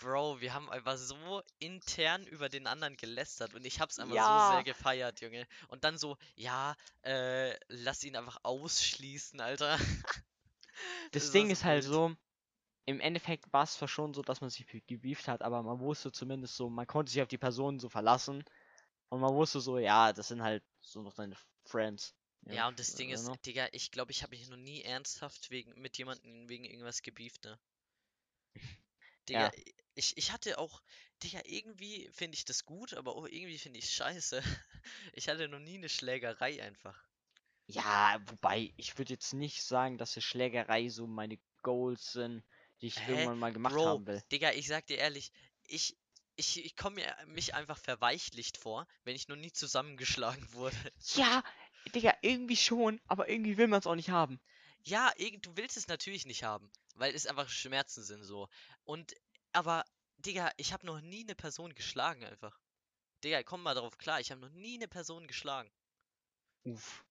Bro, 0.00 0.40
wir 0.40 0.54
haben 0.54 0.70
einfach 0.70 0.96
so 0.96 1.42
intern 1.58 2.26
über 2.26 2.48
den 2.48 2.66
anderen 2.66 2.96
gelästert 2.96 3.54
und 3.54 3.64
ich 3.66 3.80
hab's 3.80 3.98
einfach 3.98 4.20
so 4.20 4.34
Ja. 4.34 4.38
sehr 4.38 4.62
gefeiert, 4.64 5.20
Junge. 5.20 5.46
Und 5.68 5.84
dann 5.84 5.98
so, 5.98 6.16
ja, 6.36 6.76
äh, 7.02 7.54
lass 7.68 8.04
ihn 8.04 8.16
einfach 8.16 8.38
ausschließen, 8.44 9.40
Alter. 9.40 9.76
das 11.12 11.32
war 11.34 11.34
Ding 11.34 11.46
so 11.46 11.52
ist 11.52 11.64
halt 11.64 11.84
wild. 11.84 11.92
so, 11.92 12.14
im 12.86 13.00
Endeffekt 13.00 13.52
war 13.52 13.64
es 13.64 13.74
zwar 13.74 13.88
schon 13.88 14.14
so, 14.14 14.22
dass 14.22 14.40
man 14.40 14.50
sich 14.50 14.66
gebieft 14.86 15.28
hat, 15.28 15.42
aber 15.42 15.62
man 15.62 15.80
wusste 15.80 16.12
zumindest 16.12 16.56
so, 16.56 16.70
man 16.70 16.86
konnte 16.86 17.12
sich 17.12 17.22
auf 17.22 17.28
die 17.28 17.38
Person 17.38 17.80
so 17.80 17.88
verlassen. 17.88 18.44
Und 19.10 19.20
man 19.20 19.34
wusste 19.34 19.60
so, 19.60 19.78
ja, 19.78 20.12
das 20.12 20.28
sind 20.28 20.42
halt 20.42 20.64
so 20.82 21.02
noch 21.02 21.14
deine 21.14 21.36
Friends. 21.64 22.14
Ja, 22.50 22.68
und 22.68 22.78
das 22.78 22.94
Ding 22.94 23.10
ist, 23.10 23.28
ne? 23.28 23.38
Digga, 23.46 23.68
ich 23.72 23.90
glaube, 23.90 24.10
ich 24.12 24.22
habe 24.22 24.36
mich 24.36 24.48
noch 24.48 24.56
nie 24.56 24.82
ernsthaft 24.82 25.50
wegen 25.50 25.80
mit 25.80 25.98
jemandem 25.98 26.48
wegen 26.48 26.64
irgendwas 26.64 27.02
gebieft, 27.02 27.44
ne? 27.44 27.58
Digga, 29.28 29.50
Ja. 29.50 29.52
ich, 29.94 30.16
ich 30.16 30.32
hatte 30.32 30.58
auch, 30.58 30.82
Digga, 31.22 31.40
irgendwie 31.44 32.08
finde 32.12 32.36
ich 32.36 32.44
das 32.44 32.64
gut, 32.64 32.94
aber 32.94 33.16
auch 33.16 33.26
irgendwie 33.26 33.58
finde 33.58 33.78
ich 33.78 33.90
scheiße. 33.92 34.42
Ich 35.12 35.28
hatte 35.28 35.48
noch 35.48 35.58
nie 35.60 35.76
eine 35.76 35.88
Schlägerei 35.88 36.62
einfach. 36.62 37.08
Ja, 37.68 38.20
wobei, 38.26 38.72
ich 38.76 38.98
würde 38.98 39.12
jetzt 39.12 39.32
nicht 39.32 39.62
sagen, 39.62 39.96
dass 39.98 40.12
die 40.14 40.20
Schlägerei 40.22 40.88
so 40.88 41.06
meine 41.06 41.38
Goals 41.62 42.12
sind, 42.12 42.42
die 42.80 42.86
ich 42.88 43.06
Hä? 43.06 43.06
irgendwann 43.06 43.38
mal 43.38 43.52
gemacht 43.52 43.84
Bro, 43.84 43.84
haben 43.84 44.06
will. 44.06 44.22
Digga, 44.32 44.52
ich 44.52 44.66
sag 44.68 44.86
dir 44.86 44.98
ehrlich, 44.98 45.30
ich, 45.66 45.96
ich, 46.36 46.64
ich 46.64 46.76
komme 46.76 46.96
mir 46.96 47.16
mich 47.26 47.54
einfach 47.54 47.78
verweichlicht 47.78 48.56
vor, 48.58 48.86
wenn 49.04 49.16
ich 49.16 49.28
noch 49.28 49.36
nie 49.36 49.52
zusammengeschlagen 49.52 50.46
wurde. 50.52 50.76
Ja, 51.14 51.42
Digga, 51.94 52.14
irgendwie 52.22 52.56
schon, 52.56 53.00
aber 53.08 53.28
irgendwie 53.28 53.56
will 53.58 53.66
man 53.68 53.80
es 53.80 53.86
auch 53.86 53.94
nicht 53.96 54.10
haben. 54.10 54.40
Ja, 54.88 55.12
irgend, 55.16 55.44
du 55.44 55.54
willst 55.56 55.76
es 55.76 55.86
natürlich 55.86 56.24
nicht 56.24 56.44
haben, 56.44 56.72
weil 56.94 57.14
es 57.14 57.26
einfach 57.26 57.48
Schmerzen 57.50 58.02
sind 58.02 58.24
so. 58.24 58.48
Und, 58.84 59.14
aber, 59.52 59.84
Digga, 60.16 60.50
ich 60.56 60.72
habe 60.72 60.86
noch 60.86 61.02
nie 61.02 61.24
eine 61.24 61.34
Person 61.34 61.74
geschlagen 61.74 62.24
einfach. 62.24 62.58
Digga, 63.22 63.42
komm 63.42 63.62
mal 63.62 63.74
darauf 63.74 63.98
klar, 63.98 64.18
ich 64.18 64.30
habe 64.30 64.40
noch 64.40 64.48
nie 64.50 64.76
eine 64.76 64.88
Person 64.88 65.26
geschlagen. 65.26 65.70
Uff. 66.64 67.04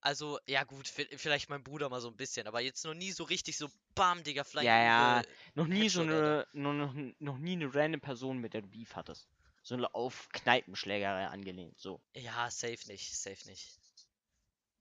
Also, 0.00 0.38
ja 0.46 0.64
gut, 0.64 0.86
vi- 0.86 1.16
vielleicht 1.16 1.48
mein 1.48 1.64
Bruder 1.64 1.88
mal 1.88 2.02
so 2.02 2.08
ein 2.08 2.16
bisschen, 2.16 2.46
aber 2.46 2.60
jetzt 2.60 2.84
noch 2.84 2.94
nie 2.94 3.10
so 3.12 3.24
richtig 3.24 3.56
so 3.56 3.68
BAM, 3.94 4.22
Digga, 4.22 4.44
Flying 4.44 4.66
Ja, 4.66 4.82
ja. 5.18 5.22
Noch 5.54 5.66
nie 5.68 5.88
so 5.88 6.02
Headshot, 6.02 6.14
eine, 6.14 6.14
Alter. 6.38 6.48
noch, 6.52 6.72
noch, 6.74 7.14
noch 7.18 7.38
nie 7.38 7.52
eine 7.52 7.74
random 7.74 8.00
Person, 8.02 8.38
mit 8.38 8.52
der 8.52 8.60
du 8.60 8.68
Beef 8.68 8.94
hattest. 8.94 9.26
So 9.62 9.74
eine 9.74 9.94
auf 9.94 10.28
Kneipenschlägerei 10.32 11.28
angelehnt, 11.28 11.78
so. 11.78 12.00
Ja, 12.14 12.50
safe 12.50 12.86
nicht, 12.88 13.16
safe 13.16 13.48
nicht. 13.48 13.80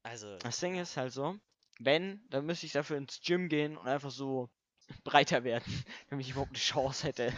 Also, 0.03 0.39
Das 0.39 0.59
Ding 0.59 0.77
ist 0.79 0.97
halt 0.97 1.13
so, 1.13 1.37
wenn, 1.79 2.21
dann 2.29 2.45
müsste 2.45 2.65
ich 2.65 2.71
dafür 2.73 2.97
ins 2.97 3.21
Gym 3.21 3.49
gehen 3.49 3.77
und 3.77 3.87
einfach 3.87 4.11
so 4.11 4.49
breiter 5.03 5.43
werden, 5.43 5.65
damit 6.09 6.25
ich 6.25 6.31
überhaupt 6.31 6.51
eine 6.51 6.59
Chance 6.59 7.07
hätte. 7.07 7.33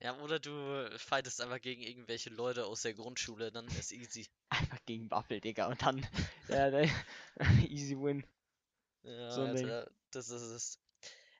ja, 0.00 0.16
oder 0.20 0.38
du 0.38 0.90
fightest 0.98 1.40
einfach 1.40 1.60
gegen 1.60 1.82
irgendwelche 1.82 2.30
Leute 2.30 2.66
aus 2.66 2.82
der 2.82 2.94
Grundschule, 2.94 3.50
dann 3.52 3.66
ist 3.68 3.92
easy. 3.92 4.26
Einfach 4.50 4.78
gegen 4.84 5.10
Waffel, 5.12 5.40
Digga, 5.40 5.68
und 5.68 5.80
dann, 5.82 6.04
ja, 6.48 6.70
der, 6.70 6.88
easy 7.68 7.96
win. 7.96 8.24
Ja, 9.02 9.28
So 9.30 9.46
Ding. 9.46 9.66
Alter, 9.66 9.90
das 10.10 10.28
ist 10.30 10.42
es. 10.42 10.78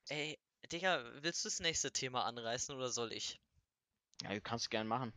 Ey, 0.09 0.39
Digga, 0.73 1.05
willst 1.23 1.45
du 1.45 1.49
das 1.49 1.61
nächste 1.61 1.93
Thema 1.93 2.25
anreißen 2.25 2.75
oder 2.77 2.91
soll 2.91 3.13
ich? 3.13 3.41
Ja, 4.23 4.31
du 4.35 4.41
kannst 4.41 4.71
gern 4.71 4.87
machen. 4.87 5.13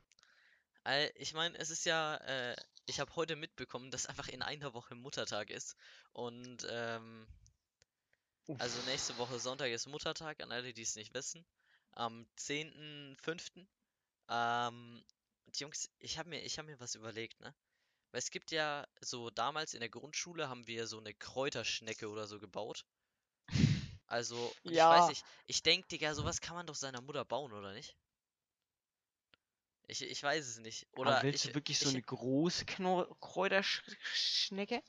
Ich 1.16 1.34
meine, 1.34 1.58
es 1.58 1.70
ist 1.70 1.86
ja, 1.86 2.18
äh, 2.18 2.56
ich 2.86 3.00
habe 3.00 3.16
heute 3.16 3.36
mitbekommen, 3.36 3.92
dass 3.92 4.06
einfach 4.08 4.28
in 4.30 4.42
einer 4.42 4.74
Woche 4.74 4.96
Muttertag 4.96 5.50
ist. 5.50 5.76
Und, 6.14 6.66
ähm, 6.70 7.28
Uff. 8.48 8.60
also 8.60 8.82
nächste 8.84 9.18
Woche 9.18 9.40
Sonntag 9.40 9.70
ist 9.72 9.88
Muttertag, 9.88 10.42
an 10.42 10.52
alle, 10.52 10.74
die 10.74 10.82
es 10.82 10.96
nicht 10.96 11.14
wissen. 11.14 11.46
Am 11.92 12.26
10.05. 12.36 13.68
Ähm, 14.30 15.04
Jungs, 15.56 15.90
ich 16.00 16.18
habe 16.18 16.30
mir, 16.30 16.42
ich 16.42 16.58
habe 16.58 16.68
mir 16.72 16.80
was 16.80 16.96
überlegt, 16.96 17.40
ne? 17.42 17.54
Weil 18.12 18.20
es 18.20 18.32
gibt 18.32 18.52
ja 18.52 18.88
so, 19.02 19.30
damals 19.32 19.74
in 19.76 19.82
der 19.82 19.90
Grundschule 19.90 20.50
haben 20.50 20.68
wir 20.68 20.88
so 20.88 21.00
eine 21.00 21.14
Kräuterschnecke 21.14 22.10
oder 22.10 22.28
so 22.28 22.40
gebaut. 22.40 22.86
Also, 24.08 24.56
und 24.64 24.76
ich 24.78 24.88
weiß 24.90 25.08
Ja. 25.08 25.10
nicht, 25.10 25.26
ich 25.46 25.62
denke, 25.62 25.88
Digga, 25.90 26.14
sowas 26.16 26.40
kann 26.40 26.56
man 26.56 26.66
doch 26.68 26.76
seiner 26.76 27.02
Mutter 27.02 27.26
bauen, 27.26 27.52
oder 27.52 27.74
nicht? 27.74 27.98
Ich, 29.88 30.02
ich 30.02 30.24
weiß 30.24 30.48
es 30.48 30.58
nicht. 30.60 30.88
Oder 30.94 31.12
Aber 31.12 31.24
willst 31.24 31.46
ich, 31.46 31.52
du 31.52 31.56
wirklich 31.56 31.80
so 31.80 31.90
ich, 31.90 31.96
eine 31.96 32.02
große 32.02 32.66
Kno 32.66 33.06
Kräuterschnecke? 33.20 34.82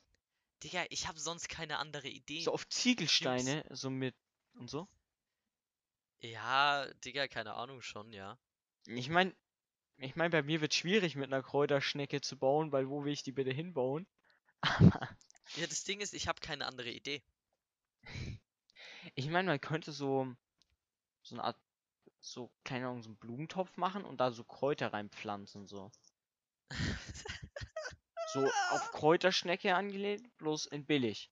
Digga, 0.62 0.84
ich 0.90 1.06
habe 1.06 1.20
sonst 1.20 1.48
keine 1.48 1.78
andere 1.78 2.08
Idee. 2.08 2.42
So 2.42 2.52
auf 2.52 2.68
Ziegelsteine, 2.68 3.64
so 3.70 3.90
mit 3.90 4.14
und 4.54 4.68
so? 4.70 4.88
Ja, 6.20 6.92
Digga, 7.04 7.28
keine 7.28 7.54
Ahnung 7.54 7.80
schon, 7.80 8.12
ja. 8.12 8.36
Ich 8.86 9.10
meine, 9.10 9.34
ich 9.98 10.16
meine, 10.16 10.30
bei 10.30 10.42
mir 10.42 10.60
wird 10.60 10.74
schwierig 10.74 11.16
mit 11.16 11.26
einer 11.32 11.42
Kräuterschnecke 11.42 12.20
zu 12.22 12.38
bauen, 12.38 12.72
weil 12.72 12.88
wo 12.88 13.04
will 13.04 13.12
ich 13.12 13.22
die 13.24 13.32
bitte 13.32 13.52
hinbauen? 13.52 14.06
Aber 14.60 15.08
Ja, 15.54 15.66
das 15.66 15.84
Ding 15.84 16.00
ist, 16.00 16.14
ich 16.14 16.28
habe 16.28 16.40
keine 16.40 16.66
andere 16.66 16.90
Idee. 16.90 17.22
ich 19.14 19.28
meine, 19.28 19.46
man 19.48 19.60
könnte 19.60 19.92
so 19.92 20.34
so 21.22 21.34
eine 21.36 21.44
Art 21.44 21.58
so 22.24 22.50
keine 22.64 22.86
Ahnung, 22.86 23.02
so 23.02 23.10
einen 23.10 23.16
Blumentopf 23.16 23.76
machen 23.76 24.04
und 24.04 24.18
da 24.18 24.30
so 24.32 24.44
Kräuter 24.44 24.92
reinpflanzen 24.92 25.66
so. 25.66 25.90
So 28.32 28.50
auf 28.70 28.90
Kräuterschnecke 28.92 29.74
angelehnt, 29.74 30.36
bloß 30.38 30.66
in 30.66 30.86
billig. 30.86 31.30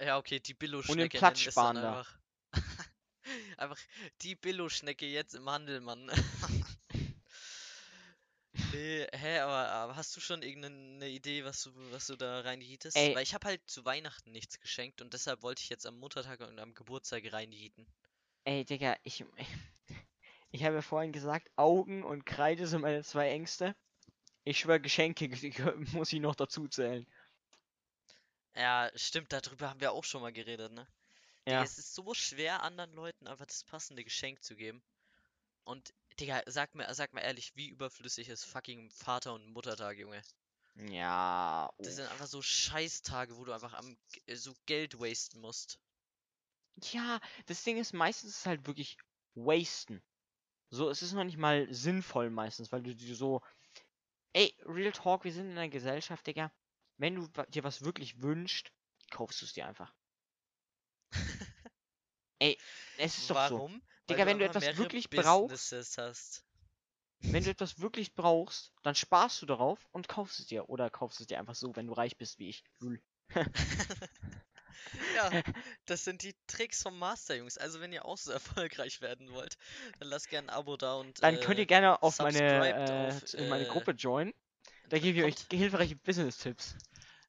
Ja, 0.00 0.18
okay, 0.18 0.38
die 0.38 0.54
Billo-Schnecke 0.54 0.98
nennen 0.98 1.10
Platz 1.10 1.40
wir 1.40 1.48
es 1.48 1.54
sparen 1.54 1.76
da. 1.76 1.98
einfach. 1.98 2.18
Einfach 3.56 3.78
die 4.22 4.36
Billo-Schnecke 4.36 5.06
jetzt 5.06 5.34
im 5.34 5.50
Handel, 5.50 5.80
Mann. 5.80 6.10
Nee, 8.72 9.06
hä, 9.12 9.38
aber, 9.38 9.68
aber 9.70 9.96
hast 9.96 10.16
du 10.16 10.20
schon 10.20 10.42
irgendeine 10.42 11.08
Idee, 11.08 11.44
was 11.44 11.62
du, 11.62 11.70
was 11.92 12.06
du 12.06 12.16
da 12.16 12.40
reinjietest? 12.40 12.96
Ey. 12.96 13.14
Weil 13.14 13.22
ich 13.22 13.32
habe 13.32 13.46
halt 13.46 13.62
zu 13.66 13.84
Weihnachten 13.84 14.32
nichts 14.32 14.60
geschenkt 14.60 15.00
und 15.00 15.14
deshalb 15.14 15.42
wollte 15.42 15.62
ich 15.62 15.68
jetzt 15.68 15.86
am 15.86 15.98
Muttertag 15.98 16.40
und 16.40 16.58
am 16.58 16.74
Geburtstag 16.74 17.32
reinjieten. 17.32 17.86
Ey, 18.44 18.64
Digga, 18.64 18.96
ich. 19.04 19.24
Ich 20.50 20.64
habe 20.64 20.74
ja 20.76 20.82
vorhin 20.82 21.12
gesagt, 21.12 21.50
Augen 21.56 22.02
und 22.04 22.26
Kreide 22.26 22.66
sind 22.66 22.82
meine 22.82 23.02
zwei 23.02 23.30
Ängste. 23.30 23.74
Ich 24.44 24.60
schwöre, 24.60 24.80
Geschenke 24.80 25.28
muss 25.92 26.12
ich 26.12 26.20
noch 26.20 26.36
dazu 26.36 26.68
zählen. 26.68 27.06
Ja, 28.54 28.90
stimmt, 28.94 29.32
darüber 29.32 29.70
haben 29.70 29.80
wir 29.80 29.92
auch 29.92 30.04
schon 30.04 30.20
mal 30.22 30.32
geredet, 30.34 30.70
ne? 30.72 30.86
Digga, 31.50 31.62
Ja. 31.62 31.62
es 31.64 31.78
ist 31.78 31.94
so 31.94 32.14
schwer, 32.14 32.62
anderen 32.62 32.92
Leuten 32.92 33.26
einfach 33.28 33.46
das 33.46 33.64
passende 33.64 34.04
Geschenk 34.04 34.42
zu 34.44 34.56
geben. 34.56 34.82
Und, 35.64 35.94
Digga, 36.20 36.42
sag 36.46 36.74
mir, 36.74 36.92
sag 36.94 37.12
mal 37.14 37.22
ehrlich, 37.22 37.56
wie 37.56 37.68
überflüssig 37.70 38.28
ist 38.30 38.44
fucking 38.44 38.90
Vater- 38.90 39.34
und 39.34 39.48
Muttertag, 39.48 39.98
Junge? 39.98 40.24
Ja. 40.74 41.70
Das 41.82 41.94
uff. 41.94 41.96
sind 41.96 42.06
einfach 42.08 42.28
so 42.28 42.40
Scheißtage, 42.40 43.36
wo 43.36 43.44
du 43.44 43.52
einfach 43.52 43.74
am 43.74 43.98
G- 44.12 44.34
so 44.36 44.54
Geld 44.66 45.00
wasten 45.00 45.40
musst. 45.40 45.80
Ja, 46.92 47.20
das 47.46 47.62
Ding 47.64 47.76
ist, 47.78 47.92
meistens 47.92 48.30
ist 48.30 48.38
es 48.40 48.46
halt 48.46 48.66
wirklich 48.66 48.96
wasten. 49.34 50.02
So, 50.70 50.90
es 50.90 51.02
ist 51.02 51.12
noch 51.12 51.24
nicht 51.24 51.38
mal 51.38 51.72
sinnvoll 51.72 52.30
meistens, 52.30 52.72
weil 52.72 52.82
du 52.82 52.94
dir 52.94 53.14
so. 53.14 53.40
Ey, 54.34 54.54
Real 54.66 54.92
Talk, 54.92 55.24
wir 55.24 55.32
sind 55.32 55.46
in 55.50 55.58
einer 55.58 55.68
Gesellschaft, 55.68 56.26
Digga. 56.26 56.52
Wenn 56.98 57.14
du 57.16 57.28
dir 57.48 57.64
was 57.64 57.82
wirklich 57.82 58.20
wünschst, 58.22 58.72
kaufst 59.10 59.40
du 59.40 59.46
es 59.46 59.52
dir 59.54 59.66
einfach. 59.66 59.94
Ey, 62.38 62.58
es 62.98 63.18
ist 63.18 63.30
doch 63.30 63.48
so. 63.48 63.56
Warum? 63.56 63.82
Digga, 64.08 64.26
wenn 64.26 64.38
du 64.38 64.44
etwas 64.44 64.76
wirklich 64.76 65.08
brauchst- 65.10 65.48
Businesses 65.48 65.98
hast. 65.98 66.44
Wenn 67.20 67.44
du 67.44 67.50
etwas 67.50 67.80
wirklich 67.80 68.14
brauchst, 68.14 68.72
dann 68.82 68.94
sparst 68.94 69.42
du 69.42 69.46
darauf 69.46 69.86
und 69.92 70.08
kaufst 70.08 70.40
es 70.40 70.46
dir. 70.46 70.68
Oder 70.68 70.88
kaufst 70.90 71.20
es 71.20 71.26
dir 71.26 71.38
einfach 71.38 71.54
so, 71.54 71.74
wenn 71.76 71.86
du 71.86 71.92
reich 71.92 72.16
bist 72.16 72.38
wie 72.38 72.48
ich. 72.48 72.64
Ja, 75.16 75.42
das 75.86 76.04
sind 76.04 76.22
die 76.22 76.34
Tricks 76.46 76.82
vom 76.82 76.98
Master, 76.98 77.36
Jungs. 77.36 77.58
Also, 77.58 77.80
wenn 77.80 77.92
ihr 77.92 78.04
auch 78.04 78.18
so 78.18 78.32
erfolgreich 78.32 79.00
werden 79.00 79.32
wollt, 79.32 79.56
dann 79.98 80.08
lasst 80.08 80.28
gerne 80.28 80.48
ein 80.48 80.54
Abo 80.54 80.76
da 80.76 80.94
und. 80.94 81.22
Dann 81.22 81.40
könnt 81.40 81.58
ihr 81.58 81.64
äh, 81.64 81.66
gerne 81.66 82.02
auf 82.02 82.18
meine, 82.18 82.38
subscribed 82.38 82.90
äh, 82.90 83.08
auf, 83.08 83.34
in 83.34 83.48
meine 83.48 83.64
äh, 83.64 83.68
Gruppe 83.68 83.92
joinen. 83.92 84.34
Da 84.88 84.98
gebe 84.98 85.18
ich 85.18 85.24
euch 85.24 85.46
hilfreiche 85.50 85.96
Business-Tipps. 85.96 86.76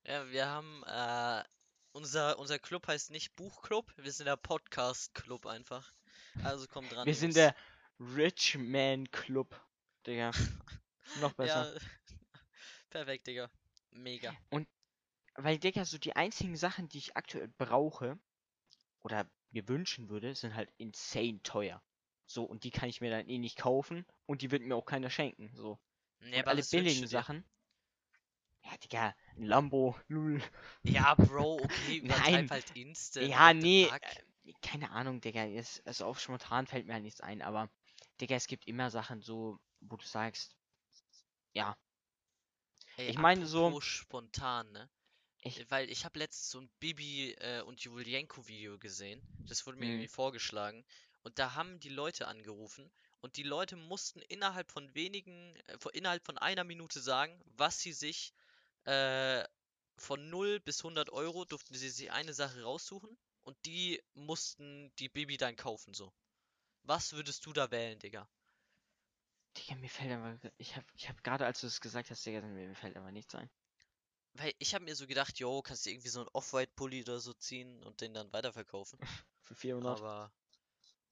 Ja, 0.06 0.30
wir 0.30 0.46
haben. 0.48 0.84
Äh, 0.86 1.44
unser, 1.92 2.38
unser 2.40 2.60
Club 2.60 2.88
heißt 2.88 3.10
nicht 3.12 3.36
Buchclub, 3.36 3.92
wir 3.98 4.12
sind 4.12 4.28
der 4.28 4.38
Podcast-Club 4.38 5.46
einfach. 5.48 5.92
Also 6.44 6.68
kommt 6.68 6.92
dran. 6.92 7.06
Wir 7.06 7.16
sind 7.16 7.36
Jungs. 7.36 7.36
der 7.36 7.56
Rich 8.00 8.58
Man 8.58 9.10
Club, 9.12 9.60
Digga. 10.06 10.32
Noch 11.22 11.34
besser. 11.34 11.74
Ja, 11.74 11.82
perfekt, 12.90 13.28
Digga. 13.28 13.50
Mega. 13.92 14.36
Weil, 15.44 15.58
Digga, 15.58 15.86
so 15.86 15.98
die 15.98 16.16
einzigen 16.16 16.56
Sachen, 16.56 16.88
die 16.90 17.00
ich 17.00 17.18
aktuell 17.18 17.48
brauche 17.58 18.20
oder 19.02 19.30
mir 19.52 19.68
wünschen 19.68 20.10
würde, 20.10 20.36
sind 20.36 20.56
halt 20.56 20.72
insane 20.78 21.42
teuer. 21.44 21.82
So, 22.28 22.44
und 22.46 22.64
die 22.64 22.72
kann 22.72 22.90
ich 22.90 23.02
mir 23.02 23.12
dann 23.12 23.28
eh 23.30 23.40
nicht 23.40 23.58
kaufen 23.58 24.06
und 24.28 24.42
die 24.44 24.52
wird 24.52 24.64
mir 24.64 24.76
auch 24.76 24.86
keiner 24.86 25.10
schenken. 25.10 25.52
So. 25.56 25.80
Nee, 26.22 26.44
alle 26.44 26.64
billigen? 26.64 27.08
Sachen. 27.08 27.44
Ja, 28.64 28.78
Digga, 28.78 29.16
ein 29.38 29.46
Lambo, 29.46 29.96
lul. 30.08 30.42
Ja, 30.84 31.16
Bro, 31.16 31.64
okay, 31.64 32.02
Nein. 32.04 32.50
halt 32.50 32.72
instant. 32.74 33.30
Ja, 33.30 33.54
nee, 33.54 33.86
äh, 33.86 34.54
keine 34.62 34.92
Ahnung, 34.92 35.22
Digga. 35.22 35.46
Ist, 35.46 35.86
also 35.88 36.06
auf 36.06 36.20
spontan 36.20 36.68
fällt 36.68 36.88
mir 36.88 36.94
halt 36.94 37.04
nichts 37.04 37.22
ein, 37.22 37.42
aber 37.42 37.70
Digga, 38.22 38.36
es 38.36 38.48
gibt 38.48 38.68
immer 38.68 38.90
Sachen 38.92 39.22
so, 39.22 39.60
wo 39.82 39.98
du 39.98 40.06
sagst, 40.06 40.56
ja, 41.54 41.76
Ey, 42.98 43.10
ich 43.10 43.18
meine 43.18 43.48
so- 43.48 43.82
spontan, 43.82 44.72
ne? 44.72 44.90
Ich- 45.42 45.60
Äh, 45.60 45.66
Weil 45.70 45.90
ich 45.90 46.06
habe 46.06 46.20
letztens 46.20 46.50
so 46.52 46.60
ein 46.62 46.70
Bibi 46.80 47.34
äh, 47.40 47.62
und 47.62 47.82
Julienko 47.82 48.48
Video 48.48 48.78
gesehen. 48.80 49.22
Das 49.48 49.66
wurde 49.66 49.78
mir 49.78 49.86
Mhm. 49.86 49.92
irgendwie 49.92 50.08
vorgeschlagen. 50.08 50.86
Und 51.24 51.40
da 51.40 51.54
haben 51.56 51.80
die 51.80 51.90
Leute 51.90 52.28
angerufen 52.28 52.90
und 53.22 53.36
die 53.36 53.44
Leute 53.44 53.76
mussten 53.76 54.22
innerhalb 54.22 54.72
von 54.72 54.94
wenigen, 54.96 55.56
äh, 55.68 55.78
vor- 55.78 55.94
innerhalb 55.94 56.26
von 56.26 56.38
einer 56.38 56.64
Minute 56.64 57.02
sagen, 57.02 57.42
was 57.58 57.80
sie 57.82 57.94
sich 57.94 58.34
äh, 58.86 59.46
von 59.98 60.30
0 60.30 60.60
bis 60.62 60.84
100 60.84 61.12
Euro 61.12 61.46
durften 61.46 61.76
sie 61.76 61.90
sich 61.90 62.12
eine 62.12 62.34
Sache 62.34 62.64
raussuchen 62.64 63.18
und 63.44 63.58
die 63.66 64.02
mussten 64.16 64.92
die 65.00 65.10
Bibi 65.10 65.38
dann 65.38 65.56
kaufen 65.58 65.94
so. 65.94 66.14
Was 66.84 67.14
würdest 67.14 67.46
du 67.46 67.54
da 67.54 67.72
wählen, 67.72 68.00
Digga? 68.00 68.30
Digga, 69.56 69.76
mir 69.76 69.90
fällt 69.90 70.12
aber, 70.12 70.40
ich 70.58 70.76
hab, 70.76 70.84
ich 70.96 71.08
hab 71.08 71.24
gerade, 71.24 71.46
als 71.46 71.62
du 71.62 71.68
es 71.68 71.82
gesagt 71.82 72.10
hast, 72.10 72.26
Digga, 72.26 72.42
mir, 72.42 72.74
fällt 72.76 72.98
aber 72.98 73.12
nichts 73.12 73.36
ein. 73.36 73.50
Weil 74.40 74.54
ich 74.58 74.74
habe 74.74 74.86
mir 74.86 74.96
so 74.96 75.06
gedacht, 75.06 75.38
yo, 75.38 75.62
kannst 75.62 75.86
du 75.86 75.90
irgendwie 75.90 76.08
so 76.08 76.22
einen 76.22 76.30
Off-White-Pulli 76.30 77.02
oder 77.02 77.20
so 77.20 77.34
ziehen 77.34 77.84
und 77.84 78.00
den 78.00 78.14
dann 78.14 78.32
weiterverkaufen. 78.32 78.98
Für 79.44 79.56
400. 79.56 79.98
Aber 79.98 80.32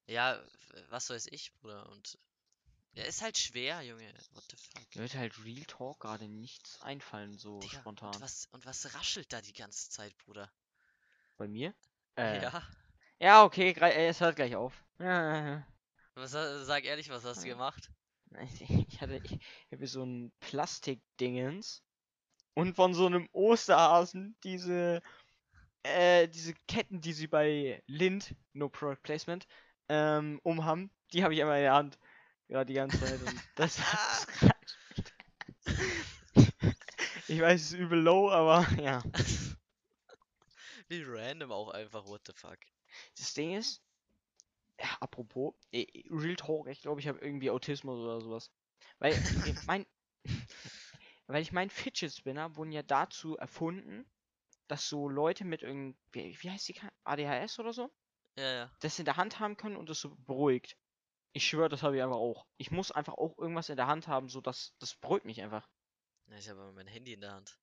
ja, 0.06 0.42
was 0.88 1.10
weiß 1.10 1.26
ich, 1.30 1.52
Bruder. 1.54 1.86
Und 1.90 2.18
ja, 2.92 3.04
ist 3.04 3.20
halt 3.20 3.36
schwer, 3.36 3.82
Junge. 3.82 4.14
What 4.32 4.44
the 4.50 4.56
fuck? 4.56 4.96
Mir 4.96 5.02
wird 5.02 5.14
halt 5.14 5.44
Real 5.44 5.64
Talk 5.64 6.00
gerade 6.00 6.26
nichts 6.26 6.80
einfallen, 6.80 7.36
so 7.36 7.60
Digga, 7.60 7.80
spontan. 7.80 8.14
Und 8.14 8.20
was, 8.22 8.48
und 8.52 8.64
was 8.64 8.94
raschelt 8.94 9.30
da 9.32 9.42
die 9.42 9.52
ganze 9.52 9.90
Zeit, 9.90 10.16
Bruder? 10.18 10.50
Bei 11.36 11.46
mir? 11.46 11.74
Äh, 12.16 12.42
ja. 12.42 12.62
Ja. 13.20 13.42
okay, 13.42 13.72
äh, 13.72 14.06
es 14.06 14.20
hört 14.20 14.36
gleich 14.36 14.54
auf. 14.54 14.72
Was, 16.14 16.32
sag 16.32 16.84
ehrlich, 16.84 17.10
was 17.10 17.24
hast 17.24 17.44
du 17.44 17.48
gemacht? 17.48 17.92
Ich 18.60 19.00
hatte, 19.00 19.22
ich 19.24 19.40
habe 19.72 19.86
so 19.86 20.04
ein 20.04 20.32
Plastikdingens 20.40 21.84
und 22.58 22.74
von 22.74 22.92
so 22.92 23.06
einem 23.06 23.28
Osterhasen 23.30 24.36
diese, 24.42 25.00
äh, 25.84 26.26
diese 26.26 26.54
Ketten, 26.66 27.00
die 27.00 27.12
sie 27.12 27.28
bei 27.28 27.80
Lind, 27.86 28.34
no 28.52 28.68
product 28.68 29.04
placement, 29.04 29.46
ähm, 29.88 30.40
umhaben, 30.42 30.90
die 31.12 31.22
habe 31.22 31.34
ich 31.34 31.38
immer 31.38 31.56
in 31.56 31.62
der 31.62 31.74
Hand. 31.74 32.00
Ja, 32.48 32.64
die 32.64 32.74
ganze 32.74 32.98
Zeit. 32.98 33.20
Und 33.22 33.40
das, 33.54 33.80
ich 37.28 37.40
weiß, 37.40 37.60
es 37.60 37.72
ist 37.72 37.78
übel 37.78 38.00
low, 38.00 38.28
aber 38.28 38.66
ja. 38.82 39.04
Wie 40.88 41.04
random 41.06 41.52
auch 41.52 41.70
einfach, 41.70 42.08
what 42.08 42.22
the 42.26 42.32
fuck? 42.34 42.58
Das 43.16 43.34
Ding 43.34 43.54
ist, 43.54 43.80
ja, 44.80 44.96
apropos, 44.98 45.54
äh, 45.70 45.86
Real 46.10 46.34
Talk, 46.34 46.66
ich 46.66 46.82
glaube, 46.82 47.00
ich 47.00 47.06
habe 47.06 47.20
irgendwie 47.20 47.52
Autismus 47.52 48.00
oder 48.00 48.20
sowas. 48.20 48.50
Weil 48.98 49.12
ich 49.12 49.66
mein, 49.66 49.86
weil 51.28 51.42
ich 51.42 51.52
mein 51.52 51.70
Fidget 51.70 52.12
Spinner 52.12 52.56
wurden 52.56 52.72
ja 52.72 52.82
dazu 52.82 53.36
erfunden, 53.36 54.10
dass 54.68 54.88
so 54.88 55.08
Leute 55.08 55.44
mit 55.44 55.62
irgend, 55.62 55.96
wie, 56.12 56.34
heißt 56.34 56.68
die, 56.68 56.80
ADHS 57.04 57.58
oder 57.60 57.72
so, 57.72 57.90
Ja, 58.36 58.52
ja. 58.52 58.70
das 58.80 58.98
in 58.98 59.04
der 59.04 59.16
Hand 59.16 59.40
haben 59.40 59.56
können 59.56 59.76
und 59.76 59.88
das 59.90 60.00
so 60.00 60.14
beruhigt. 60.26 60.76
Ich 61.32 61.46
schwöre, 61.46 61.68
das 61.68 61.82
habe 61.82 61.96
ich 61.96 62.02
einfach 62.02 62.16
auch. 62.16 62.46
Ich 62.58 62.70
muss 62.70 62.90
einfach 62.92 63.14
auch 63.14 63.38
irgendwas 63.38 63.68
in 63.68 63.76
der 63.76 63.86
Hand 63.86 64.08
haben, 64.08 64.28
so 64.28 64.40
dass 64.40 64.74
das 64.78 64.94
beruhigt 64.96 65.26
mich 65.26 65.42
einfach. 65.42 65.68
Na, 66.26 66.38
ich 66.38 66.48
habe 66.48 66.60
aber 66.60 66.72
mein 66.72 66.86
Handy 66.86 67.12
in 67.14 67.20
der 67.20 67.32
Hand. 67.32 67.58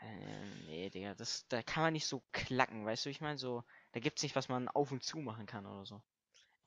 Äh, 0.00 0.44
nee, 0.66 0.90
Digga, 0.90 1.14
das, 1.14 1.46
da 1.48 1.62
kann 1.62 1.82
man 1.82 1.92
nicht 1.92 2.06
so 2.06 2.22
klacken, 2.32 2.84
weißt 2.86 3.04
du, 3.04 3.08
wie 3.08 3.12
ich 3.12 3.20
meine, 3.20 3.38
so, 3.38 3.64
da 3.92 4.00
gibt's 4.00 4.22
nicht, 4.22 4.36
was 4.36 4.48
man 4.48 4.68
auf 4.68 4.90
und 4.92 5.02
zu 5.04 5.18
machen 5.18 5.46
kann 5.46 5.66
oder 5.66 5.84
so. 5.86 6.02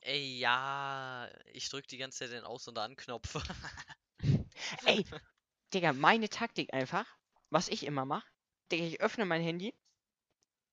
Ey, 0.02 0.38
ja, 0.38 1.28
ich 1.52 1.68
drück 1.68 1.86
die 1.88 1.98
ganze 1.98 2.20
Zeit 2.20 2.32
den 2.32 2.44
Aus- 2.44 2.68
und 2.68 2.78
An-Knopf. 2.78 3.36
Ey, 4.84 5.06
Digga, 5.74 5.92
meine 5.92 6.28
Taktik 6.28 6.72
einfach, 6.74 7.06
was 7.50 7.68
ich 7.68 7.84
immer 7.86 8.04
mache, 8.04 8.26
Digga, 8.72 8.84
ich 8.84 9.00
öffne 9.00 9.24
mein 9.24 9.42
Handy, 9.42 9.74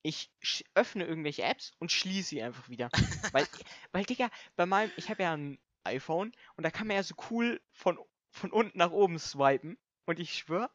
ich 0.03 0.31
öffne 0.73 1.05
irgendwelche 1.05 1.43
Apps 1.43 1.73
und 1.79 1.91
schließe 1.91 2.29
sie 2.29 2.41
einfach 2.41 2.69
wieder. 2.69 2.89
weil, 3.31 3.47
weil, 3.91 4.05
Digga, 4.05 4.29
bei 4.55 4.65
meinem, 4.65 4.91
ich 4.95 5.09
habe 5.09 5.23
ja 5.23 5.33
ein 5.33 5.59
iPhone 5.83 6.31
und 6.55 6.63
da 6.63 6.71
kann 6.71 6.87
man 6.87 6.95
ja 6.95 7.03
so 7.03 7.15
cool 7.29 7.61
von, 7.71 7.99
von 8.31 8.51
unten 8.51 8.77
nach 8.77 8.91
oben 8.91 9.19
swipen. 9.19 9.77
Und 10.05 10.19
ich 10.19 10.33
schwör, 10.33 10.71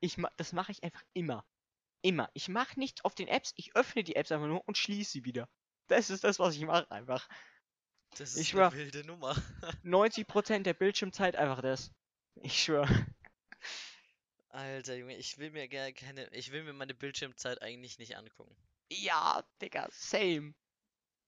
ich 0.00 0.18
ma 0.18 0.30
das 0.36 0.52
mache 0.52 0.72
ich 0.72 0.82
einfach 0.82 1.02
immer. 1.12 1.46
Immer. 2.02 2.30
Ich 2.34 2.48
mache 2.48 2.78
nichts 2.78 3.04
auf 3.04 3.14
den 3.14 3.28
Apps, 3.28 3.52
ich 3.56 3.76
öffne 3.76 4.02
die 4.04 4.16
Apps 4.16 4.32
einfach 4.32 4.48
nur 4.48 4.66
und 4.66 4.76
schließe 4.76 5.12
sie 5.12 5.24
wieder. 5.24 5.48
Das 5.88 6.10
ist 6.10 6.24
das, 6.24 6.38
was 6.40 6.56
ich 6.56 6.64
mache 6.66 6.90
einfach. 6.90 7.28
Das 8.16 8.34
Ich 8.34 8.40
ist 8.42 8.48
schwör. 8.48 8.68
eine 8.68 8.76
wilde 8.76 9.04
Nummer. 9.04 9.34
90% 9.84 10.64
der 10.64 10.74
Bildschirmzeit 10.74 11.36
einfach 11.36 11.62
das. 11.62 11.92
Ich 12.42 12.62
schwör. 12.62 12.88
Alter 14.56 14.96
Junge, 14.96 15.16
ich 15.16 15.36
will 15.38 15.50
mir 15.50 15.68
gar 15.68 15.92
keine, 15.92 16.28
ich 16.32 16.50
will 16.50 16.64
mir 16.64 16.72
meine 16.72 16.94
Bildschirmzeit 16.94 17.60
eigentlich 17.62 17.98
nicht 17.98 18.16
angucken. 18.16 18.56
Ja, 18.90 19.44
Digga, 19.60 19.88
same. 19.90 20.54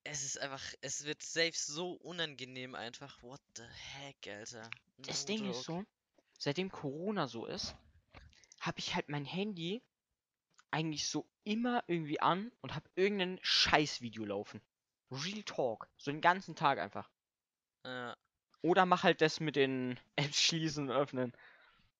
Es 0.05 0.25
ist 0.25 0.39
einfach, 0.41 0.63
es 0.81 1.05
wird 1.05 1.23
selbst 1.23 1.67
so 1.67 1.93
unangenehm 1.93 2.75
einfach. 2.75 3.23
What 3.23 3.41
the 3.57 3.65
heck, 3.65 4.27
Alter. 4.27 4.71
Das 4.99 5.23
No 5.23 5.27
Ding 5.27 5.51
ist 5.51 5.67
joke. 5.67 5.83
so, 5.83 5.85
seitdem 6.39 6.71
Corona 6.71 7.29
so 7.29 7.45
ist, 7.47 7.77
habe 8.61 8.79
ich 8.79 8.95
halt 8.95 9.09
mein 9.11 9.27
Handy 9.27 9.83
eigentlich 10.71 11.07
so 11.09 11.29
immer 11.45 11.85
irgendwie 11.87 12.21
an 12.21 12.51
und 12.63 12.75
habe 12.75 12.89
irgendein 12.97 13.39
Scheißvideo 13.43 14.25
laufen. 14.25 14.63
Real 15.11 15.43
Talk. 15.43 15.89
So 15.99 16.11
den 16.11 16.21
ganzen 16.23 16.55
Tag 16.57 16.79
einfach. 16.79 17.11
Ja, 17.85 18.17
Oder 18.63 18.87
mach 18.87 19.03
halt 19.03 19.21
das 19.21 19.41
mit 19.41 19.57
den 19.57 19.99
Apps 20.17 20.41
schließen 20.43 20.89
und 20.89 20.97
öffnen. 20.97 21.33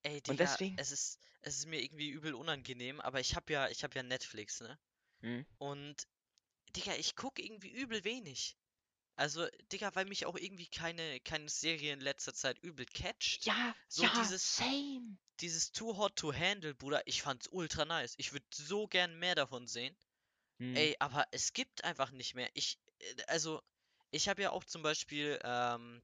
Ey, 0.03 0.21
Digga, 0.23 0.45
deswegen- 0.45 0.79
es 0.79 0.91
ist, 0.93 1.19
es 1.43 1.59
ist 1.59 1.67
mir 1.67 1.83
irgendwie 1.83 2.11
übel 2.11 2.35
unangenehm, 2.35 3.01
aber 3.01 3.21
ich 3.21 3.35
hab 3.35 3.51
ja, 3.51 3.69
ich 3.69 3.85
hab 3.85 3.95
ja 3.95 4.03
Netflix, 4.03 4.61
ne? 4.61 4.79
Hm. 5.21 5.47
Und, 5.59 6.07
Digga, 6.77 6.95
ich 6.95 7.17
guck 7.17 7.39
irgendwie 7.39 7.71
übel 7.71 8.05
wenig. 8.05 8.57
Also, 9.17 9.49
Digga, 9.73 9.95
weil 9.97 10.05
mich 10.05 10.27
auch 10.27 10.37
irgendwie 10.37 10.69
keine, 10.69 11.19
keine 11.21 11.49
Serie 11.49 11.93
in 11.93 12.01
letzter 12.01 12.33
Zeit 12.35 12.59
übel 12.61 12.87
catcht. 12.87 13.45
Ja, 13.47 13.75
So 13.89 14.05
ja, 14.05 14.13
dieses- 14.21 14.57
same. 14.57 15.19
Dieses 15.41 15.71
Too 15.73 15.97
Hot 15.97 16.17
to 16.17 16.33
Handle, 16.33 16.75
Bruder, 16.75 17.03
ich 17.07 17.23
fand's 17.23 17.49
ultra 17.49 17.85
nice. 17.85 18.15
Ich 18.19 18.33
würde 18.33 18.47
so 18.53 18.87
gern 18.89 19.19
mehr 19.19 19.35
davon 19.35 19.67
sehen. 19.69 19.97
Hm. 20.59 20.75
Ey, 20.77 20.97
aber 20.99 21.27
es 21.31 21.53
gibt 21.53 21.85
einfach 21.85 22.11
nicht 22.11 22.35
mehr. 22.35 22.49
Ich, 22.55 22.79
äh, 22.99 23.23
also, 23.29 23.63
ich 24.11 24.29
habe 24.29 24.43
ja 24.43 24.51
auch 24.51 24.65
zum 24.65 24.83
Beispiel, 24.83 25.39
ähm, 25.43 26.03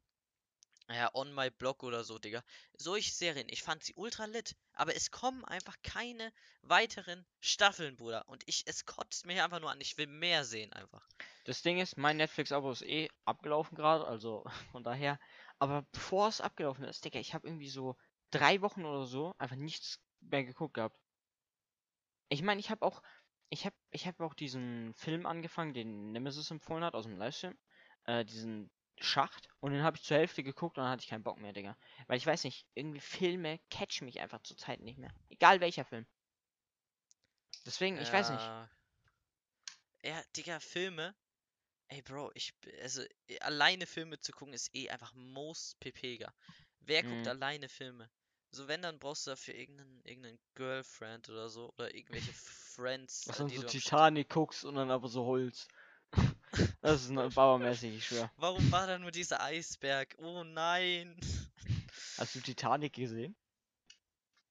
ja, 0.90 1.10
On 1.14 1.34
My 1.34 1.50
Blog 1.50 1.82
oder 1.82 2.04
so, 2.04 2.18
Digga. 2.18 2.42
Solche 2.74 3.10
Serien, 3.10 3.48
ich 3.48 3.62
fand 3.62 3.82
sie 3.82 3.94
ultra 3.94 4.26
lit. 4.26 4.54
Aber 4.74 4.94
es 4.94 5.10
kommen 5.10 5.44
einfach 5.44 5.76
keine 5.82 6.32
weiteren 6.62 7.24
Staffeln, 7.40 7.96
Bruder. 7.96 8.28
Und 8.28 8.42
ich, 8.46 8.64
es 8.66 8.84
kotzt 8.84 9.24
mich 9.24 9.40
einfach 9.40 9.60
nur 9.60 9.70
an. 9.70 9.80
Ich 9.80 9.96
will 9.96 10.06
mehr 10.06 10.44
sehen 10.44 10.72
einfach. 10.72 11.08
Das 11.44 11.62
Ding 11.62 11.78
ist, 11.78 11.96
mein 11.96 12.18
Netflix-Abo 12.18 12.70
ist 12.70 12.82
eh 12.82 13.08
abgelaufen 13.24 13.76
gerade, 13.76 14.06
also 14.06 14.44
von 14.72 14.84
daher. 14.84 15.18
Aber 15.58 15.86
bevor 15.92 16.28
es 16.28 16.40
abgelaufen 16.40 16.84
ist, 16.84 17.04
Digga, 17.04 17.18
ich 17.18 17.32
habe 17.32 17.46
irgendwie 17.46 17.70
so 17.70 17.96
drei 18.30 18.60
Wochen 18.60 18.84
oder 18.84 19.06
so 19.06 19.34
einfach 19.38 19.56
nichts 19.56 20.00
mehr 20.20 20.44
geguckt 20.44 20.74
gehabt. 20.74 20.98
Ich 22.28 22.42
meine, 22.42 22.60
ich 22.60 22.70
habe 22.70 22.84
auch, 22.84 23.02
ich 23.48 23.64
habe, 23.64 23.76
ich 23.90 24.06
habe 24.06 24.24
auch 24.24 24.34
diesen 24.34 24.92
Film 24.94 25.24
angefangen, 25.24 25.72
den 25.72 26.12
Nemesis 26.12 26.50
empfohlen 26.50 26.84
hat 26.84 26.94
aus 26.94 27.04
dem 27.04 27.16
Livestream, 27.16 27.56
äh, 28.04 28.24
diesen 28.24 28.70
Schacht, 29.00 29.48
und 29.60 29.72
den 29.72 29.82
habe 29.84 29.96
ich 29.96 30.02
zur 30.02 30.16
Hälfte 30.16 30.42
geguckt 30.42 30.78
und 30.78 30.82
dann 30.84 30.90
hatte 30.92 31.02
ich 31.04 31.08
keinen 31.08 31.22
Bock 31.22 31.38
mehr, 31.38 31.52
Digga. 31.52 31.76
Weil 32.08 32.16
ich 32.16 32.26
weiß 32.26 32.42
nicht, 32.44 32.66
irgendwie 32.74 33.00
Filme 33.00 33.60
catchen 33.70 34.04
mich 34.06 34.20
einfach 34.20 34.42
zur 34.42 34.56
Zeit 34.56 34.80
nicht 34.80 34.98
mehr. 34.98 35.14
Egal 35.28 35.60
welcher 35.60 35.84
Film. 35.84 36.06
Deswegen, 37.66 37.98
ich 37.98 38.10
weiß 38.12 38.30
nicht. 38.30 38.52
Ja. 38.52 38.70
Ja, 40.04 40.22
Digga, 40.36 40.60
Filme. 40.60 41.14
Ey, 41.88 42.02
Bro, 42.02 42.32
ich, 42.34 42.54
also, 42.82 43.02
äh, 43.28 43.40
alleine 43.40 43.86
Filme 43.86 44.20
zu 44.20 44.32
gucken 44.32 44.54
ist 44.54 44.74
eh 44.74 44.90
einfach 44.90 45.12
most 45.14 45.78
pepega. 45.80 46.32
Wer 46.80 47.04
guckt 47.04 47.26
Mhm. 47.26 47.28
alleine 47.28 47.68
Filme? 47.68 48.10
So, 48.52 48.68
wenn, 48.68 48.82
dann 48.82 48.98
brauchst 49.00 49.26
du 49.26 49.32
dafür 49.32 49.54
irgendeinen, 49.54 50.02
irgendeinen 50.04 50.40
Girlfriend 50.54 51.28
oder 51.30 51.48
so, 51.48 51.72
oder 51.78 51.94
irgendwelche 51.94 52.32
Friends, 52.34 53.26
Was 53.26 53.36
äh, 53.36 53.40
dann 53.40 53.48
die 53.48 53.58
so 53.58 53.66
Titanic 53.66 54.30
guckst 54.30 54.64
und 54.64 54.76
dann 54.76 54.90
aber 54.90 55.08
so 55.08 55.26
holst. 55.26 55.68
Das 56.84 57.06
ist 57.06 57.34
bauermäßig, 57.34 57.96
ich 57.96 58.06
schwör. 58.06 58.30
Warum 58.36 58.70
war 58.70 58.86
da 58.86 58.98
nur 58.98 59.10
dieser 59.10 59.42
Eisberg? 59.42 60.14
Oh 60.18 60.44
nein. 60.44 61.16
Hast 62.18 62.34
du 62.34 62.40
Titanic 62.40 62.92
gesehen? 62.92 63.34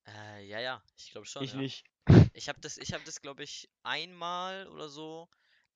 Äh, 0.08 0.44
ja, 0.48 0.60
ja, 0.60 0.82
ich 0.98 1.12
glaube 1.12 1.28
schon, 1.28 1.44
ich 1.44 1.54
ja. 1.54 1.60
nicht. 1.60 1.86
Ich 2.34 2.50
habe 2.50 2.60
das, 2.60 2.80
ich 2.80 2.92
habe 2.94 3.04
das, 3.04 3.22
glaube 3.22 3.44
ich, 3.44 3.70
einmal 3.84 4.68
oder 4.70 4.90
so 4.90 5.30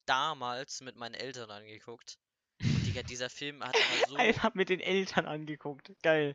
damals 0.04 0.80
mit 0.80 0.96
meinen 0.96 1.14
Eltern 1.14 1.48
angeguckt. 1.48 2.18
Und 2.60 2.86
Digga, 2.86 3.04
dieser 3.04 3.30
Film 3.30 3.62
hat 3.62 3.76
immer 3.76 4.08
so. 4.08 4.16
Einer 4.16 4.50
mit 4.54 4.68
den 4.68 4.80
Eltern 4.80 5.26
angeguckt. 5.26 5.92
Geil. 6.02 6.34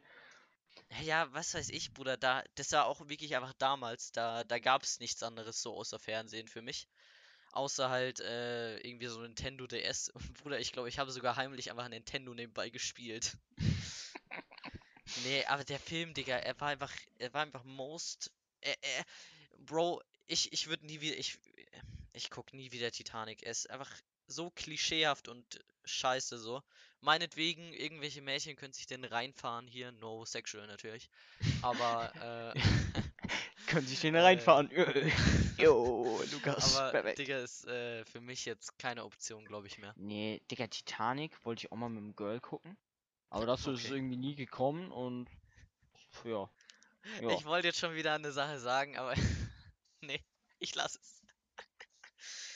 Ja, 1.01 1.31
was 1.33 1.53
weiß 1.53 1.69
ich, 1.69 1.93
Bruder, 1.93 2.15
da, 2.15 2.45
das 2.55 2.71
war 2.71 2.85
auch 2.85 3.09
wirklich 3.09 3.35
einfach 3.35 3.53
damals, 3.57 4.13
da, 4.13 4.45
da 4.45 4.57
gab 4.57 4.83
es 4.83 5.01
nichts 5.01 5.21
anderes 5.21 5.61
so 5.61 5.75
außer 5.75 5.99
Fernsehen 5.99 6.47
für 6.47 6.61
mich. 6.61 6.87
Außer 7.53 7.89
halt 7.89 8.19
äh, 8.19 8.77
irgendwie 8.79 9.05
so 9.05 9.21
Nintendo 9.21 9.67
DS. 9.67 10.09
Und 10.09 10.33
Bruder, 10.43 10.59
ich 10.59 10.71
glaube, 10.71 10.89
ich 10.89 10.99
habe 10.99 11.11
sogar 11.11 11.35
heimlich 11.35 11.69
einfach 11.71 11.87
Nintendo 11.87 12.33
nebenbei 12.33 12.69
gespielt. 12.69 13.37
Nee, 15.25 15.45
aber 15.45 15.63
der 15.63 15.79
Film, 15.79 16.13
Digga, 16.13 16.37
er 16.37 16.59
war 16.59 16.69
einfach, 16.69 16.91
er 17.19 17.31
war 17.33 17.41
einfach 17.41 17.63
most. 17.65 18.31
Er, 18.61 18.75
er, 18.81 19.05
Bro, 19.59 20.01
ich, 20.25 20.51
ich 20.53 20.67
würde 20.67 20.85
nie 20.85 21.01
wieder, 21.01 21.17
ich, 21.17 21.37
ich 22.13 22.29
guck 22.29 22.53
nie 22.53 22.71
wieder 22.71 22.89
Titanic. 22.89 23.43
Er 23.43 23.51
ist 23.51 23.69
einfach 23.69 23.91
so 24.27 24.49
klischeehaft 24.49 25.27
und 25.27 25.59
scheiße 25.85 26.39
so. 26.39 26.63
Meinetwegen, 27.01 27.73
irgendwelche 27.73 28.21
Mädchen 28.21 28.55
können 28.55 28.73
sich 28.73 28.87
den 28.87 29.03
reinfahren 29.03 29.67
hier, 29.67 29.91
no 29.91 30.25
sexual 30.25 30.67
natürlich. 30.67 31.09
Aber, 31.61 32.11
äh, 32.55 33.01
Können 33.67 33.87
sich 33.87 34.01
den 34.01 34.15
Äh, 34.15 34.21
reinfahren. 34.21 34.69
Jo, 35.57 36.21
Lukas. 36.31 36.75
aber, 36.77 36.91
perfekt. 36.91 37.19
Digga, 37.19 37.37
ist 37.39 37.65
äh, 37.67 38.03
für 38.05 38.19
mich 38.21 38.45
jetzt 38.45 38.77
keine 38.79 39.03
Option, 39.05 39.45
glaube 39.45 39.67
ich 39.67 39.77
mehr. 39.77 39.93
Nee, 39.97 40.41
Digga, 40.51 40.67
Titanic 40.67 41.43
wollte 41.45 41.65
ich 41.65 41.71
auch 41.71 41.77
mal 41.77 41.89
mit 41.89 42.03
dem 42.03 42.15
Girl 42.15 42.39
gucken. 42.39 42.77
Aber 43.29 43.45
dazu 43.45 43.71
ist 43.71 43.79
es 43.81 43.85
Okay. 43.87 43.95
irgendwie 43.95 44.17
nie 44.17 44.35
gekommen 44.35 44.91
und. 44.91 45.27
Ja. 46.23 46.49
Ja. 47.21 47.29
Ich 47.31 47.45
wollte 47.45 47.67
jetzt 47.67 47.79
schon 47.79 47.95
wieder 47.95 48.13
eine 48.13 48.31
Sache 48.31 48.59
sagen, 48.59 48.97
aber 48.97 49.13
nee, 50.01 50.21
ich 50.59 50.73
lasse 50.75 50.99
es. 51.01 51.21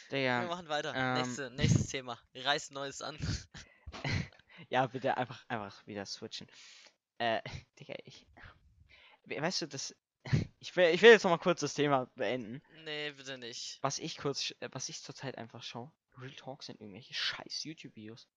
Wir 0.09 0.19
Digga, 0.19 0.43
machen 0.47 0.69
weiter. 0.69 0.93
ähm, 0.95 1.13
Nächste, 1.15 1.49
nächstes 1.51 1.87
Thema. 1.87 2.17
Reiß 2.35 2.71
Neues 2.71 3.01
an. 3.01 3.17
ja, 4.69 4.85
bitte 4.87 5.17
einfach, 5.17 5.43
einfach 5.49 5.85
wieder 5.87 6.05
switchen. 6.05 6.47
Äh, 7.17 7.41
Digga, 7.79 7.95
ich. 8.05 8.25
We- 9.25 9.41
Weißt 9.41 9.61
du, 9.63 9.67
das. 9.67 9.95
Ich 10.67 10.75
will, 10.75 10.93
ich 10.93 11.01
will 11.01 11.11
jetzt 11.11 11.23
noch 11.23 11.31
mal 11.31 11.37
kurz 11.37 11.61
das 11.61 11.75
Thema 11.75 12.11
beenden. 12.15 12.61
Nee, 12.83 13.11
bitte 13.11 13.37
nicht. 13.37 13.77
Was 13.81 13.99
ich 13.99 14.17
kurz, 14.17 14.53
äh, 14.59 14.67
was 14.73 14.89
ich 14.89 15.01
zurzeit 15.01 15.37
einfach 15.37 15.63
schaue, 15.63 15.93
Real 16.17 16.33
Talk 16.33 16.61
sind 16.61 16.81
irgendwelche 16.81 17.13
scheiß 17.13 17.63
YouTube-Videos. 17.63 18.27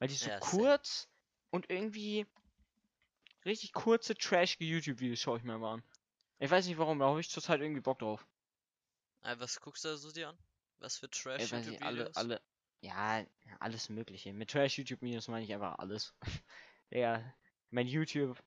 Weil 0.00 0.08
die 0.08 0.14
so 0.14 0.28
Ja, 0.28 0.40
kurz 0.40 1.08
und 1.50 1.70
irgendwie 1.70 2.26
richtig 3.44 3.72
kurze, 3.72 4.16
trashige 4.16 4.64
YouTube-Videos 4.64 5.20
schaue 5.20 5.38
ich 5.38 5.44
mir 5.44 5.56
mal 5.58 5.74
an. 5.74 5.84
Ich 6.40 6.50
weiß 6.50 6.66
nicht 6.66 6.76
warum, 6.76 6.98
da 6.98 7.06
habe 7.06 7.20
ich 7.20 7.30
zurzeit 7.30 7.60
irgendwie 7.60 7.82
Bock 7.82 8.00
drauf. 8.00 8.26
Was 9.20 9.60
guckst 9.60 9.84
du 9.84 9.88
da 9.90 9.96
so 9.96 10.10
dir 10.10 10.30
an? 10.30 10.38
Was 10.80 10.98
für 10.98 11.06
nicht, 11.06 11.24
alle, 11.24 11.38
Trash-YouTube-Videos? 11.38 12.16
alle, 12.16 12.40
ja, 12.80 13.24
alles 13.60 13.90
mögliche. 13.90 14.32
Mit 14.32 14.50
Trash-YouTube-Videos 14.50 15.28
meine 15.28 15.44
ich 15.44 15.54
einfach 15.54 15.78
alles. 15.78 16.16
ja, 16.90 17.22
mein 17.70 17.86
YouTube, 17.86 18.42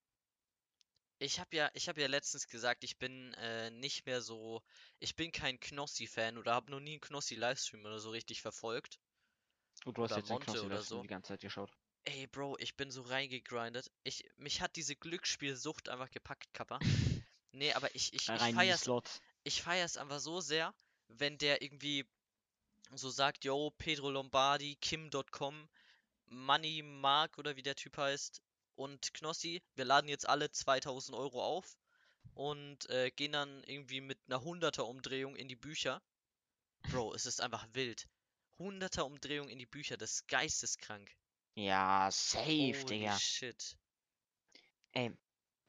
Ich 1.21 1.39
habe 1.39 1.53
ja, 1.55 1.69
ich 1.73 1.89
habe 1.89 1.99
ja 1.99 2.07
letztens 2.07 2.47
gesagt, 2.47 2.85
ich 2.85 2.97
bin 2.97 3.33
äh, 3.33 3.69
nicht 3.71 4.05
mehr 4.05 4.21
so, 4.21 4.63
ich 4.99 5.17
bin 5.17 5.33
kein 5.33 5.59
Knossi-Fan 5.59 6.37
oder 6.37 6.53
habe 6.53 6.71
noch 6.71 6.79
nie 6.79 6.93
einen 6.93 7.01
Knossi-Livestream 7.01 7.85
oder 7.85 7.99
so 7.99 8.09
richtig 8.09 8.41
verfolgt. 8.41 8.99
oh, 9.85 9.91
du 9.91 10.03
hast 10.03 10.11
Oder 10.11 10.19
jetzt 10.19 10.29
den 10.29 10.33
Monte 10.33 10.45
Knossi 10.45 10.65
oder 10.65 10.81
so. 10.81 11.01
die 11.01 11.07
ganze 11.07 11.27
Zeit 11.29 11.41
geschaut. 11.41 11.71
Ey, 12.05 12.25
Bro, 12.27 12.57
ich 12.59 12.75
bin 12.77 12.89
so 12.89 13.01
reingegrindet. 13.01 13.91
Ich, 14.03 14.23
mich 14.37 14.61
hat 14.61 14.77
diese 14.77 14.95
Glücksspielsucht 14.95 15.89
einfach 15.89 16.09
gepackt, 16.09 16.53
Kappa. 16.53 16.79
Nee, 17.51 17.73
aber 17.73 17.93
ich, 17.95 18.13
ich, 18.13 18.21
ich 18.21 18.29
in 18.29 18.35
die 18.35 18.53
feier's, 18.53 18.89
ich 19.43 19.61
feier's 19.61 19.97
einfach 19.97 20.19
so 20.19 20.39
sehr, 20.39 20.73
wenn 21.07 21.37
der 21.37 21.61
irgendwie 21.61 22.07
so 22.91 23.09
sagt, 23.09 23.43
yo, 23.43 23.71
Pedro 23.71 24.09
Lombardi, 24.09 24.77
Kim.com, 24.79 25.67
Money 26.27 26.83
Mark 26.83 27.37
oder 27.37 27.55
wie 27.55 27.63
der 27.63 27.75
Typ 27.75 27.97
heißt 27.97 28.41
und 28.79 29.13
Knossi, 29.13 29.61
wir 29.75 29.85
laden 29.85 30.07
jetzt 30.07 30.27
alle 30.27 30.49
2000 30.51 31.15
Euro 31.17 31.43
auf 31.43 31.77
und 32.33 32.89
äh, 32.89 33.11
gehen 33.11 33.33
dann 33.33 33.63
irgendwie 33.65 34.01
mit 34.01 34.19
einer 34.27 34.41
100er 34.41 34.83
Umdrehung 34.83 35.35
in 35.35 35.47
die 35.49 35.55
Bücher. 35.57 36.01
Bro, 36.91 37.13
es 37.13 37.25
ist 37.25 37.41
einfach 37.41 37.67
wild. 37.73 38.07
100er 38.57 39.05
Umdrehung 39.05 39.49
in 39.49 39.59
die 39.59 39.65
Bücher, 39.65 39.97
das 39.97 40.11
ist 40.13 40.27
geisteskrank. 40.27 41.11
Ja, 41.55 42.09
safe, 42.11 42.73
Holy 42.73 42.85
Digga. 42.85 43.17
shit. 43.17 43.77
Ey, 44.93 45.11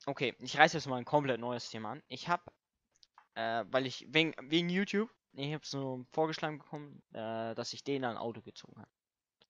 okay, 0.06 0.34
ich 0.38 0.56
reiß 0.56 0.72
jetzt 0.72 0.86
mal 0.86 0.96
ein 0.98 1.04
komplett 1.04 1.40
neues 1.40 1.68
Thema 1.68 1.92
an. 1.92 2.02
Ich 2.08 2.28
hab, 2.28 2.52
äh, 3.34 3.64
weil 3.68 3.86
ich, 3.86 4.06
wegen, 4.08 4.34
wegen 4.50 4.68
YouTube, 4.68 5.10
ich 5.32 5.52
hab 5.52 5.64
so 5.66 6.06
vorgeschlagen 6.12 6.58
bekommen, 6.58 7.02
äh, 7.12 7.54
dass 7.54 7.72
ich 7.72 7.82
den 7.84 8.04
ein 8.04 8.16
Auto 8.16 8.40
gezogen 8.40 8.80
habe. 8.80 8.90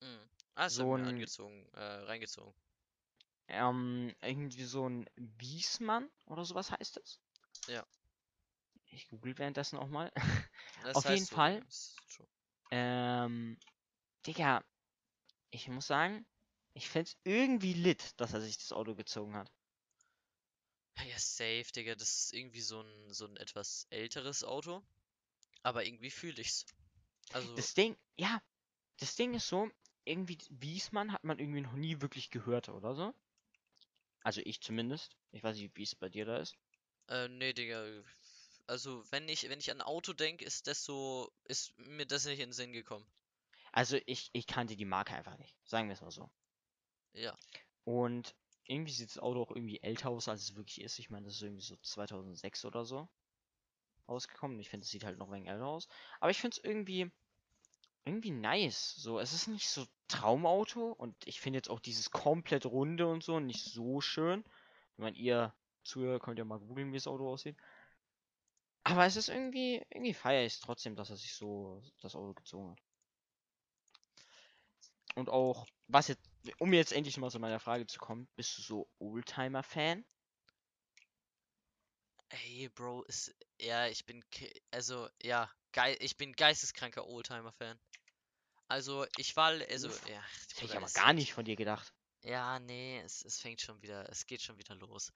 Mhm. 0.01 0.31
Ah, 0.55 0.69
So 0.69 0.97
ein- 0.97 1.07
angezogen, 1.07 1.69
äh, 1.75 1.81
reingezogen. 1.81 2.55
Ähm, 3.53 4.15
irgendwie 4.23 4.65
so 4.65 4.89
ein 4.89 5.09
Wiesmann 5.17 6.09
oder 6.27 6.45
sowas 6.45 6.71
heißt 6.71 6.99
es. 6.99 7.21
Ja. 7.69 7.85
Ich 8.93 9.09
google 9.09 9.37
währenddessen 9.39 9.79
auch 9.79 9.89
mal. 9.89 10.11
Das 10.83 10.97
Auf 10.97 11.09
jeden 11.11 11.27
so, 11.27 11.35
Fall. 11.35 11.63
ähm, 12.71 13.59
Digga, 14.27 14.65
ich 15.51 15.69
muss 15.69 15.87
sagen, 15.87 16.25
ich 16.73 16.89
find's 16.89 17.17
irgendwie 17.25 17.75
lit, 17.75 18.19
dass 18.19 18.33
er 18.33 18.41
sich 18.41 18.57
das 18.57 18.73
Auto 18.73 18.95
gezogen 18.95 19.37
hat. 19.37 19.51
Ja, 21.07 21.19
safe, 21.19 21.67
Digga. 21.75 21.95
Das 21.95 22.25
ist 22.25 22.35
irgendwie 22.35 22.61
so 22.61 22.81
ein, 22.81 23.13
so 23.13 23.27
ein 23.27 23.37
etwas 23.37 23.87
älteres 23.91 24.45
Auto. 24.45 24.83
Aber 25.63 25.85
irgendwie 25.85 26.11
fühle 26.11 26.41
ich's. 26.41 26.67
Also, 27.33 27.55
Das 27.57 27.75
Ding, 27.75 27.97
ja, 28.17 28.41
das 28.99 29.17
Ding 29.17 29.35
ist 29.35 29.49
so, 29.49 29.71
irgendwie 30.05 30.39
Wiesmann 30.51 31.13
hat 31.13 31.25
man 31.25 31.39
irgendwie 31.39 31.61
noch 31.61 31.73
nie 31.73 32.01
wirklich 32.01 32.31
gehört 32.31 32.69
oder 32.69 32.95
so. 32.95 33.15
Also 34.23 34.41
ich 34.45 34.61
zumindest. 34.61 35.17
Ich 35.33 35.43
weiß 35.43 35.57
nicht, 35.57 35.77
wie 35.77 35.83
es 35.83 35.95
bei 35.95 36.09
dir 36.09 36.25
da 36.27 36.39
ist. 36.39 36.57
äh, 37.09 37.29
nee, 37.29 37.53
Digga. 37.53 37.85
Also, 38.67 39.05
wenn 39.11 39.29
ich, 39.29 39.49
wenn 39.49 39.59
ich 39.59 39.71
an 39.71 39.81
Auto 39.83 40.13
denke, 40.13 40.45
ist 40.45 40.67
das 40.67 40.85
so, 40.85 41.33
ist 41.45 41.77
mir 41.79 42.07
das 42.07 42.25
nicht 42.25 42.39
in 42.41 42.51
den 42.51 42.53
Sinn 42.53 42.73
gekommen. 42.73 43.07
Also 43.73 43.99
ich, 44.07 44.31
ich 44.33 44.47
kannte 44.47 44.77
die 44.77 44.85
Marke 44.85 45.15
einfach 45.15 45.37
nicht. 45.39 45.57
Sagen 45.65 45.89
wir 45.89 45.95
es 45.95 46.01
mal 46.01 46.11
so. 46.11 46.31
Ja. 47.15 47.37
Und 47.85 48.35
irgendwie 48.65 48.93
sieht 48.93 49.11
das 49.11 49.19
Auto 49.19 49.43
auch 49.43 49.51
irgendwie 49.51 49.83
älter 49.83 50.11
aus, 50.11 50.29
als 50.29 50.43
es 50.43 50.57
wirklich 50.57 50.81
ist. 50.81 50.99
Ich 50.99 51.11
meine, 51.11 51.27
das 51.27 51.37
ist 51.37 51.43
irgendwie 51.43 51.63
so 51.63 51.77
2006 51.77 52.65
oder 52.65 52.85
so 52.85 53.09
rausgekommen. 54.09 54.59
Ich 54.61 54.69
finde, 54.69 54.85
es 54.85 54.91
sieht 54.91 55.05
halt 55.05 55.19
noch 55.19 55.29
ein 55.29 55.35
wenig 55.35 55.49
älter 55.49 55.67
aus. 55.67 55.89
Aber 56.21 56.31
ich 56.31 56.41
finde 56.41 56.57
es 56.57 56.65
irgendwie, 56.65 57.11
irgendwie 58.05 58.31
nice. 58.31 58.95
So, 58.97 59.19
es 59.19 59.33
ist 59.33 59.49
nicht 59.49 59.69
so 59.69 59.87
Traumauto 60.09 60.93
und 60.93 61.15
ich 61.27 61.41
finde 61.41 61.59
jetzt 61.59 61.71
auch 61.71 61.81
dieses 61.81 62.11
komplett 62.11 62.67
runde 62.67 63.07
und 63.07 63.23
so 63.23 63.41
nicht 63.41 63.65
so 63.65 64.01
schön. 64.01 64.45
Ich 64.95 64.99
meine, 64.99 65.17
ihr 65.17 65.55
Zuhörer 65.85 66.19
könnt 66.21 66.39
ja 66.39 66.45
mal 66.45 66.59
googeln, 66.59 66.93
wie 66.93 66.97
das 66.97 67.07
Auto 67.07 67.29
aussieht. 67.29 67.57
Aber 68.85 69.07
es 69.07 69.17
ist 69.17 69.29
irgendwie, 69.29 69.83
irgendwie 69.91 70.15
feiere 70.15 70.45
ich 70.45 70.61
trotzdem, 70.61 70.97
dass 70.97 71.11
er 71.11 71.17
sich 71.17 71.35
so 71.35 71.83
das 72.01 72.15
Auto 72.15 72.35
gezogen 72.35 72.73
hat. 72.73 72.81
Und 75.15 75.29
auch, 75.29 75.67
was 75.89 76.09
jetzt, 76.09 76.23
um 76.59 76.73
jetzt 76.73 76.93
endlich 76.93 77.17
mal 77.19 77.31
zu 77.31 77.39
meiner 77.39 77.61
Frage 77.61 77.87
zu 77.87 77.99
kommen, 77.99 78.29
bist 78.37 78.57
du 78.59 78.63
so 78.63 78.89
Oldtimer-Fan? 78.99 80.05
Ey, 82.31 82.69
Bro, 82.69 83.03
ist. 83.03 83.35
Ja, 83.61 83.87
ich 83.87 84.05
bin. 84.07 84.25
Also, 84.71 85.09
ja, 85.23 85.51
geil. 85.73 85.97
Ich 86.01 86.17
bin 86.17 86.33
geisteskranker 86.33 87.07
Oldtimer-Fan. 87.07 87.79
Also, 88.69 89.07
ich 89.17 89.37
war. 89.37 89.53
Also, 89.69 89.89
Uff, 89.89 90.09
ja. 90.09 90.23
Das 90.49 90.57
hätte 90.57 90.67
ich 90.67 90.77
aber 90.77 90.91
gar 90.91 91.13
nicht 91.13 91.33
von 91.33 91.45
dir 91.45 91.57
gedacht. 91.57 91.93
Ja, 92.23 92.59
nee, 92.59 93.01
es, 93.01 93.25
es 93.25 93.41
fängt 93.41 93.61
schon 93.61 93.81
wieder, 93.83 94.09
es 94.11 94.27
geht 94.27 94.43
schon 94.43 94.59
wieder 94.59 94.75
los. 94.75 95.13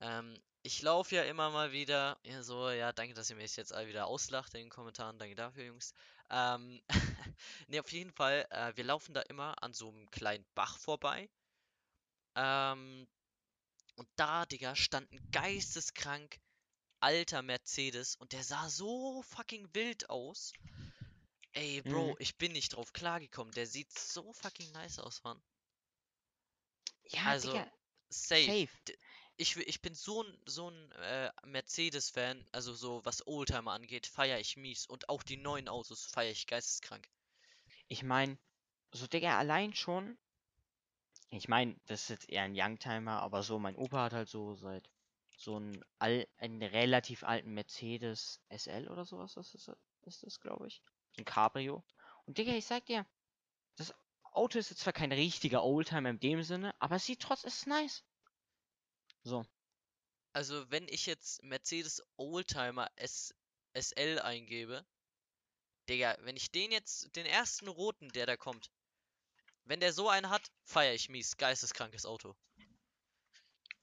Ähm, 0.00 0.34
ich 0.62 0.82
laufe 0.82 1.14
ja 1.14 1.22
immer 1.22 1.50
mal 1.50 1.72
wieder, 1.72 2.18
ja, 2.24 2.42
so, 2.42 2.70
ja, 2.70 2.92
danke, 2.92 3.14
dass 3.14 3.30
ihr 3.30 3.36
mich 3.36 3.56
jetzt 3.56 3.72
alle 3.72 3.88
wieder 3.88 4.06
auslacht 4.06 4.54
in 4.54 4.60
den 4.60 4.70
Kommentaren, 4.70 5.18
danke 5.18 5.34
dafür, 5.34 5.64
Jungs. 5.64 5.92
Ähm, 6.30 6.82
nee, 7.68 7.78
auf 7.78 7.92
jeden 7.92 8.12
Fall, 8.12 8.46
äh, 8.50 8.72
wir 8.74 8.84
laufen 8.84 9.14
da 9.14 9.20
immer 9.22 9.62
an 9.62 9.72
so 9.72 9.88
einem 9.88 10.10
kleinen 10.10 10.44
Bach 10.54 10.78
vorbei. 10.78 11.28
Ähm, 12.34 13.06
und 13.96 14.08
da, 14.16 14.44
Digga, 14.44 14.74
stand 14.74 15.10
ein 15.12 15.30
geisteskrank 15.30 16.38
alter 17.06 17.40
Mercedes 17.42 18.16
und 18.16 18.32
der 18.32 18.42
sah 18.42 18.68
so 18.68 19.22
fucking 19.22 19.68
wild 19.74 20.10
aus. 20.10 20.52
Ey, 21.52 21.80
Bro, 21.82 22.10
Mhm. 22.10 22.16
ich 22.18 22.36
bin 22.36 22.50
nicht 22.52 22.74
drauf 22.74 22.92
klargekommen. 22.92 23.52
Der 23.54 23.66
sieht 23.66 23.96
so 23.96 24.32
fucking 24.32 24.72
nice 24.72 24.98
aus, 24.98 25.22
Mann. 25.22 25.40
Ja, 27.10 27.30
Also, 27.30 27.52
Digga, 27.52 27.70
Safe. 28.08 28.66
safe. 28.66 28.68
Ich, 29.36 29.56
ich 29.56 29.80
bin 29.82 29.94
so 29.94 30.22
ein, 30.24 30.38
so 30.46 30.68
ein 30.70 30.92
äh, 30.92 31.30
Mercedes-Fan, 31.46 32.44
also 32.52 32.74
so 32.74 33.04
was 33.04 33.24
Oldtimer 33.26 33.72
angeht, 33.72 34.06
feiere 34.08 34.40
ich 34.40 34.56
mies. 34.56 34.86
Und 34.86 35.08
auch 35.08 35.22
die 35.22 35.36
neuen 35.36 35.68
Autos 35.68 36.06
feiere 36.06 36.32
ich 36.32 36.46
geisteskrank. 36.48 37.08
Ich 37.88 38.04
meine, 38.04 38.38
so 38.92 39.06
Digga, 39.08 39.38
allein 39.38 39.74
schon. 39.74 40.16
Ich 41.30 41.46
meine, 41.48 41.76
das 41.86 42.02
ist 42.02 42.08
jetzt 42.10 42.28
eher 42.28 42.42
ein 42.42 42.54
Youngtimer, 42.56 43.20
aber 43.22 43.42
so, 43.44 43.58
mein 43.60 43.76
Opa 43.76 44.04
hat 44.04 44.12
halt 44.12 44.28
so 44.28 44.54
seit 44.56 44.90
so 45.36 45.56
einen, 45.56 45.84
all, 45.98 46.26
einen 46.38 46.62
relativ 46.62 47.22
alten 47.22 47.52
Mercedes 47.52 48.40
SL 48.50 48.88
oder 48.88 49.04
sowas, 49.04 49.34
das 49.34 49.54
ist, 49.54 49.70
ist 50.02 50.22
das, 50.22 50.40
glaube 50.40 50.66
ich. 50.66 50.82
Ein 51.18 51.24
Cabrio. 51.24 51.84
Und 52.24 52.38
Digga, 52.38 52.52
ich 52.52 52.66
sag 52.66 52.86
dir, 52.86 53.06
das 53.76 53.94
Auto 54.22 54.58
ist 54.58 54.70
jetzt 54.70 54.80
zwar 54.80 54.92
kein 54.92 55.12
richtiger 55.12 55.62
Oldtimer 55.62 56.10
in 56.10 56.20
dem 56.20 56.42
Sinne, 56.42 56.74
aber 56.80 56.96
es 56.96 57.06
sieht 57.06 57.20
trotzdem, 57.20 57.52
nice. 57.66 58.02
So. 59.22 59.44
Also, 60.32 60.70
wenn 60.70 60.88
ich 60.88 61.06
jetzt 61.06 61.42
Mercedes 61.42 62.02
Oldtimer 62.16 62.90
S 62.96 63.34
SL 63.74 64.20
eingebe, 64.20 64.86
Digga, 65.88 66.16
wenn 66.20 66.36
ich 66.36 66.50
den 66.50 66.72
jetzt, 66.72 67.14
den 67.14 67.26
ersten 67.26 67.68
roten, 67.68 68.08
der 68.10 68.26
da 68.26 68.36
kommt, 68.36 68.70
wenn 69.64 69.80
der 69.80 69.92
so 69.92 70.08
einen 70.08 70.30
hat, 70.30 70.50
feiere 70.64 70.94
ich 70.94 71.08
mies. 71.08 71.36
Geisteskrankes 71.36 72.06
Auto. 72.06 72.36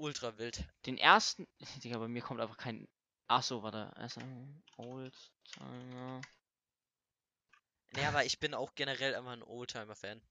Ultra 0.04 0.38
wild. 0.38 0.64
Den 0.86 0.98
ersten, 0.98 1.48
Digga, 1.84 1.98
bei 1.98 2.08
mir 2.08 2.22
kommt 2.22 2.42
einfach 2.42 2.58
kein. 2.58 2.88
Achso, 3.28 3.64
warte. 3.64 3.92
SM 3.98 4.62
Oldtimer. 4.78 6.22
Nee, 7.96 8.06
aber 8.06 8.26
ich 8.26 8.40
bin 8.40 8.54
auch 8.54 8.76
generell 8.76 9.16
einfach 9.16 9.32
ein 9.32 9.44
Oldtimer-Fan. 9.44 10.22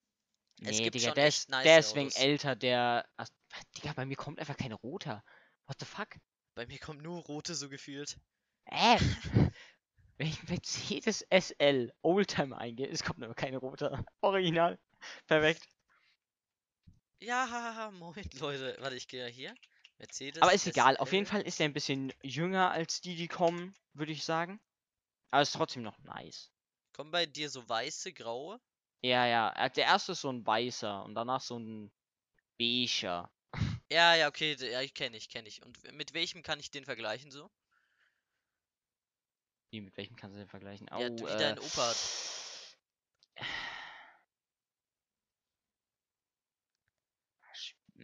Es 0.64 0.78
Nee, 0.78 0.84
gibt 0.84 0.94
Digga, 0.96 1.06
schon 1.08 1.14
der 1.14 1.28
ist, 1.28 1.48
nice 1.48 1.64
der 1.64 1.78
ist 1.78 1.94
wegen 1.94 2.08
Autos. 2.08 2.20
älter, 2.22 2.56
der. 2.56 3.08
Ach, 3.16 3.28
Digga, 3.76 3.92
bei 3.94 4.04
mir 4.04 4.16
kommt 4.16 4.38
einfach 4.38 4.56
kein 4.56 4.72
roter. 4.72 5.24
What 5.66 5.78
the 5.80 5.86
fuck? 5.86 6.08
Bei 6.54 6.66
mir 6.66 6.78
kommt 6.78 7.02
nur 7.02 7.22
rote 7.22 7.54
so 7.54 7.68
gefühlt. 7.68 8.18
Äh! 8.66 8.98
Wenn 10.18 10.26
ich 10.26 10.42
Mercedes 10.48 11.26
SL 11.30 11.92
Oldtimer 12.02 12.58
eingehe, 12.58 12.88
es 12.88 13.02
kommt 13.02 13.22
aber 13.24 13.34
kein 13.34 13.54
roter. 13.56 14.04
Original. 14.20 14.78
Perfekt. 15.26 15.66
Ja, 17.22 17.48
hahaha, 17.48 17.90
moin 17.92 18.28
Leute. 18.40 18.76
Warte, 18.80 18.96
ich 18.96 19.06
gehe 19.06 19.20
ja 19.20 19.26
hier. 19.26 19.54
Mercedes. 19.98 20.42
Aber 20.42 20.52
ist 20.52 20.66
egal. 20.66 20.96
Auf 20.96 21.12
jeden 21.12 21.24
SL. 21.26 21.32
Fall 21.32 21.42
ist 21.42 21.60
er 21.60 21.66
ein 21.66 21.72
bisschen 21.72 22.12
jünger 22.22 22.70
als 22.72 23.00
die, 23.00 23.14
die 23.14 23.28
kommen, 23.28 23.74
würde 23.92 24.10
ich 24.12 24.24
sagen. 24.24 24.60
Aber 25.30 25.42
ist 25.42 25.52
trotzdem 25.52 25.82
noch 25.82 25.98
nice. 26.00 26.50
Kommen 26.92 27.10
bei 27.12 27.26
dir 27.26 27.48
so 27.48 27.66
weiße, 27.68 28.12
graue? 28.12 28.60
Ja, 29.02 29.26
ja. 29.26 29.48
er- 29.50 29.70
Der 29.70 29.84
erste 29.84 30.12
ist 30.12 30.20
so 30.22 30.30
ein 30.30 30.44
weißer 30.46 31.04
und 31.04 31.14
danach 31.14 31.40
so 31.40 31.58
ein 31.58 31.92
beiger. 32.58 33.30
Ja, 33.90 34.14
ja, 34.14 34.28
okay, 34.28 34.56
ja, 34.58 34.80
ich 34.80 34.94
kenne 34.94 35.16
ich, 35.16 35.28
kenne 35.28 35.48
ich. 35.48 35.62
Und 35.64 35.92
mit 35.92 36.14
welchem 36.14 36.42
kann 36.42 36.58
ich 36.58 36.70
den 36.70 36.84
vergleichen 36.84 37.30
so? 37.30 37.50
Wie, 39.70 39.80
mit 39.80 39.96
welchem 39.96 40.16
kannst 40.16 40.34
du 40.34 40.38
den 40.40 40.48
vergleichen? 40.48 40.88
Ja, 40.90 40.98
Oh, 40.98 41.16
wie 41.16 41.22
äh, 41.22 41.38
dein 41.38 41.58
Opa 41.58 41.88
hat. 41.88 41.96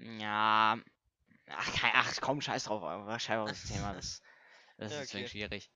Ja. 0.03 0.79
Ach, 1.49 1.79
ach 1.95 2.21
komm, 2.21 2.41
scheiß 2.41 2.65
drauf. 2.65 2.83
Scheiß 3.21 3.39
auf 3.39 3.51
das 3.51 3.65
Thema. 3.65 3.95
Das, 3.95 4.23
das 4.79 4.93
Ja, 4.93 5.01
ist 5.01 5.11
okay. 5.11 5.31
schwierig. 5.31 5.71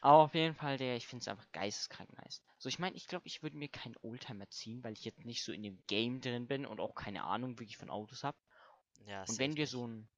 Aber 0.00 0.18
auf 0.24 0.34
jeden 0.34 0.54
Fall, 0.54 0.78
der, 0.78 0.96
ich 0.96 1.06
finde 1.06 1.22
es 1.22 1.28
einfach 1.28 1.50
geisteskrank 1.52 2.10
nice. 2.18 2.42
So, 2.58 2.68
ich 2.68 2.78
meine, 2.78 2.96
ich 2.96 3.06
glaube, 3.06 3.26
ich 3.26 3.42
würde 3.42 3.56
mir 3.56 3.68
keinen 3.68 3.96
Oldtimer 4.02 4.48
ziehen, 4.50 4.84
weil 4.84 4.94
ich 4.94 5.04
jetzt 5.04 5.24
nicht 5.24 5.42
so 5.44 5.52
in 5.52 5.62
dem 5.62 5.82
Game 5.88 6.20
drin 6.20 6.46
bin 6.48 6.66
und 6.66 6.80
auch 6.80 6.94
keine 6.94 7.24
Ahnung 7.24 7.58
wirklich 7.58 7.76
von 7.78 7.90
Autos 7.90 8.24
habe. 8.24 8.38
Ja, 9.06 9.26
Und 9.26 9.38
wenn 9.38 9.54
dir 9.56 9.66
so 9.66 9.86
ein 9.86 10.08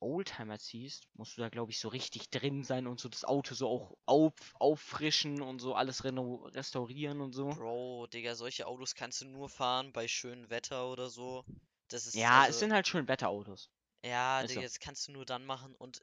Oldtimer 0.00 0.58
ziehst, 0.58 1.08
musst 1.14 1.36
du 1.36 1.42
da, 1.42 1.48
glaube 1.50 1.72
ich, 1.72 1.80
so 1.80 1.88
richtig 1.88 2.30
drin 2.30 2.64
sein 2.64 2.86
und 2.86 3.00
so 3.00 3.08
das 3.08 3.24
Auto 3.24 3.54
so 3.54 3.68
auch 3.68 3.98
auf, 4.06 4.34
auffrischen 4.60 5.42
und 5.42 5.60
so 5.60 5.74
alles 5.74 6.04
reno 6.04 6.46
restaurieren 6.54 7.20
und 7.20 7.32
so. 7.34 7.58
Bro, 7.58 8.06
Digga, 8.06 8.36
solche 8.36 8.68
Autos 8.68 8.94
kannst 8.94 9.20
du 9.20 9.24
nur 9.24 9.48
fahren 9.48 9.92
bei 9.92 10.06
schönem 10.06 10.48
Wetter 10.48 10.88
oder 10.88 11.10
so. 11.10 11.44
Das 11.88 12.06
ist 12.06 12.14
Ja, 12.14 12.46
es 12.46 12.46
also, 12.46 12.60
sind 12.60 12.72
halt 12.72 12.86
schön 12.88 13.08
Wetterautos. 13.08 13.70
ja, 14.04 14.42
ist 14.42 14.50
Digga, 14.50 14.62
so. 14.62 14.62
das 14.62 14.78
kannst 14.80 15.08
du 15.08 15.12
nur 15.12 15.24
dann 15.26 15.44
machen. 15.44 15.74
Und 15.76 16.00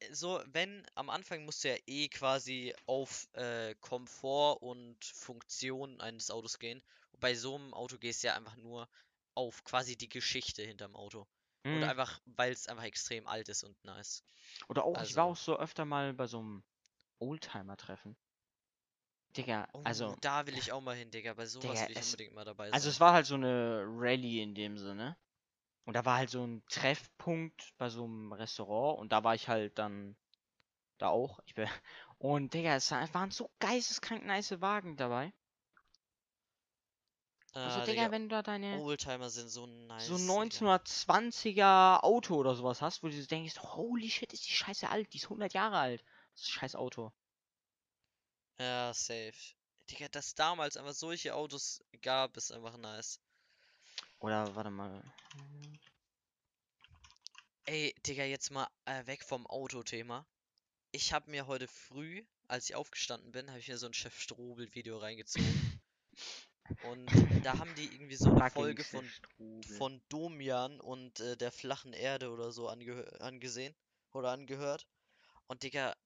äh, 0.00 0.14
so, 0.14 0.42
wenn, 0.46 0.86
am 0.94 1.10
Anfang 1.10 1.44
musst 1.44 1.64
du 1.64 1.70
ja 1.70 1.76
eh 1.86 2.08
quasi 2.08 2.74
auf 2.86 3.28
äh, 3.34 3.74
Komfort 3.80 4.62
und 4.62 5.04
Funktion 5.04 6.00
eines 6.00 6.30
Autos 6.30 6.58
gehen. 6.58 6.82
Und 7.12 7.20
bei 7.20 7.34
so 7.34 7.56
einem 7.56 7.74
Auto 7.74 7.98
gehst 7.98 8.22
du 8.22 8.28
ja 8.28 8.36
einfach 8.36 8.56
nur 8.56 8.88
auf 9.34 9.64
quasi 9.64 9.96
die 9.96 10.08
Geschichte 10.08 10.62
hinterm 10.62 10.96
Auto. 10.96 11.26
Und 11.70 11.82
Mhm. 11.82 11.84
einfach, 11.84 12.20
weil 12.26 12.52
es 12.52 12.68
einfach 12.68 12.84
extrem 12.84 13.26
alt 13.26 13.48
ist 13.48 13.64
und 13.64 13.82
nice. 13.84 14.24
Oder 14.68 14.84
auch, 14.84 15.00
ich 15.02 15.14
war 15.16 15.24
also- 15.24 15.32
auch 15.32 15.36
so 15.36 15.58
öfter 15.58 15.84
mal 15.84 16.12
bei 16.14 16.26
so 16.26 16.40
einem 16.40 16.64
Oldtimer-Treffen. 17.20 18.16
Digga, 19.36 19.68
Oh, 19.72 19.80
also, 19.84 20.14
da 20.20 20.46
will 20.46 20.56
ich 20.58 20.72
auch 20.72 20.80
mal 20.80 20.94
hin, 20.96 21.10
Digga. 21.10 21.34
Bei 21.34 21.46
sowas 21.46 21.72
Digga, 21.74 21.82
will 21.88 21.92
ich 21.92 21.98
es- 21.98 22.06
unbedingt 22.06 22.34
mal 22.34 22.44
dabei 22.44 22.70
also 22.70 22.84
sein. 22.84 22.90
es 22.90 23.00
war 23.00 23.12
halt 23.12 23.26
so 23.26 23.34
eine 23.34 23.84
Rallye 23.86 24.42
in 24.42 24.54
dem 24.54 24.78
Sinne. 24.78 25.16
Und 25.84 25.94
da 25.94 26.04
war 26.04 26.18
halt 26.18 26.30
so 26.30 26.44
ein 26.44 26.62
Treffpunkt 26.68 27.74
bei 27.78 27.88
so 27.88 28.04
einem 28.04 28.32
Restaurant 28.32 29.00
und 29.00 29.10
da 29.12 29.24
war 29.24 29.34
ich 29.34 29.48
halt 29.48 29.78
dann 29.78 30.16
da 30.98 31.08
auch. 31.08 31.40
Ich 31.46 31.54
bin, 31.54 31.66
und 32.18 32.54
Digga, 32.54 32.76
es 32.76 32.90
war- 32.90 33.12
waren 33.14 33.30
so 33.30 33.50
geisteskrank 33.58 34.24
nice 34.24 34.60
Wagen 34.60 34.96
dabei. 34.96 35.32
Also, 37.54 37.80
Ah, 37.80 37.84
Digga, 37.84 38.10
wenn 38.10 38.22
du 38.22 38.28
da 38.28 38.42
deine 38.42 38.80
Oldtimer 38.80 39.28
sind 39.28 39.48
so 39.48 39.66
nice. 39.66 40.06
so 40.06 40.14
Digga. 40.14 40.26
1920er 40.26 42.02
Auto 42.02 42.36
oder 42.36 42.54
sowas 42.54 42.80
hast, 42.80 43.02
wo 43.02 43.08
du 43.08 43.26
denkst, 43.26 43.58
holy 43.58 44.08
shit, 44.10 44.32
ist 44.32 44.46
die 44.48 44.52
Scheiße 44.52 44.88
alt, 44.88 45.12
die 45.12 45.18
ist 45.18 45.28
100 45.28 45.52
Jahre 45.52 45.78
alt. 45.78 46.04
Das 46.32 46.42
ist 46.42 46.50
scheiß 46.50 46.76
Auto. 46.76 47.12
Ja, 48.58 48.92
safe. 48.94 49.32
Digga, 49.90 50.08
dass 50.08 50.34
damals 50.34 50.76
einfach 50.76 50.94
solche 50.94 51.34
Autos 51.34 51.82
gab, 52.00 52.36
ist 52.36 52.52
einfach 52.52 52.76
nice. 52.76 53.20
Oder 54.20 54.54
warte 54.54 54.70
mal. 54.70 55.02
Ey, 57.64 57.94
Digga, 58.06 58.24
jetzt 58.24 58.50
mal 58.50 58.68
äh, 58.84 59.06
weg 59.06 59.24
vom 59.24 59.46
Autothema. 59.46 60.26
Ich 60.92 61.12
habe 61.12 61.30
mir 61.30 61.46
heute 61.46 61.68
früh, 61.68 62.24
als 62.48 62.68
ich 62.68 62.74
aufgestanden 62.74 63.32
bin, 63.32 63.48
habe 63.48 63.58
ich 63.58 63.68
mir 63.68 63.78
so 63.78 63.86
ein 63.86 63.94
Chef 63.94 64.18
Strobel-Video 64.18 64.98
reingezogen. 64.98 65.80
Und 66.84 67.10
da 67.44 67.58
haben 67.58 67.74
die 67.74 67.86
irgendwie 67.86 68.16
so 68.16 68.30
eine 68.30 68.50
Folge 68.50 68.84
von, 68.84 69.08
von 69.78 70.02
Domian 70.08 70.80
und 70.80 71.20
äh, 71.20 71.36
der 71.36 71.50
flachen 71.52 71.92
Erde 71.92 72.30
oder 72.30 72.52
so 72.52 72.68
angehö 72.68 73.02
angesehen 73.18 73.74
oder 74.12 74.30
angehört. 74.30 74.86
Und 75.46 75.62
Digga, 75.62 75.96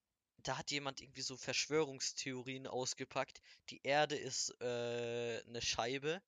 da 0.43 0.57
hat 0.57 0.71
jemand 0.71 1.01
irgendwie 1.01 1.21
so 1.21 1.37
Verschwörungstheorien 1.37 2.67
ausgepackt. 2.67 3.41
Die 3.69 3.81
Erde 3.83 4.15
ist 4.17 4.51
äh, 4.61 5.41
eine 5.47 5.61
Scheibe 5.61 6.21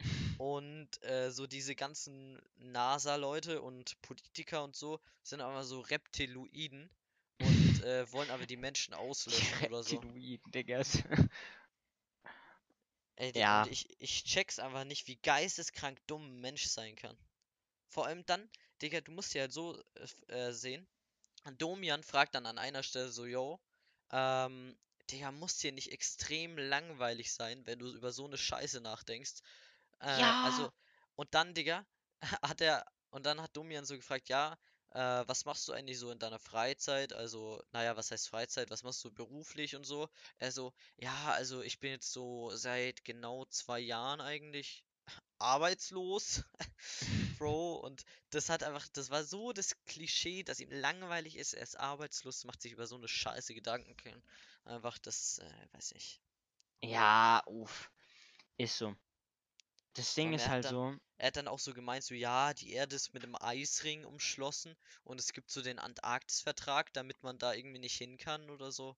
Und 0.38 1.02
äh, 1.04 1.30
so 1.30 1.46
diese 1.46 1.74
ganzen 1.76 2.40
NASA-Leute 2.56 3.62
und 3.62 4.00
Politiker 4.02 4.64
und 4.64 4.76
so 4.76 5.00
sind 5.22 5.40
aber 5.40 5.64
so 5.64 5.80
Reptiloiden 5.80 6.90
und 7.38 7.80
äh, 7.80 8.10
wollen 8.12 8.30
aber 8.30 8.46
die 8.46 8.56
Menschen 8.56 8.94
auslöschen 8.94 9.60
oder 9.62 9.82
so. 9.82 10.04
Reptiloiden, 10.04 10.52
Diggas. 10.52 11.02
Ey, 13.16 13.32
die- 13.32 13.40
Ja. 13.40 13.68
ich, 13.68 13.88
ich 14.00 14.24
check's 14.24 14.58
einfach 14.58 14.84
nicht, 14.84 15.06
wie 15.06 15.16
geisteskrank 15.16 15.98
dumm 16.06 16.24
ein 16.24 16.40
Mensch 16.40 16.64
sein 16.66 16.96
kann. 16.96 17.16
Vor 17.88 18.06
allem 18.06 18.24
dann, 18.26 18.50
Digga, 18.82 19.00
du 19.02 19.12
musst 19.12 19.34
ja 19.34 19.42
halt 19.42 19.52
so 19.52 19.82
äh, 20.28 20.34
äh, 20.48 20.52
sehen. 20.52 20.86
Domian 21.52 22.02
fragt 22.02 22.34
dann 22.34 22.46
an 22.46 22.58
einer 22.58 22.82
Stelle 22.82 23.10
so, 23.10 23.26
yo, 23.26 23.60
ähm, 24.12 24.76
Digga, 25.10 25.32
muss 25.32 25.58
dir 25.58 25.72
nicht 25.72 25.92
extrem 25.92 26.58
langweilig 26.58 27.32
sein, 27.32 27.66
wenn 27.66 27.78
du 27.78 27.92
über 27.94 28.12
so 28.12 28.26
eine 28.26 28.38
Scheiße 28.38 28.80
nachdenkst. 28.80 29.34
Äh, 30.00 30.06
also, 30.42 30.66
Ja. 30.66 30.72
und 31.16 31.34
dann, 31.34 31.54
Digga, 31.54 31.86
hat 32.42 32.60
er, 32.62 32.86
und 33.10 33.26
dann 33.26 33.42
hat 33.42 33.56
Domian 33.56 33.84
so 33.86 33.96
gefragt, 33.96 34.28
ja, 34.30 34.58
äh, 34.92 34.98
was 35.28 35.44
machst 35.44 35.68
du 35.68 35.72
eigentlich 35.74 35.98
so 35.98 36.10
in 36.12 36.18
deiner 36.18 36.38
Freizeit? 36.40 37.12
Also, 37.12 37.62
naja, 37.72 37.96
was 37.96 38.10
heißt 38.10 38.28
Freizeit? 38.30 38.70
Was 38.70 38.82
machst 38.84 39.04
du 39.04 39.12
beruflich 39.12 39.76
und 39.76 39.84
so? 39.84 40.08
Er 40.38 40.52
so, 40.52 40.72
ja, 40.96 41.32
also 41.32 41.62
ich 41.62 41.78
bin 41.80 41.90
jetzt 41.92 42.12
so 42.12 42.50
seit 42.56 43.04
genau 43.04 43.44
zwei 43.46 43.80
Jahren 43.80 44.20
eigentlich 44.22 44.85
arbeitslos, 45.38 46.42
Bro. 47.38 47.76
Und 47.76 48.04
das 48.30 48.48
hat 48.48 48.62
einfach, 48.62 48.86
das 48.88 49.10
war 49.10 49.24
so 49.24 49.52
das 49.52 49.76
Klischee, 49.84 50.42
dass 50.42 50.60
ihm 50.60 50.70
langweilig 50.70 51.36
ist, 51.36 51.54
er 51.54 51.62
ist 51.62 51.78
arbeitslos, 51.78 52.44
macht 52.44 52.62
sich 52.62 52.72
über 52.72 52.86
so 52.86 52.96
eine 52.96 53.08
Scheiße 53.08 53.54
Gedanken 53.54 53.96
können. 53.96 54.22
Einfach 54.64 54.98
das, 54.98 55.38
äh, 55.38 55.66
weiß 55.72 55.92
ich. 55.92 56.20
Ja, 56.82 57.42
uff. 57.46 57.90
Ist 58.56 58.78
so. 58.78 58.96
Das 59.94 60.14
Ding 60.14 60.32
ist 60.32 60.48
halt 60.48 60.64
dann- 60.64 60.72
so. 60.74 60.96
Er 61.18 61.28
hat 61.28 61.36
dann 61.36 61.48
auch 61.48 61.58
so 61.58 61.72
gemeint, 61.72 62.04
so 62.04 62.14
ja, 62.14 62.52
die 62.52 62.72
Erde 62.72 62.94
ist 62.94 63.14
mit 63.14 63.22
einem 63.24 63.36
Eisring 63.36 64.04
umschlossen 64.04 64.76
und 65.04 65.18
es 65.18 65.32
gibt 65.32 65.50
so 65.50 65.62
den 65.62 65.78
Antarktisvertrag, 65.78 66.92
damit 66.92 67.22
man 67.22 67.38
da 67.38 67.54
irgendwie 67.54 67.78
nicht 67.78 67.96
hin 67.96 68.18
kann 68.18 68.50
oder 68.50 68.70
so. 68.70 68.96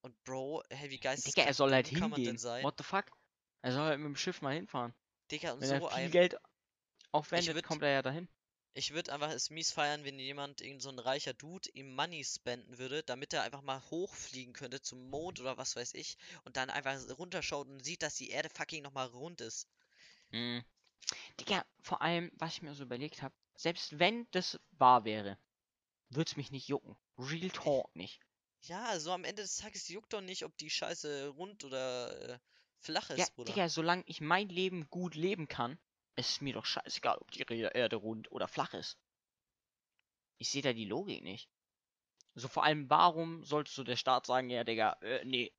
Und 0.00 0.24
Bro, 0.24 0.62
hey, 0.70 0.88
wie 0.88 0.98
Digga, 0.98 1.12
er 1.42 1.52
soll 1.52 1.72
halt 1.72 1.90
kann 1.90 2.00
man 2.08 2.12
denn 2.12 2.24
hingehen. 2.24 2.38
sein? 2.38 2.64
What 2.64 2.76
the 2.78 2.84
fuck? 2.84 3.04
Er 3.60 3.72
soll 3.72 3.82
halt 3.86 3.98
mit 3.98 4.06
dem 4.06 4.16
Schiff 4.16 4.40
mal 4.40 4.54
hinfahren. 4.54 4.94
Digga, 5.30 5.52
und 5.52 5.62
Wenn 5.62 5.68
so 5.68 5.76
er 5.76 5.82
viel 5.86 6.08
ein, 6.08 6.10
Geld 6.10 6.36
aufwendet, 7.12 7.56
würd- 7.56 7.62
kommt 7.62 7.82
er 7.84 7.90
ja 7.92 8.02
dahin. 8.02 8.28
ich 8.72 8.94
würde 8.94 9.12
einfach 9.12 9.30
es 9.30 9.50
mies 9.50 9.72
feiern, 9.72 10.04
wenn 10.04 10.18
jemand, 10.18 10.62
irgend 10.62 10.80
so 10.80 10.88
ein 10.88 10.98
reicher 10.98 11.34
Dude, 11.34 11.68
ihm 11.74 11.94
Money 11.94 12.24
spenden 12.24 12.78
würde, 12.78 13.02
damit 13.02 13.34
er 13.34 13.42
einfach 13.42 13.60
mal 13.60 13.82
hochfliegen 13.90 14.54
könnte 14.54 14.80
zum 14.80 15.10
Mond 15.10 15.38
oder 15.40 15.58
was 15.58 15.76
weiß 15.76 15.92
ich 15.92 16.16
und 16.44 16.56
dann 16.56 16.70
einfach 16.70 16.98
runterschaut 17.18 17.68
und 17.68 17.84
sieht, 17.84 18.02
dass 18.02 18.14
die 18.14 18.30
Erde 18.30 18.48
fucking 18.48 18.82
nochmal 18.82 19.08
rund 19.08 19.42
ist. 19.42 19.68
Mhm. 20.32 20.64
Digga, 21.40 21.64
vor 21.82 22.02
allem, 22.02 22.30
was 22.36 22.54
ich 22.54 22.62
mir 22.62 22.74
so 22.74 22.84
überlegt 22.84 23.22
habe, 23.22 23.34
selbst 23.56 23.98
wenn 23.98 24.26
das 24.32 24.60
wahr 24.72 25.04
wäre, 25.04 25.38
würde 26.10 26.30
es 26.30 26.36
mich 26.36 26.50
nicht 26.52 26.68
jucken. 26.68 26.96
Real 27.18 27.50
Talk 27.50 27.94
nicht. 27.96 28.20
Ja, 28.62 28.84
also 28.86 29.10
am 29.12 29.24
Ende 29.24 29.42
des 29.42 29.56
Tages 29.56 29.88
juckt 29.88 30.12
doch 30.12 30.20
nicht, 30.20 30.44
ob 30.44 30.56
die 30.58 30.70
Scheiße 30.70 31.26
rund 31.28 31.64
oder 31.64 32.34
äh, 32.34 32.38
flach 32.80 33.10
ist, 33.10 33.18
Ja, 33.18 33.26
Bruder. 33.34 33.52
Digga, 33.52 33.68
solange 33.68 34.04
ich 34.06 34.20
mein 34.20 34.48
Leben 34.48 34.88
gut 34.90 35.14
leben 35.14 35.48
kann, 35.48 35.78
ist 36.16 36.30
es 36.30 36.40
mir 36.40 36.54
doch 36.54 36.64
scheißegal, 36.64 37.18
ob 37.18 37.30
die 37.30 37.40
Erde 37.40 37.96
rund 37.96 38.30
oder 38.32 38.48
flach 38.48 38.74
ist. 38.74 38.98
Ich 40.38 40.50
sehe 40.50 40.62
da 40.62 40.72
die 40.72 40.84
Logik 40.84 41.22
nicht. 41.22 41.48
So 42.34 42.48
vor 42.48 42.64
allem, 42.64 42.88
warum 42.88 43.44
solltest 43.44 43.76
du 43.78 43.84
der 43.84 43.96
Staat 43.96 44.26
sagen, 44.26 44.50
ja, 44.50 44.62
Digga, 44.62 44.92
äh, 45.00 45.24
nee, 45.24 45.52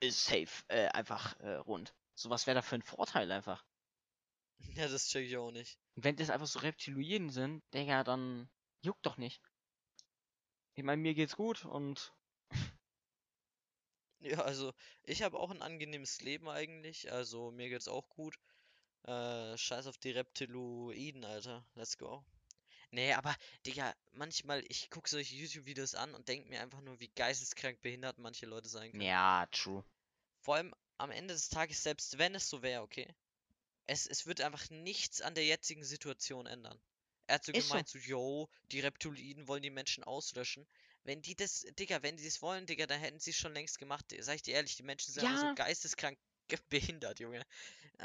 ist 0.00 0.24
safe, 0.24 0.64
äh, 0.68 0.88
einfach 0.88 1.38
äh, 1.40 1.54
rund. 1.56 1.94
So 2.14 2.30
was 2.30 2.46
wäre 2.46 2.56
da 2.56 2.62
für 2.62 2.76
ein 2.76 2.82
Vorteil 2.82 3.30
einfach. 3.30 3.64
Ja, 4.76 4.86
das 4.86 5.08
check 5.08 5.26
ich 5.26 5.36
auch 5.36 5.50
nicht. 5.50 5.76
Und 5.96 6.04
wenn 6.04 6.14
das 6.14 6.30
einfach 6.30 6.46
so 6.46 6.60
Reptiloiden 6.60 7.30
sind, 7.30 7.64
Digga, 7.74 8.04
dann 8.04 8.48
juckt 8.80 9.04
doch 9.04 9.16
nicht. 9.16 9.42
Ich 10.74 10.84
meine, 10.84 11.02
mir 11.02 11.14
geht's 11.14 11.36
gut 11.36 11.64
und 11.64 12.14
Ja, 14.22 14.40
also 14.42 14.72
ich 15.04 15.22
habe 15.22 15.38
auch 15.38 15.50
ein 15.50 15.62
angenehmes 15.62 16.20
Leben 16.20 16.48
eigentlich. 16.48 17.12
Also 17.12 17.50
mir 17.50 17.68
geht's 17.68 17.88
auch 17.88 18.08
gut. 18.08 18.38
Äh, 19.04 19.56
scheiß 19.58 19.86
auf 19.86 19.98
die 19.98 20.12
Reptiloiden, 20.12 21.24
Alter. 21.24 21.66
Let's 21.74 21.98
go. 21.98 22.24
Nee, 22.90 23.14
aber, 23.14 23.34
Digga, 23.66 23.94
manchmal, 24.12 24.62
ich 24.68 24.90
gucke 24.90 25.08
solche 25.08 25.34
YouTube-Videos 25.34 25.94
an 25.94 26.14
und 26.14 26.28
denke 26.28 26.48
mir 26.50 26.60
einfach 26.60 26.82
nur, 26.82 27.00
wie 27.00 27.08
geisteskrank 27.08 27.80
behindert 27.80 28.18
manche 28.18 28.46
Leute 28.46 28.68
sein 28.68 28.94
können. 28.94 29.02
ja, 29.02 29.46
true. 29.50 29.82
Vor 30.40 30.56
allem 30.56 30.74
am 30.98 31.10
Ende 31.10 31.34
des 31.34 31.48
Tages, 31.48 31.82
selbst 31.82 32.18
wenn 32.18 32.34
es 32.34 32.48
so 32.50 32.62
wäre, 32.62 32.82
okay? 32.82 33.08
Es, 33.86 34.06
es 34.06 34.26
wird 34.26 34.40
einfach 34.40 34.68
nichts 34.70 35.20
an 35.22 35.34
der 35.34 35.46
jetzigen 35.46 35.84
Situation 35.84 36.46
ändern. 36.46 36.78
Er 37.26 37.36
hat 37.36 37.44
so 37.44 37.52
Ist 37.52 37.68
gemeint, 37.68 37.88
so, 37.88 37.98
yo, 37.98 38.48
die 38.70 38.80
Reptiloiden 38.80 39.48
wollen 39.48 39.62
die 39.62 39.70
Menschen 39.70 40.04
auslöschen. 40.04 40.66
Wenn 41.04 41.22
die 41.22 41.34
das, 41.36 41.66
Digga, 41.78 42.02
wenn 42.02 42.16
die 42.16 42.24
das 42.24 42.42
wollen, 42.42 42.66
Digga, 42.66 42.86
dann 42.86 43.00
hätten 43.00 43.20
sie 43.20 43.30
es 43.30 43.36
schon 43.36 43.54
längst 43.54 43.78
gemacht. 43.78 44.06
Sag 44.20 44.36
ich 44.36 44.42
dir 44.42 44.54
ehrlich, 44.54 44.76
die 44.76 44.82
Menschen 44.84 45.12
sind 45.12 45.22
einfach 45.24 45.38
so 45.38 45.48
Ja. 45.48 45.54
geisteskrank 45.54 46.18
ge- 46.48 46.58
behindert, 46.68 47.20
Junge. 47.20 47.44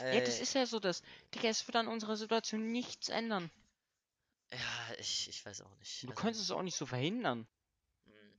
Ja, 0.09 0.19
das 0.19 0.39
Äh, 0.39 0.41
ist 0.41 0.53
ja 0.53 0.65
so 0.65 0.79
das. 0.81 1.01
Digga, 1.33 1.47
es 1.47 1.65
wird 1.67 1.77
an 1.77 1.87
unserer 1.87 2.17
Situation 2.17 2.71
nichts 2.73 3.07
ändern. 3.09 3.49
ja, 4.51 4.93
ich, 4.99 5.29
ich 5.29 5.45
weiß 5.45 5.61
auch 5.61 5.75
nicht. 5.77 6.09
Du 6.09 6.11
Also, 6.11 6.13
kannst 6.13 6.41
es 6.41 6.51
auch 6.51 6.63
nicht 6.63 6.75
so 6.75 6.85
verhindern. 6.85 7.47
mm, 8.07 8.33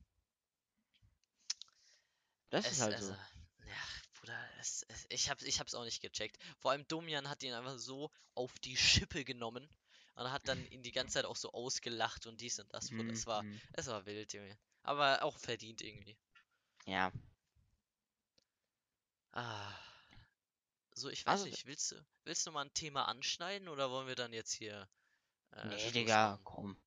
Das 2.51 2.69
es, 2.69 2.71
ist 2.71 2.81
halt 2.81 2.97
also, 2.97 3.11
so. 3.11 3.17
ja, 3.65 3.83
Bruder, 4.19 4.49
es, 4.59 4.85
es, 4.89 5.05
ich 5.09 5.29
hab's, 5.29 5.43
ich 5.43 5.59
hab's 5.59 5.75
auch 5.75 5.83
nicht 5.83 6.01
gecheckt. 6.01 6.37
Vor 6.59 6.71
allem 6.71 6.87
Domian 6.87 7.29
hat 7.29 7.43
ihn 7.43 7.53
einfach 7.53 7.77
so 7.77 8.11
auf 8.35 8.57
die 8.59 8.77
Schippe 8.77 9.23
genommen 9.25 9.67
und 10.19 10.31
hat 10.31 10.47
dann 10.47 10.65
ihn 10.65 10.83
die 10.83 10.91
ganze 10.91 11.13
Zeit 11.15 11.25
auch 11.25 11.35
so 11.37 11.51
ausgelacht 11.53 12.27
und 12.27 12.41
dies 12.41 12.59
und 12.59 12.73
das, 12.73 12.89
Bruder. 12.89 13.11
Es 13.13 13.25
war, 13.25 13.43
Mhm. 13.43 13.59
es 13.73 13.87
war 13.87 14.05
wild, 14.05 14.33
Junge. 14.33 14.57
Aber 14.83 15.23
auch 15.23 15.37
verdient 15.39 15.81
irgendwie. 15.81 16.17
Ja. 16.85 17.11
Ah. 19.33 19.73
So, 20.93 21.09
ich 21.09 21.25
weiß 21.25 21.31
Also, 21.33 21.45
nicht, 21.45 21.65
willst 21.65 21.91
du, 21.91 22.05
willst 22.25 22.45
du 22.45 22.51
mal 22.51 22.61
ein 22.65 22.73
Thema 22.73 23.07
anschneiden 23.07 23.69
oder 23.69 23.89
wollen 23.89 24.07
wir 24.07 24.15
dann 24.15 24.33
jetzt 24.33 24.53
hier 24.53 24.89
äh, 25.51 25.65
Nee, 25.67 25.91
Digga, 25.91 26.31
machen? 26.31 26.43
komm. 26.43 26.77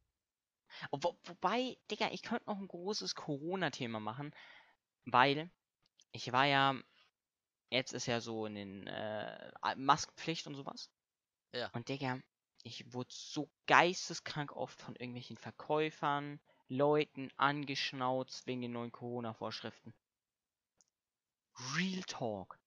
Wo, 0.90 1.18
wobei, 1.24 1.78
Digga, 1.90 2.10
ich 2.12 2.22
könnte 2.22 2.46
noch 2.48 2.58
ein 2.58 2.68
großes 2.68 3.14
Corona-Thema 3.14 4.00
machen, 4.00 4.34
weil 5.06 5.50
ich 6.12 6.32
war 6.32 6.46
ja, 6.46 6.74
jetzt 7.70 7.92
ist 7.92 8.06
ja 8.06 8.20
so 8.20 8.46
in 8.46 8.54
den 8.54 8.86
äh, 8.86 9.52
Maskenpflicht 9.76 10.46
und 10.46 10.54
sowas. 10.54 10.90
Ja. 11.52 11.72
Und 11.72 11.88
Digga, 11.88 12.20
ich 12.62 12.92
wurde 12.92 13.10
so 13.12 13.50
geisteskrank 13.66 14.52
oft 14.52 14.80
von 14.80 14.94
irgendwelchen 14.96 15.36
Verkäufern, 15.36 16.40
Leuten 16.68 17.30
angeschnauzt 17.36 18.46
wegen 18.46 18.62
den 18.62 18.72
neuen 18.72 18.92
Corona-Vorschriften. 18.92 19.92
Real 21.76 22.02
Talk. 22.04 22.58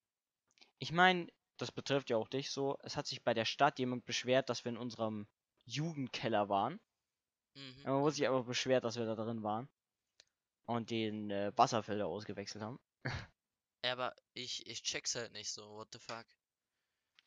Ich 0.79 0.91
meine, 0.91 1.27
das 1.57 1.71
betrifft 1.71 2.09
ja 2.09 2.17
auch 2.17 2.27
dich 2.27 2.51
so. 2.51 2.77
Es 2.83 2.97
hat 2.97 3.07
sich 3.07 3.23
bei 3.23 3.33
der 3.33 3.45
Stadt 3.45 3.79
jemand 3.79 4.05
beschwert, 4.05 4.49
dass 4.49 4.65
wir 4.65 4.71
in 4.71 4.77
unserem 4.77 5.27
Jugendkeller 5.65 6.49
waren. 6.49 6.79
Mhm. 7.55 7.83
Man 7.83 8.01
wurde 8.01 8.15
sich 8.15 8.27
aber 8.27 8.43
beschwert, 8.43 8.83
dass 8.83 8.97
wir 8.97 9.05
da 9.05 9.15
drin 9.15 9.43
waren. 9.43 9.69
Und 10.65 10.89
den 10.89 11.31
äh, 11.31 11.51
Wasserfilter 11.55 12.07
ausgewechselt 12.07 12.63
haben. 12.63 12.79
Ja, 13.83 13.91
aber 13.91 14.15
ich, 14.33 14.65
ich 14.65 14.81
check's 14.81 15.13
halt 15.13 15.31
nicht 15.31 15.51
so, 15.51 15.69
what 15.75 15.89
the 15.93 15.99
fuck. 15.99 16.25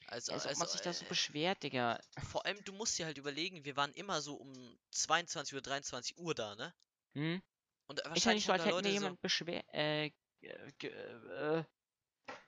Also, 0.09 0.33
Als 0.33 0.47
ob 0.47 0.53
man 0.53 0.63
also, 0.63 0.73
sich 0.73 0.81
da 0.81 0.93
so 0.93 1.05
äh, 1.05 1.09
beschwert, 1.09 1.63
Digga. 1.63 2.01
vor 2.31 2.47
allem, 2.47 2.65
du 2.65 2.73
musst 2.73 2.99
dir 2.99 3.07
halt 3.07 3.19
überlegen, 3.19 3.65
wir 3.65 3.77
waren 3.77 3.93
immer 3.93 4.23
so 4.23 4.35
um 4.37 4.79
22 4.91 5.55
Uhr, 5.55 5.61
23 5.61 6.19
Uhr 6.19 6.35
da, 6.35 6.55
ne? 6.55 6.75
Hm? 7.15 7.43
Und 7.89 8.01
Ist 8.01 8.05
ja 8.05 8.11
wahrscheinlich 8.11 8.37
nicht 8.37 8.47
so, 8.47 8.53
als 8.53 8.65
hätten 8.65 8.85
wir 8.85 8.85
so, 8.85 8.95
jemand 8.95 9.21
beschwer 9.21 9.65
äh, 9.75 10.07
äh, 10.41 11.57
ja, 11.57 11.67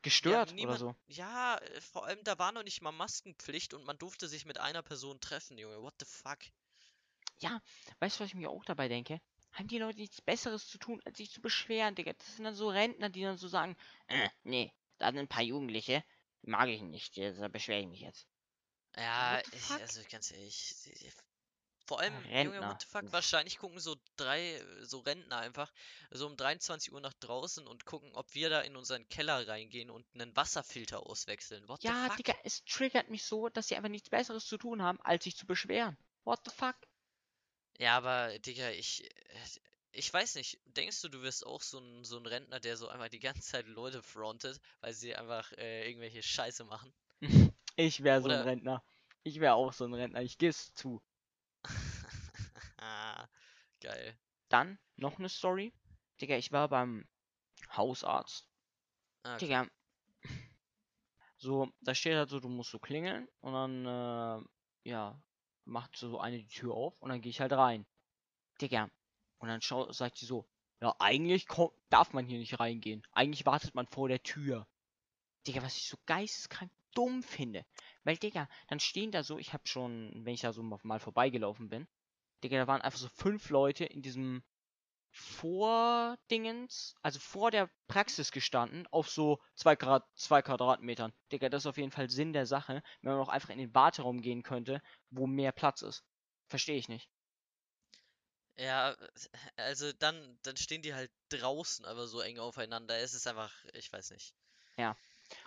gestört 0.02 0.48
oder 0.48 0.54
niemand, 0.54 0.78
so. 0.78 0.94
ja, 1.06 1.56
äh, 1.56 1.80
vor 1.80 2.06
allem, 2.06 2.24
da 2.24 2.38
war 2.38 2.52
noch 2.52 2.62
nicht 2.62 2.80
mal 2.80 2.92
Maskenpflicht 2.92 3.74
und 3.74 3.84
man 3.84 3.98
durfte 3.98 4.28
sich 4.28 4.46
mit 4.46 4.58
einer 4.58 4.82
Person 4.82 5.20
treffen, 5.20 5.58
Junge, 5.58 5.82
what 5.82 5.94
the 5.98 6.06
fuck. 6.06 6.38
Weißt 7.98 8.18
du, 8.18 8.24
was 8.24 8.28
ich 8.30 8.34
mir 8.34 8.50
auch 8.50 8.64
dabei 8.64 8.88
denke? 8.88 9.20
Haben 9.52 9.68
die 9.68 9.78
Leute 9.78 9.98
nichts 9.98 10.22
Besseres 10.22 10.66
zu 10.66 10.78
tun, 10.78 11.00
als 11.04 11.18
sich 11.18 11.30
zu 11.30 11.40
beschweren, 11.40 11.94
Digga? 11.94 12.12
Das 12.12 12.36
sind 12.36 12.44
dann 12.44 12.54
so 12.54 12.68
Rentner, 12.68 13.10
die 13.10 13.22
dann 13.22 13.36
so 13.36 13.48
sagen, 13.48 13.76
äh, 14.06 14.28
nee, 14.44 14.72
da 14.98 15.06
sind 15.08 15.18
ein 15.18 15.28
paar 15.28 15.42
Jugendliche, 15.42 16.04
mag 16.42 16.68
ich 16.68 16.82
nicht, 16.82 17.16
da 17.18 17.48
beschwere 17.48 17.80
ich 17.80 17.88
mich 17.88 18.00
jetzt. 18.00 18.26
Ja, 18.96 19.38
What 19.38 19.46
the 19.46 19.58
ich, 19.58 19.70
also 19.80 20.00
ganz 20.10 20.30
ehrlich, 20.30 20.54
sie- 20.76 21.12
vor 21.86 22.00
allem, 22.00 22.14
Junge, 22.36 22.56
Rentner, 22.60 22.68
what 22.68 22.82
the 22.82 22.86
fuck, 22.88 23.12
wahrscheinlich 23.12 23.58
gucken 23.58 23.80
so 23.80 23.96
drei, 24.16 24.54
äh, 24.56 24.84
so 24.84 25.00
Rentner 25.00 25.38
einfach 25.38 25.72
so 26.10 26.26
um 26.26 26.36
23 26.36 26.92
Uhr 26.92 27.00
nach 27.00 27.14
draußen 27.14 27.66
und 27.66 27.84
gucken, 27.84 28.12
ob 28.14 28.34
wir 28.34 28.48
da 28.50 28.60
in 28.60 28.76
unseren 28.76 29.08
Keller 29.08 29.46
reingehen 29.48 29.90
und 29.90 30.06
einen 30.14 30.34
Wasserfilter 30.36 31.04
auswechseln. 31.06 31.66
What 31.68 31.80
the 31.82 31.88
Ja, 31.88 32.04
fuck? 32.06 32.16
Digga, 32.16 32.34
es 32.44 32.64
triggert 32.64 33.10
mich 33.10 33.24
so, 33.24 33.48
dass 33.48 33.68
sie 33.68 33.76
einfach 33.76 33.88
nichts 33.90 34.08
Besseres 34.10 34.46
zu 34.46 34.56
tun 34.58 34.82
haben, 34.82 35.00
als 35.02 35.24
sich 35.24 35.36
zu 35.36 35.46
beschweren. 35.46 35.96
What 36.24 36.40
the 36.44 36.52
fuck? 36.54 36.76
Ja, 37.78 37.96
aber, 37.96 38.38
Digga, 38.38 38.70
ich, 38.70 39.04
äh, 39.04 39.10
ich 39.92 40.12
weiß 40.12 40.36
nicht, 40.36 40.60
denkst 40.64 41.00
du, 41.02 41.08
du 41.08 41.22
wirst 41.22 41.44
auch 41.46 41.62
so 41.62 41.78
ein, 41.78 42.04
so 42.04 42.18
ein 42.18 42.26
Rentner, 42.26 42.60
der 42.60 42.76
so 42.76 42.88
einfach 42.88 43.08
die 43.08 43.18
ganze 43.18 43.42
Zeit 43.42 43.66
Leute 43.66 44.02
frontet, 44.02 44.60
weil 44.80 44.92
sie 44.92 45.14
einfach 45.14 45.52
äh, 45.52 45.88
irgendwelche 45.88 46.22
Scheiße 46.22 46.64
machen? 46.64 46.92
Ich 47.76 48.02
wäre 48.02 48.20
so 48.20 48.28
ein 48.28 48.42
Rentner. 48.42 48.82
Ich 49.22 49.40
wäre 49.40 49.54
auch 49.54 49.72
so 49.72 49.84
ein 49.84 49.94
Rentner, 49.94 50.20
ich 50.20 50.36
geb's 50.36 50.74
zu. 50.74 51.00
Ah, 52.82 53.28
geil. 53.80 54.18
Dann 54.48 54.78
noch 54.96 55.18
eine 55.18 55.28
Story. 55.28 55.72
Digga, 56.20 56.36
ich 56.36 56.50
war 56.50 56.68
beim 56.68 57.06
Hausarzt. 57.76 58.48
Ah, 59.22 59.34
okay. 59.34 59.46
Digga. 59.46 59.66
So, 61.36 61.70
da 61.80 61.94
steht 61.94 62.16
halt 62.16 62.28
so, 62.28 62.38
du 62.38 62.50
musst 62.50 62.70
so 62.70 62.78
klingeln 62.78 63.26
und 63.40 63.54
dann, 63.54 63.86
äh, 63.86 64.88
ja, 64.90 65.22
macht 65.64 65.96
so 65.96 66.20
eine 66.20 66.38
die 66.38 66.48
Tür 66.48 66.74
auf 66.74 67.00
und 67.00 67.08
dann 67.08 67.22
gehe 67.22 67.30
ich 67.30 67.40
halt 67.40 67.52
rein. 67.52 67.86
Digga. 68.60 68.90
Und 69.40 69.48
dann 69.48 69.62
schau, 69.62 69.90
sagt 69.92 70.18
sie 70.18 70.26
so, 70.26 70.46
ja, 70.80 70.94
eigentlich 71.00 71.48
ko- 71.48 71.74
darf 71.90 72.12
man 72.14 72.26
hier 72.26 72.38
nicht 72.38 72.60
reingehen. 72.60 73.02
Eigentlich 73.12 73.46
wartet 73.46 73.74
man 73.74 73.88
vor 73.88 74.08
der 74.08 74.22
Tür. 74.22 74.66
Digga, 75.46 75.62
was 75.62 75.76
ich 75.76 75.88
so 75.88 75.98
geisteskrank 76.06 76.70
dumm 76.94 77.22
finde. 77.22 77.64
Weil, 78.04 78.16
Digga, 78.16 78.48
dann 78.68 78.80
stehen 78.80 79.12
da 79.12 79.22
so, 79.22 79.38
ich 79.38 79.52
hab 79.52 79.68
schon, 79.68 80.12
wenn 80.24 80.34
ich 80.34 80.40
da 80.40 80.52
so 80.52 80.62
mal- 80.62 80.80
mal 80.82 80.98
vorbeigelaufen 81.00 81.68
bin, 81.68 81.86
Digga, 82.44 82.58
da 82.58 82.66
waren 82.66 82.82
einfach 82.82 82.98
so 82.98 83.08
fünf 83.08 83.50
Leute 83.50 83.84
in 83.84 84.02
diesem 84.02 84.42
Vordingens, 85.12 86.94
also 87.02 87.18
vor 87.20 87.50
der 87.52 87.70
Praxis 87.88 88.32
gestanden, 88.32 88.86
auf 88.90 89.08
so 89.10 89.40
zwei, 89.54 89.76
Grad, 89.76 90.04
zwei 90.16 90.42
Quadratmetern. 90.42 91.12
Digga, 91.32 91.48
das 91.48 91.62
ist 91.62 91.66
auf 91.68 91.78
jeden 91.78 91.92
Fall 91.92 92.10
Sinn 92.10 92.32
der 92.32 92.46
Sache, 92.46 92.82
wenn 93.02 93.12
man 93.12 93.20
auch 93.22 93.28
einfach 93.28 93.50
in 93.50 93.58
den 93.58 93.74
Warteraum 93.74 94.20
gehen 94.20 94.42
könnte, 94.42 94.82
wo 95.10 95.26
mehr 95.26 95.52
Platz 95.52 95.82
ist. 95.82 96.04
Verstehe 96.48 96.76
ich 96.76 96.88
nicht. 96.88 97.08
Ja, 98.60 98.96
also 99.56 99.92
dann, 99.92 100.38
dann 100.42 100.56
stehen 100.56 100.82
die 100.82 100.94
halt 100.94 101.10
draußen, 101.30 101.84
aber 101.84 102.06
so 102.06 102.20
eng 102.20 102.38
aufeinander. 102.38 102.96
Es 102.98 103.14
ist 103.14 103.26
einfach, 103.26 103.52
ich 103.72 103.92
weiß 103.92 104.10
nicht. 104.10 104.34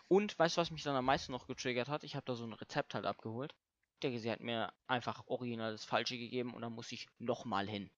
Und 0.07 0.37
weißt 0.39 0.55
du, 0.57 0.61
was 0.61 0.71
mich 0.71 0.83
dann 0.83 0.95
am 0.95 1.03
meisten 1.05 1.31
noch 1.33 1.47
getriggert 1.47 1.89
hat? 1.89 2.03
Ich 2.05 2.15
habe 2.15 2.25
da 2.25 2.35
so 2.35 2.45
ein 2.45 2.53
Rezept 2.53 2.93
halt 2.93 3.05
abgeholt. 3.05 3.53
Digga, 4.01 4.17
sie 4.19 4.31
hat 4.31 4.39
mir 4.39 4.73
einfach 4.87 5.27
original 5.27 5.73
das 5.73 5.83
Falsche 5.85 6.17
gegeben 6.17 6.53
und 6.53 6.61
dann 6.61 6.73
muss 6.73 6.91
ich 6.91 7.07
nochmal 7.19 7.67
hin. 7.67 7.89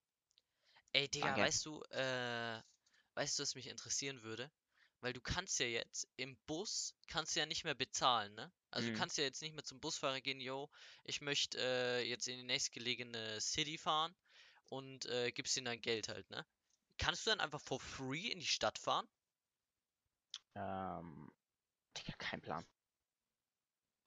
Ey, 0.94 1.08
Digga, 1.08 1.26
Danke. 1.28 1.42
weißt 1.42 1.66
du, 1.66 1.84
äh, 1.92 2.62
weißt 3.16 3.38
du, 3.38 3.44
was 3.44 3.56
mich 3.56 3.68
interessieren 3.68 4.24
würde? 4.24 4.52
Weil 5.02 5.14
du 5.14 5.22
kannst 5.22 5.60
ja 5.60 5.68
jetzt 5.68 6.08
im 6.16 6.38
Bus, 6.48 6.96
kannst 7.08 7.36
du 7.36 7.40
ja 7.40 7.46
nicht 7.46 7.64
mehr 7.66 7.76
bezahlen, 7.76 8.34
ne? 8.34 8.52
Also 8.72 8.90
du 8.90 8.94
Mhm. 8.94 8.98
kannst 8.98 9.18
ja 9.18 9.24
jetzt 9.24 9.42
nicht 9.42 9.54
mehr 9.54 9.64
zum 9.64 9.80
Busfahrer 9.80 10.22
gehen, 10.22 10.40
yo, 10.40 10.70
ich 11.04 11.22
möchte 11.22 11.58
äh, 11.60 12.02
jetzt 12.08 12.28
in 12.28 12.38
die 12.38 12.44
nächstgelegene 12.44 13.40
City 13.42 13.78
fahren 13.78 14.16
und 14.70 15.06
äh, 15.08 15.32
gibst 15.32 15.58
ihm 15.58 15.66
dann 15.66 15.82
Geld 15.82 16.08
halt, 16.10 16.30
ne? 16.30 16.46
Kannst 16.98 17.26
du 17.26 17.32
dann 17.32 17.42
einfach 17.42 17.62
for 17.62 17.80
free 17.80 18.28
in 18.30 18.40
die 18.40 18.46
Stadt 18.48 18.78
fahren? 18.80 19.08
Ähm, 20.56 21.32
Digga, 21.98 22.14
kein 22.18 22.42
Plan. 22.42 22.66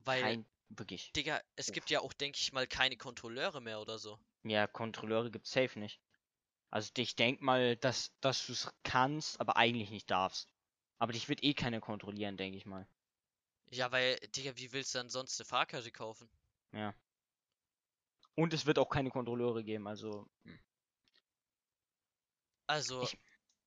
Weil, 0.05 0.23
Kein, 0.23 0.47
wirklich. 0.71 1.13
Digga, 1.15 1.41
es 1.57 1.73
gibt 1.73 1.87
Uff. 1.87 1.91
ja 1.91 2.01
auch, 2.01 2.13
denke 2.13 2.39
ich 2.41 2.53
mal, 2.53 2.67
keine 2.67 2.97
Kontrolleure 2.97 3.61
mehr 3.61 3.81
oder 3.81 3.99
so. 3.99 4.19
Ja, 4.43 4.67
Kontrolleure 4.67 5.31
gibt's 5.31 5.53
safe 5.53 5.79
nicht. 5.79 6.01
Also 6.71 6.91
ich 6.99 7.17
denk 7.17 7.41
mal, 7.43 7.77
dass, 7.77 8.19
dass 8.21 8.47
du 8.47 8.53
es 8.53 8.71
kannst, 8.85 9.41
aber 9.41 9.57
eigentlich 9.57 9.91
nicht 9.91 10.11
darfst. 10.11 10.49
Aber 10.99 11.13
dich 11.13 11.29
wird 11.29 11.43
eh 11.45 11.55
keiner 11.55 11.81
kontrollieren, 11.81 12.37
denke 12.37 12.59
ich 12.59 12.67
mal. 12.67 12.89
Ja, 13.71 13.91
weil, 13.93 14.17
Digga, 14.37 14.57
wie 14.59 14.73
willst 14.73 14.95
du 14.95 14.99
dann 14.99 15.09
sonst 15.09 15.41
eine 15.41 15.47
Fahrkarte 15.47 15.91
kaufen? 15.91 16.29
Ja. 16.73 16.95
Und 18.39 18.55
es 18.55 18.67
wird 18.67 18.79
auch 18.79 18.89
keine 18.89 19.11
Kontrolleure 19.11 19.65
geben, 19.65 19.89
also. 19.89 20.29
hm. 20.45 20.59
Also, 22.67 23.03
Ich- 23.05 23.19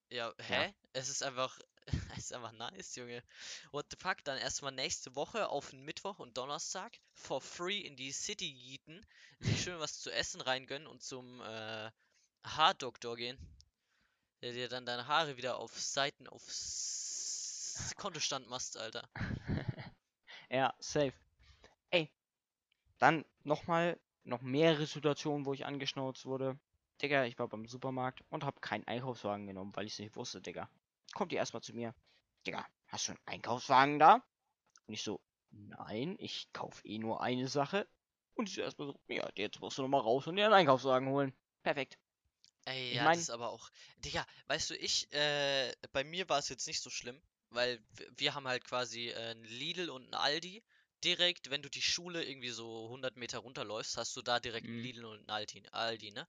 ja, 0.09 0.33
hä? 0.39 0.73
Es 0.93 1.09
ist 1.09 1.23
einfach, 1.23 1.59
es 2.17 2.25
ist 2.25 2.33
einfach 2.33 2.51
nice, 2.53 2.95
Junge. 2.95 3.23
What 3.71 3.87
the 3.91 3.97
fuck? 3.99 4.23
Dann 4.23 4.37
erstmal 4.37 4.71
nächste 4.71 5.15
Woche 5.15 5.49
auf 5.49 5.73
Mittwoch 5.73 6.19
und 6.19 6.37
Donnerstag 6.37 6.93
for 7.13 7.41
free 7.41 7.79
in 7.81 7.95
die 7.97 8.11
City 8.11 8.49
jeeten, 8.49 9.05
sich 9.41 9.61
schön 9.61 9.79
was 9.79 9.99
zu 9.99 10.11
essen 10.11 10.41
reingönnen 10.41 10.87
und 10.87 11.03
zum 11.03 11.41
äh, 11.41 11.91
Haardoktor 12.45 13.15
gehen, 13.17 13.37
der 14.41 14.53
dir 14.53 14.69
dann 14.69 14.85
deine 14.85 15.07
Haare 15.07 15.37
wieder 15.37 15.57
auf 15.57 15.79
Seiten 15.79 16.27
aufs 16.27 17.93
Kontostand 17.97 18.47
machst, 18.49 18.77
Alter. 18.77 19.09
ja, 20.49 20.73
safe. 20.79 21.13
Ey. 21.91 22.09
Dann 22.99 23.25
nochmal, 23.43 23.99
noch 24.23 24.41
mehrere 24.41 24.85
Situationen, 24.85 25.45
wo 25.45 25.53
ich 25.53 25.65
angeschnauzt 25.65 26.25
wurde. 26.25 26.57
Digga, 27.01 27.25
ich 27.25 27.37
war 27.39 27.47
beim 27.47 27.67
Supermarkt 27.67 28.23
und 28.29 28.43
hab 28.45 28.61
keinen 28.61 28.87
Einkaufswagen 28.87 29.47
genommen, 29.47 29.75
weil 29.75 29.87
ich 29.87 29.93
es 29.93 29.99
nicht 29.99 30.15
wusste, 30.15 30.41
Digga. 30.41 30.69
Kommt 31.13 31.31
die 31.31 31.35
erstmal 31.37 31.61
zu 31.63 31.73
mir. 31.73 31.93
Digga, 32.45 32.65
hast 32.87 33.07
du 33.07 33.11
einen 33.13 33.21
Einkaufswagen 33.25 33.99
da? 33.99 34.23
Und 34.87 34.93
ich 34.93 35.03
so, 35.03 35.19
nein, 35.51 36.15
ich 36.19 36.51
kauf 36.53 36.83
eh 36.85 36.97
nur 36.99 37.21
eine 37.21 37.47
Sache. 37.47 37.87
Und 38.35 38.49
ich 38.49 38.55
so 38.55 38.61
erstmal 38.61 38.87
so, 38.89 38.99
ja, 39.07 39.27
jetzt 39.35 39.59
musst 39.59 39.77
du 39.77 39.81
nochmal 39.83 40.01
raus 40.01 40.27
und 40.27 40.35
dir 40.35 40.45
einen 40.45 40.53
Einkaufswagen 40.53 41.09
holen. 41.09 41.33
Perfekt. 41.63 41.97
Ey, 42.65 42.91
Ich 42.91 42.95
ja, 42.95 43.03
mein- 43.03 43.13
das 43.15 43.23
ist 43.23 43.29
aber 43.29 43.49
auch. 43.49 43.69
Digga, 43.97 44.25
weißt 44.47 44.69
du, 44.71 44.75
ich, 44.77 45.11
äh, 45.13 45.73
bei 45.91 46.03
mir 46.03 46.27
war 46.29 46.39
es 46.39 46.49
jetzt 46.49 46.67
nicht 46.67 46.81
so 46.81 46.89
schlimm, 46.89 47.21
weil 47.49 47.83
wir 48.17 48.33
haben 48.35 48.47
halt 48.47 48.63
quasi 48.63 49.09
äh, 49.09 49.31
ein 49.31 49.43
Lidl 49.43 49.89
und 49.89 50.07
ein 50.09 50.13
Aldi. 50.13 50.63
Direkt, 51.03 51.49
wenn 51.49 51.61
du 51.61 51.69
die 51.69 51.81
Schule 51.81 52.23
irgendwie 52.23 52.49
so 52.49 52.87
100 52.89 53.15
Meter 53.17 53.39
runterläufst, 53.39 53.97
hast 53.97 54.15
du 54.15 54.21
da 54.21 54.39
direkt 54.39 54.67
Mhm. 54.67 54.77
Lidl 54.77 55.05
und 55.05 55.29
Aldi, 55.29 55.63
Aldi, 55.71 56.11
ne? 56.11 56.27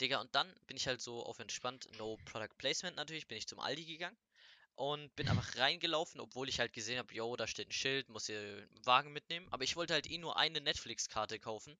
Digga, 0.00 0.20
und 0.20 0.34
dann 0.34 0.54
bin 0.66 0.76
ich 0.76 0.86
halt 0.88 1.00
so 1.02 1.24
auf 1.24 1.38
entspannt, 1.40 1.88
no 1.92 2.18
Product 2.24 2.56
Placement 2.58 2.96
natürlich, 2.96 3.28
bin 3.28 3.38
ich 3.38 3.46
zum 3.48 3.60
Aldi 3.60 3.84
gegangen 3.86 4.18
und 4.76 5.14
bin 5.16 5.28
einfach 5.28 5.56
reingelaufen, 5.58 6.20
obwohl 6.20 6.48
ich 6.48 6.60
halt 6.60 6.72
gesehen 6.74 6.98
habe, 6.98 7.14
yo, 7.14 7.36
da 7.36 7.46
steht 7.46 7.68
ein 7.68 7.72
Schild, 7.72 8.08
muss 8.10 8.26
hier 8.26 8.38
einen 8.40 8.86
Wagen 8.86 9.12
mitnehmen. 9.12 9.48
Aber 9.50 9.64
ich 9.64 9.76
wollte 9.76 9.94
halt 9.94 10.10
eh 10.10 10.18
nur 10.18 10.36
eine 10.38 10.60
Netflix-Karte 10.62 11.40
kaufen 11.40 11.78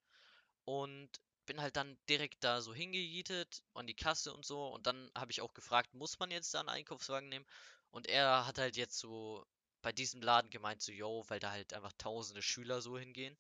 und 0.65 1.11
bin 1.47 1.61
halt 1.61 1.77
dann 1.77 1.99
direkt 2.09 2.43
da 2.45 2.61
so 2.61 2.75
hingejietet 2.75 3.63
an 3.75 3.87
die 3.87 3.95
Kasse 3.95 4.35
und 4.35 4.45
so. 4.45 4.69
Und 4.69 4.87
dann 4.87 5.11
habe 5.17 5.31
ich 5.33 5.41
auch 5.41 5.55
gefragt, 5.55 5.95
muss 5.95 6.19
man 6.19 6.31
jetzt 6.31 6.53
da 6.55 6.61
einen 6.61 6.69
Einkaufswagen 6.69 7.29
nehmen? 7.29 7.47
Und 7.91 8.07
er 8.09 8.47
hat 8.47 8.59
halt 8.59 8.77
jetzt 8.77 8.99
so 8.99 9.47
bei 9.87 9.93
diesem 9.93 10.21
Laden 10.21 10.51
gemeint, 10.51 10.83
so, 10.83 10.91
yo, 10.91 11.23
weil 11.29 11.39
da 11.39 11.53
halt 11.53 11.73
einfach 11.73 11.93
tausende 11.93 12.43
Schüler 12.43 12.81
so 12.81 12.99
hingehen. 12.99 13.37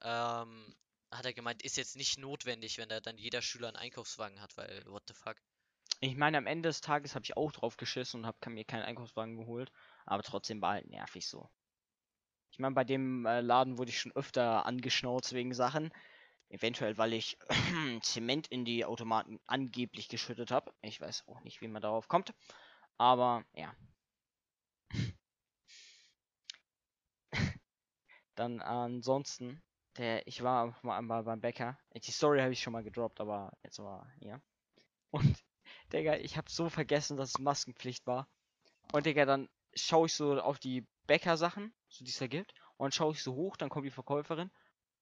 Ähm, 0.00 0.72
hat 1.10 1.24
er 1.24 1.32
gemeint, 1.32 1.64
ist 1.64 1.76
jetzt 1.76 1.96
nicht 1.96 2.20
notwendig, 2.20 2.78
wenn 2.78 2.88
da 2.88 3.00
dann 3.00 3.18
jeder 3.18 3.42
Schüler 3.42 3.66
einen 3.66 3.76
Einkaufswagen 3.76 4.40
hat, 4.40 4.56
weil, 4.56 4.84
what 4.86 5.02
the 5.08 5.14
fuck? 5.14 5.34
Ich 5.98 6.14
meine, 6.14 6.38
am 6.38 6.46
Ende 6.46 6.68
des 6.68 6.82
Tages 6.82 7.16
habe 7.16 7.24
ich 7.24 7.36
auch 7.36 7.50
drauf 7.50 7.76
geschissen 7.76 8.20
und 8.20 8.26
habe 8.26 8.50
mir 8.50 8.64
keinen 8.64 8.84
Einkaufswagen 8.84 9.36
geholt. 9.36 9.72
Aber 10.06 10.22
trotzdem 10.22 10.62
war 10.62 10.74
halt 10.74 10.86
nervig 10.86 11.26
so. 11.26 11.50
Ich 12.52 12.60
meine, 12.60 12.76
bei 12.76 12.84
dem 12.84 13.26
äh, 13.26 13.40
Laden 13.40 13.76
wurde 13.76 13.90
ich 13.90 13.98
schon 13.98 14.14
öfter 14.14 14.64
angeschnauzt 14.66 15.32
wegen 15.32 15.52
Sachen. 15.52 15.92
Eventuell, 16.48 16.96
weil 16.96 17.12
ich 17.12 17.38
Zement 18.02 18.46
in 18.46 18.64
die 18.64 18.84
Automaten 18.84 19.40
angeblich 19.48 20.08
geschüttet 20.08 20.52
habe. 20.52 20.72
Ich 20.80 21.00
weiß 21.00 21.26
auch 21.26 21.40
nicht, 21.40 21.60
wie 21.60 21.66
man 21.66 21.82
darauf 21.82 22.06
kommt. 22.06 22.32
Aber 22.98 23.44
ja. 23.54 23.74
Dann 28.34 28.60
ansonsten, 28.60 29.62
der, 29.96 30.26
ich 30.26 30.42
war 30.42 30.76
mal 30.82 31.02
mal 31.02 31.22
beim 31.24 31.40
Bäcker. 31.40 31.78
Die 31.94 32.10
Story 32.10 32.40
habe 32.40 32.52
ich 32.52 32.62
schon 32.62 32.72
mal 32.72 32.82
gedroppt, 32.82 33.20
aber 33.20 33.52
jetzt 33.62 33.78
war 33.78 34.10
ja. 34.20 34.40
Und 35.10 35.42
Digga, 35.92 36.16
ich 36.16 36.36
habe 36.36 36.50
so 36.50 36.68
vergessen, 36.68 37.16
dass 37.16 37.30
es 37.30 37.38
Maskenpflicht 37.38 38.06
war. 38.06 38.28
Und 38.92 39.06
Digga, 39.06 39.24
dann 39.26 39.48
schaue 39.74 40.06
ich 40.06 40.14
so 40.14 40.40
auf 40.40 40.58
die 40.58 40.86
Bäckersachen, 41.06 41.74
so 41.88 42.04
die 42.04 42.10
es 42.10 42.18
da 42.18 42.26
gibt. 42.26 42.54
Und 42.76 42.86
dann 42.86 42.92
schaue 42.92 43.12
ich 43.12 43.22
so 43.22 43.34
hoch, 43.34 43.56
dann 43.56 43.68
kommt 43.68 43.86
die 43.86 43.90
Verkäuferin. 43.90 44.50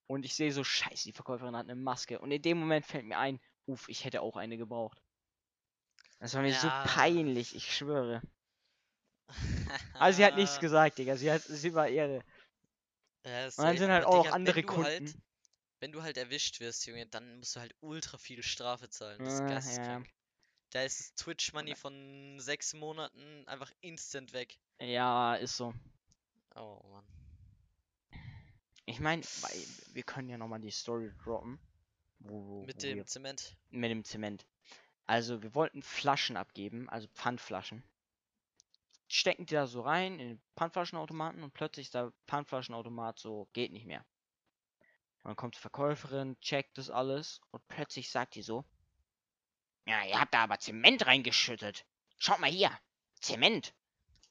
Und 0.06 0.24
ich 0.24 0.34
sehe 0.34 0.52
so, 0.52 0.64
scheiße, 0.64 1.04
die 1.04 1.12
Verkäuferin 1.12 1.56
hat 1.56 1.66
eine 1.68 1.76
Maske. 1.76 2.18
Und 2.18 2.32
in 2.32 2.42
dem 2.42 2.58
Moment 2.58 2.84
fällt 2.86 3.04
mir 3.06 3.18
ein, 3.18 3.40
uff, 3.66 3.88
ich 3.88 4.04
hätte 4.04 4.22
auch 4.22 4.36
eine 4.36 4.56
gebraucht. 4.56 5.00
Das 6.18 6.34
war 6.34 6.42
mir 6.42 6.52
so 6.52 6.66
Ja. 6.66 6.84
peinlich, 6.84 7.54
ich 7.54 7.74
schwöre. 7.74 8.20
Also 9.94 10.16
sie 10.16 10.24
hat 10.24 10.34
nichts 10.34 10.58
gesagt, 10.58 10.98
Digga. 10.98 11.16
Sie 11.16 11.30
hat, 11.30 11.42
sie 11.42 11.74
war 11.74 11.88
Ehre. 11.88 12.24
Ja, 13.24 13.46
Und 13.46 13.58
dann 13.58 13.76
sind 13.76 13.90
halt 13.90 14.04
auch 14.04 14.22
Digga, 14.22 14.34
andere 14.34 14.56
wenn 14.56 14.62
du 14.62 14.68
Kunden. 14.68 14.84
Halt, 14.84 15.14
wenn 15.80 15.92
du 15.92 16.02
halt 16.02 16.16
erwischt 16.16 16.60
wirst, 16.60 16.86
Junge, 16.86 17.06
dann 17.06 17.38
musst 17.38 17.56
du 17.56 17.60
halt 17.60 17.74
ultra 17.80 18.18
viel 18.18 18.42
Strafe 18.42 18.88
zahlen. 18.88 19.18
Das 19.24 19.66
ist 19.66 19.78
Äh, 19.78 19.84
ja. 19.86 20.02
Da 20.70 20.82
ist 20.82 21.00
das 21.00 21.14
Twitch 21.16 21.52
Money 21.52 21.74
von 21.74 22.38
sechs 22.38 22.74
Monaten 22.74 23.46
einfach 23.48 23.72
instant 23.80 24.32
weg. 24.32 24.56
Ja, 24.80 25.34
ist 25.34 25.56
so. 25.56 25.74
Oh 26.54 26.80
Mann. 26.90 27.04
Ich 28.86 29.00
meine, 29.00 29.22
wir 29.92 30.02
können 30.02 30.28
ja 30.28 30.38
nochmal 30.38 30.60
die 30.60 30.70
Story 30.70 31.10
droppen. 31.24 31.58
Wo, 32.20 32.64
Mit 32.66 32.76
wo 32.76 32.80
dem 32.80 32.96
wir, 32.98 33.06
Zement. 33.06 33.56
mit 33.70 33.90
dem 33.90 34.04
Zement. 34.04 34.46
Also, 35.06 35.42
wir 35.42 35.54
wollten 35.54 35.82
Flaschen 35.82 36.36
abgeben, 36.36 36.88
also 36.88 37.08
Pfandflaschen. 37.08 37.82
Stecken 39.12 39.44
die 39.46 39.54
da 39.54 39.66
so 39.66 39.80
rein 39.80 40.20
in 40.20 40.28
den 40.28 40.42
Pfandflaschenautomaten 40.56 41.42
und 41.42 41.52
plötzlich 41.52 41.86
ist 41.86 41.94
der 41.94 42.12
Pfandflaschenautomat 42.28 43.18
so, 43.18 43.48
geht 43.52 43.72
nicht 43.72 43.86
mehr. 43.86 44.04
Und 45.22 45.30
dann 45.30 45.36
kommt 45.36 45.56
die 45.56 45.60
Verkäuferin, 45.60 46.38
checkt 46.40 46.78
das 46.78 46.90
alles 46.90 47.40
und 47.50 47.66
plötzlich 47.66 48.08
sagt 48.08 48.36
die 48.36 48.42
so: 48.42 48.64
Ja, 49.86 50.04
ihr 50.06 50.20
habt 50.20 50.32
da 50.32 50.44
aber 50.44 50.60
Zement 50.60 51.06
reingeschüttet. 51.06 51.84
Schaut 52.18 52.38
mal 52.38 52.50
hier, 52.50 52.70
Zement. 53.20 53.74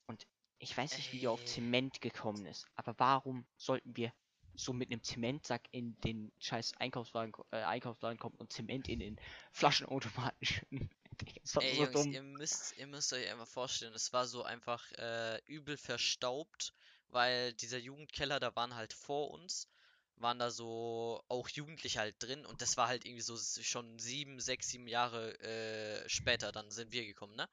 Und 0.08 0.26
ich 0.60 0.76
weiß 0.76 0.98
nicht, 0.98 1.12
wie 1.12 1.20
die 1.20 1.28
auf 1.28 1.42
Ey. 1.42 1.48
Zement 1.48 2.00
gekommen 2.00 2.46
ist, 2.46 2.66
aber 2.76 2.98
warum 2.98 3.46
sollten 3.58 3.98
wir 3.98 4.14
so 4.56 4.74
mit 4.74 4.92
einem 4.92 5.04
Zementsack 5.04 5.68
in 5.72 6.00
den 6.02 6.32
scheiß 6.40 6.76
Einkaufswagen, 6.78 7.34
äh, 7.52 7.64
Einkaufsladen 7.64 8.18
kommt 8.18 8.40
und 8.40 8.52
Zement 8.52 8.88
in 8.88 9.00
den 9.00 9.20
Flaschenautomaten 9.52 10.46
schütten. 10.46 10.90
Ey, 11.60 11.76
so 11.76 11.84
Jungs, 11.84 11.94
dumm. 11.94 12.14
ihr 12.14 12.24
müsst, 12.24 12.78
ihr 12.78 12.88
müsst 12.88 13.14
euch 13.14 13.30
einfach 13.30 13.48
vorstellen, 13.48 13.94
es 13.94 14.14
war 14.14 14.28
so 14.28 14.44
einfach 14.44 14.92
äh, 14.94 15.42
übel 15.46 15.78
verstaubt, 15.78 16.74
weil 17.10 17.54
dieser 17.54 17.78
Jugendkeller, 17.78 18.40
da 18.40 18.56
waren 18.56 18.76
halt 18.76 18.94
vor 18.94 19.32
uns, 19.32 19.68
waren 20.16 20.40
da 20.40 20.52
so 20.52 21.24
auch 21.28 21.50
Jugendliche 21.50 22.00
halt 22.00 22.16
drin 22.20 22.46
und 22.46 22.62
das 22.62 22.78
war 22.78 22.88
halt 22.88 23.06
irgendwie 23.06 23.22
so 23.22 23.38
schon 23.38 24.00
sieben, 24.00 24.40
sechs, 24.40 24.70
sieben 24.70 24.88
Jahre 24.88 25.40
äh, 25.40 26.08
später, 26.10 26.52
dann 26.52 26.72
sind 26.72 26.92
wir 26.92 27.06
gekommen, 27.06 27.36
ne? 27.36 27.50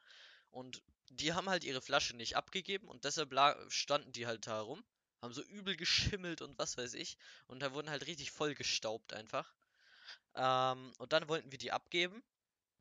Und 0.50 0.82
die 1.10 1.32
haben 1.32 1.48
halt 1.48 1.64
ihre 1.64 1.82
Flasche 1.82 2.16
nicht 2.16 2.36
abgegeben 2.36 2.88
und 2.88 3.04
deshalb 3.04 3.32
standen 3.68 4.12
die 4.12 4.26
halt 4.26 4.46
da 4.46 4.60
rum, 4.60 4.84
haben 5.22 5.32
so 5.32 5.42
übel 5.42 5.76
geschimmelt 5.76 6.42
und 6.42 6.58
was 6.58 6.76
weiß 6.76 6.94
ich 6.94 7.16
und 7.46 7.60
da 7.60 7.72
wurden 7.72 7.90
halt 7.90 8.06
richtig 8.06 8.30
voll 8.30 8.54
gestaubt 8.54 9.12
einfach. 9.12 9.54
Ähm, 10.34 10.92
und 10.98 11.12
dann 11.12 11.28
wollten 11.28 11.50
wir 11.50 11.58
die 11.58 11.72
abgeben. 11.72 12.22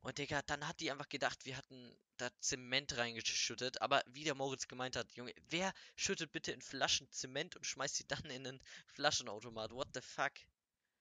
Und 0.06 0.18
Digga, 0.18 0.40
dann 0.42 0.68
hat 0.68 0.78
die 0.78 0.92
einfach 0.92 1.08
gedacht, 1.08 1.44
wir 1.46 1.56
hatten 1.56 1.98
da 2.16 2.30
Zement 2.38 2.96
reingeschüttet. 2.96 3.82
Aber 3.82 4.04
wie 4.06 4.22
der 4.22 4.36
Moritz 4.36 4.68
gemeint 4.68 4.94
hat, 4.94 5.10
Junge, 5.14 5.34
wer 5.48 5.72
schüttet 5.96 6.30
bitte 6.30 6.52
in 6.52 6.62
Flaschen 6.62 7.10
Zement 7.10 7.56
und 7.56 7.66
schmeißt 7.66 7.96
sie 7.96 8.06
dann 8.06 8.24
in 8.26 8.46
einen 8.46 8.60
Flaschenautomat? 8.86 9.72
What 9.72 9.88
the 9.94 10.00
fuck? 10.00 10.30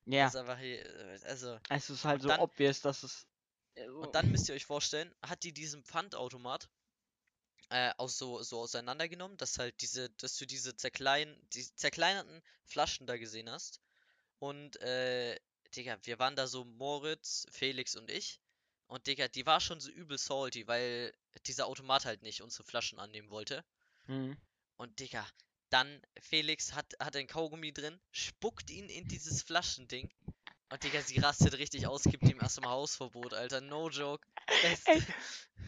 Ja, 0.06 0.24
Das 0.26 0.34
ist 0.34 0.40
einfach 0.40 0.58
hier, 0.58 0.84
äh, 0.84 1.20
also. 1.26 1.60
es 1.70 1.90
ist 1.92 2.04
halt 2.04 2.24
so 2.24 2.30
dann- 2.30 2.40
obvious, 2.40 2.82
dass 2.82 3.04
es. 3.04 3.28
äh, 3.76 3.88
Und 3.90 4.16
dann 4.16 4.32
müsst 4.32 4.50
ihr 4.50 4.56
euch 4.56 4.66
vorstellen, 4.66 5.14
hat 5.22 5.44
die 5.44 5.54
diesen 5.54 5.84
Pfandautomat 5.84 6.68
äh, 7.70 7.94
aus 7.98 8.18
so, 8.18 8.42
so 8.42 8.60
auseinandergenommen, 8.62 9.38
dass 9.38 9.60
halt 9.60 9.80
diese, 9.82 10.10
dass 10.18 10.36
du 10.38 10.48
diese 10.48 10.76
zerklein, 10.78 11.40
die 11.54 11.64
zerkleinerten 11.76 12.42
Flaschen 12.64 13.06
da 13.06 13.18
gesehen 13.18 13.52
hast. 13.52 13.82
Und 14.40 14.78
äh, 14.82 15.40
Digga, 15.76 16.00
wir 16.02 16.18
waren 16.18 16.36
da 16.36 16.48
so 16.48 16.66
Moritz, 16.66 17.46
Felix 17.52 17.96
und 17.96 18.10
ich. 18.10 18.42
Und 18.88 19.08
Digga, 19.08 19.28
die 19.28 19.46
war 19.46 19.60
schon 19.62 19.80
so 19.80 19.92
übel 19.92 20.18
salty, 20.18 20.68
weil 20.68 21.14
dieser 21.48 21.68
Automat 21.68 22.06
halt 22.06 22.22
nicht 22.24 22.42
unsere 22.42 22.64
Flaschen 22.64 23.00
annehmen 23.00 23.30
wollte. 23.30 23.64
hm. 24.08 24.34
Und 24.78 25.00
Digga, 25.00 25.26
dann 25.70 26.02
Felix 26.20 26.74
hat, 26.74 26.94
hat 27.00 27.16
ein 27.18 27.28
Kaugummi 27.28 27.74
drin, 27.74 28.00
spuckt 28.12 28.70
ihn 28.70 28.88
in 28.90 29.08
dieses 29.08 29.44
Flaschending. 29.44 30.10
Und 30.70 30.84
Digga, 30.84 31.02
sie 31.04 31.20
rastet 31.20 31.58
richtig 31.58 31.88
aus, 31.88 32.04
gibt 32.04 32.24
ihm 32.30 32.40
erstmal 32.40 32.72
Hausverbot, 32.72 33.34
Alter. 33.34 33.62
No 33.62 33.90
joke. 33.90 34.28
Best- 34.62 34.88
Ey, 34.88 35.04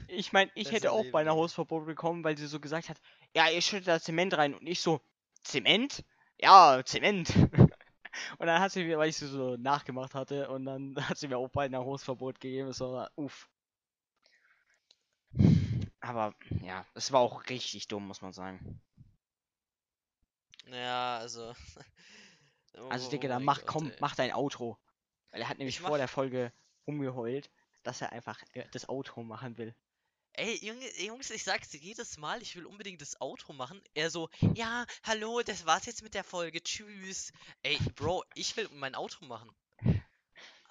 Ich 0.07 0.34
meine, 0.34 0.51
ich 0.55 0.72
hätte 0.72 0.91
auch 0.91 1.03
Leben, 1.03 1.11
beinahe 1.11 1.36
Junge. 1.36 1.43
Hausverbot 1.43 1.86
bekommen, 1.86 2.24
weil 2.24 2.38
sie 2.38 2.47
so 2.47 2.59
gesagt 2.59 2.89
hat, 2.89 2.99
ja, 3.34 3.49
ihr 3.49 3.61
schüttet 3.61 3.88
da 3.88 3.99
Zement 4.01 4.36
rein. 4.38 4.55
Und 4.55 4.68
ich 4.68 4.82
so, 4.82 5.01
Zement? 5.43 6.03
Ja, 6.39 6.84
Zement. 6.86 7.30
Und 8.39 8.47
dann 8.47 8.61
hat 8.61 8.71
sie 8.71 8.83
mir, 8.83 8.97
weil 8.97 9.09
ich 9.09 9.17
sie 9.17 9.27
so 9.27 9.57
nachgemacht 9.57 10.13
hatte, 10.15 10.49
und 10.49 10.65
dann 10.65 10.95
hat 11.09 11.17
sie 11.17 11.27
mir 11.27 11.38
auch 11.38 11.49
beinahe 11.49 11.85
Hausverbot 11.85 12.39
gegeben. 12.39 12.69
Es 12.69 12.79
war, 12.79 13.11
uff. 13.15 13.49
Aber, 15.99 16.33
ja, 16.63 16.85
es 16.93 17.11
war 17.11 17.21
auch 17.21 17.49
richtig 17.49 17.88
dumm, 17.88 18.07
muss 18.07 18.21
man 18.21 18.33
sagen. 18.33 18.81
Ja, 20.67 21.17
also. 21.17 21.53
Also, 22.89 23.07
Oh 23.07 23.11
Digga, 23.11 23.27
dann 23.27 23.43
mach, 23.43 23.65
komm, 23.65 23.91
mach 23.99 24.15
dein 24.15 24.31
Outro. 24.31 24.77
Weil 25.31 25.41
er 25.41 25.49
hat 25.49 25.57
nämlich 25.57 25.77
Ich 25.77 25.81
vor 25.81 25.97
der 25.97 26.07
Folge 26.07 26.53
rumgeheult, 26.85 27.49
dass 27.81 28.01
er 28.01 28.11
einfach 28.11 28.39
äh, 28.53 28.65
das 28.71 28.88
Outro 28.88 29.23
machen 29.23 29.57
will. 29.57 29.73
Ey, 30.39 30.63
Junge, 30.63 30.88
Jungs, 31.01 31.31
ich 31.31 31.43
sag's 31.43 31.69
dir 31.69 31.79
jedes 31.79 32.19
Mal, 32.19 32.43
ich 32.43 32.55
will 32.55 32.67
unbedingt 32.67 33.01
das 33.01 33.19
Outro 33.19 33.53
machen. 33.53 33.81
Er 33.95 34.11
so, 34.11 34.29
ja, 34.53 34.85
hallo, 35.01 35.41
das 35.41 35.65
war's 35.65 35.88
jetzt 35.88 36.03
mit 36.03 36.13
der 36.13 36.23
Folge, 36.23 36.61
tschüss. 36.61 37.33
Ey, 37.63 37.79
Bro, 37.95 38.23
ich 38.35 38.55
will 38.55 38.69
mein 38.73 38.93
Outro 38.95 39.25
machen. 39.25 39.49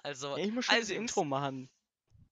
Also, 0.03 0.37
Ja, 0.37 0.45
ich 0.45 0.53
muss 0.53 0.65
schon 0.65 0.75
also, 0.75 0.93
das 0.93 0.97
Intro 0.97 1.25
machen. 1.25 1.69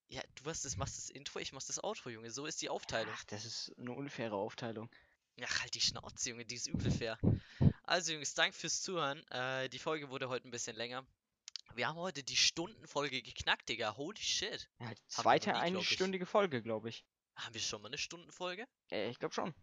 Ja, 0.08 0.22
du 0.36 0.50
hast 0.50 0.64
das, 0.64 0.78
machst 0.78 0.98
das 0.98 1.10
Intro, 1.10 1.40
ich 1.40 1.52
mach 1.52 1.62
das 1.62 1.84
Outro, 1.84 2.10
Junge. 2.10 2.32
So 2.32 2.46
ist 2.46 2.62
die 2.62 2.70
Aufteilung. 2.70 3.14
Ach, 3.14 3.26
das 3.26 3.44
ist 3.44 3.74
eine 3.78 3.92
unfaire 3.92 4.36
Aufteilung. 4.36 4.90
Ja, 5.36 5.48
halt 5.62 5.76
die 5.76 5.82
Schnauze, 5.82 6.30
Junge, 6.30 6.46
die 6.46 6.56
ist 6.56 6.68
übel 6.68 6.90
fair. 6.90 7.20
Also, 7.84 8.14
Jungs, 8.14 8.34
danke 8.34 8.56
fürs 8.56 8.82
Zuhören. 8.82 9.22
Äh, 9.30 9.68
die 9.68 9.80
Folge 9.80 10.10
wurde 10.10 10.30
heute 10.30 10.48
ein 10.48 10.52
bisschen 10.52 10.78
länger. 10.78 11.06
Wir 11.74 11.90
haben 11.90 11.98
heute 11.98 12.24
die 12.24 12.38
Stundenfolge 12.38 13.22
geknackt, 13.22 13.68
Digga. 13.68 13.98
Holy 13.98 14.22
shit. 14.22 14.70
Ja, 14.80 14.94
die 14.94 15.08
zweite 15.08 15.54
einstündige 15.54 16.26
Folge, 16.26 16.62
glaube 16.62 16.88
ich. 16.88 17.04
Haben 17.36 17.54
wir 17.54 17.62
schon 17.62 17.82
mal 17.82 17.90
eine 17.90 17.98
Stundenfolge? 17.98 18.68
Ja, 18.92 19.08
ich 19.08 19.20
glaube 19.20 19.34
schon. 19.34 19.54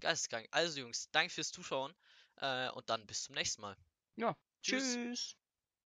Geisteskrank. 0.00 0.48
Also, 0.50 0.80
Jungs, 0.80 1.10
danke 1.10 1.32
fürs 1.32 1.50
Zuschauen. 1.50 1.94
Äh, 2.36 2.70
und 2.70 2.88
dann 2.88 3.06
bis 3.06 3.24
zum 3.24 3.34
nächsten 3.34 3.62
Mal. 3.62 3.76
Ja, 4.16 4.36
Tschüss. 4.62 4.94
Tschüss. 4.94 5.36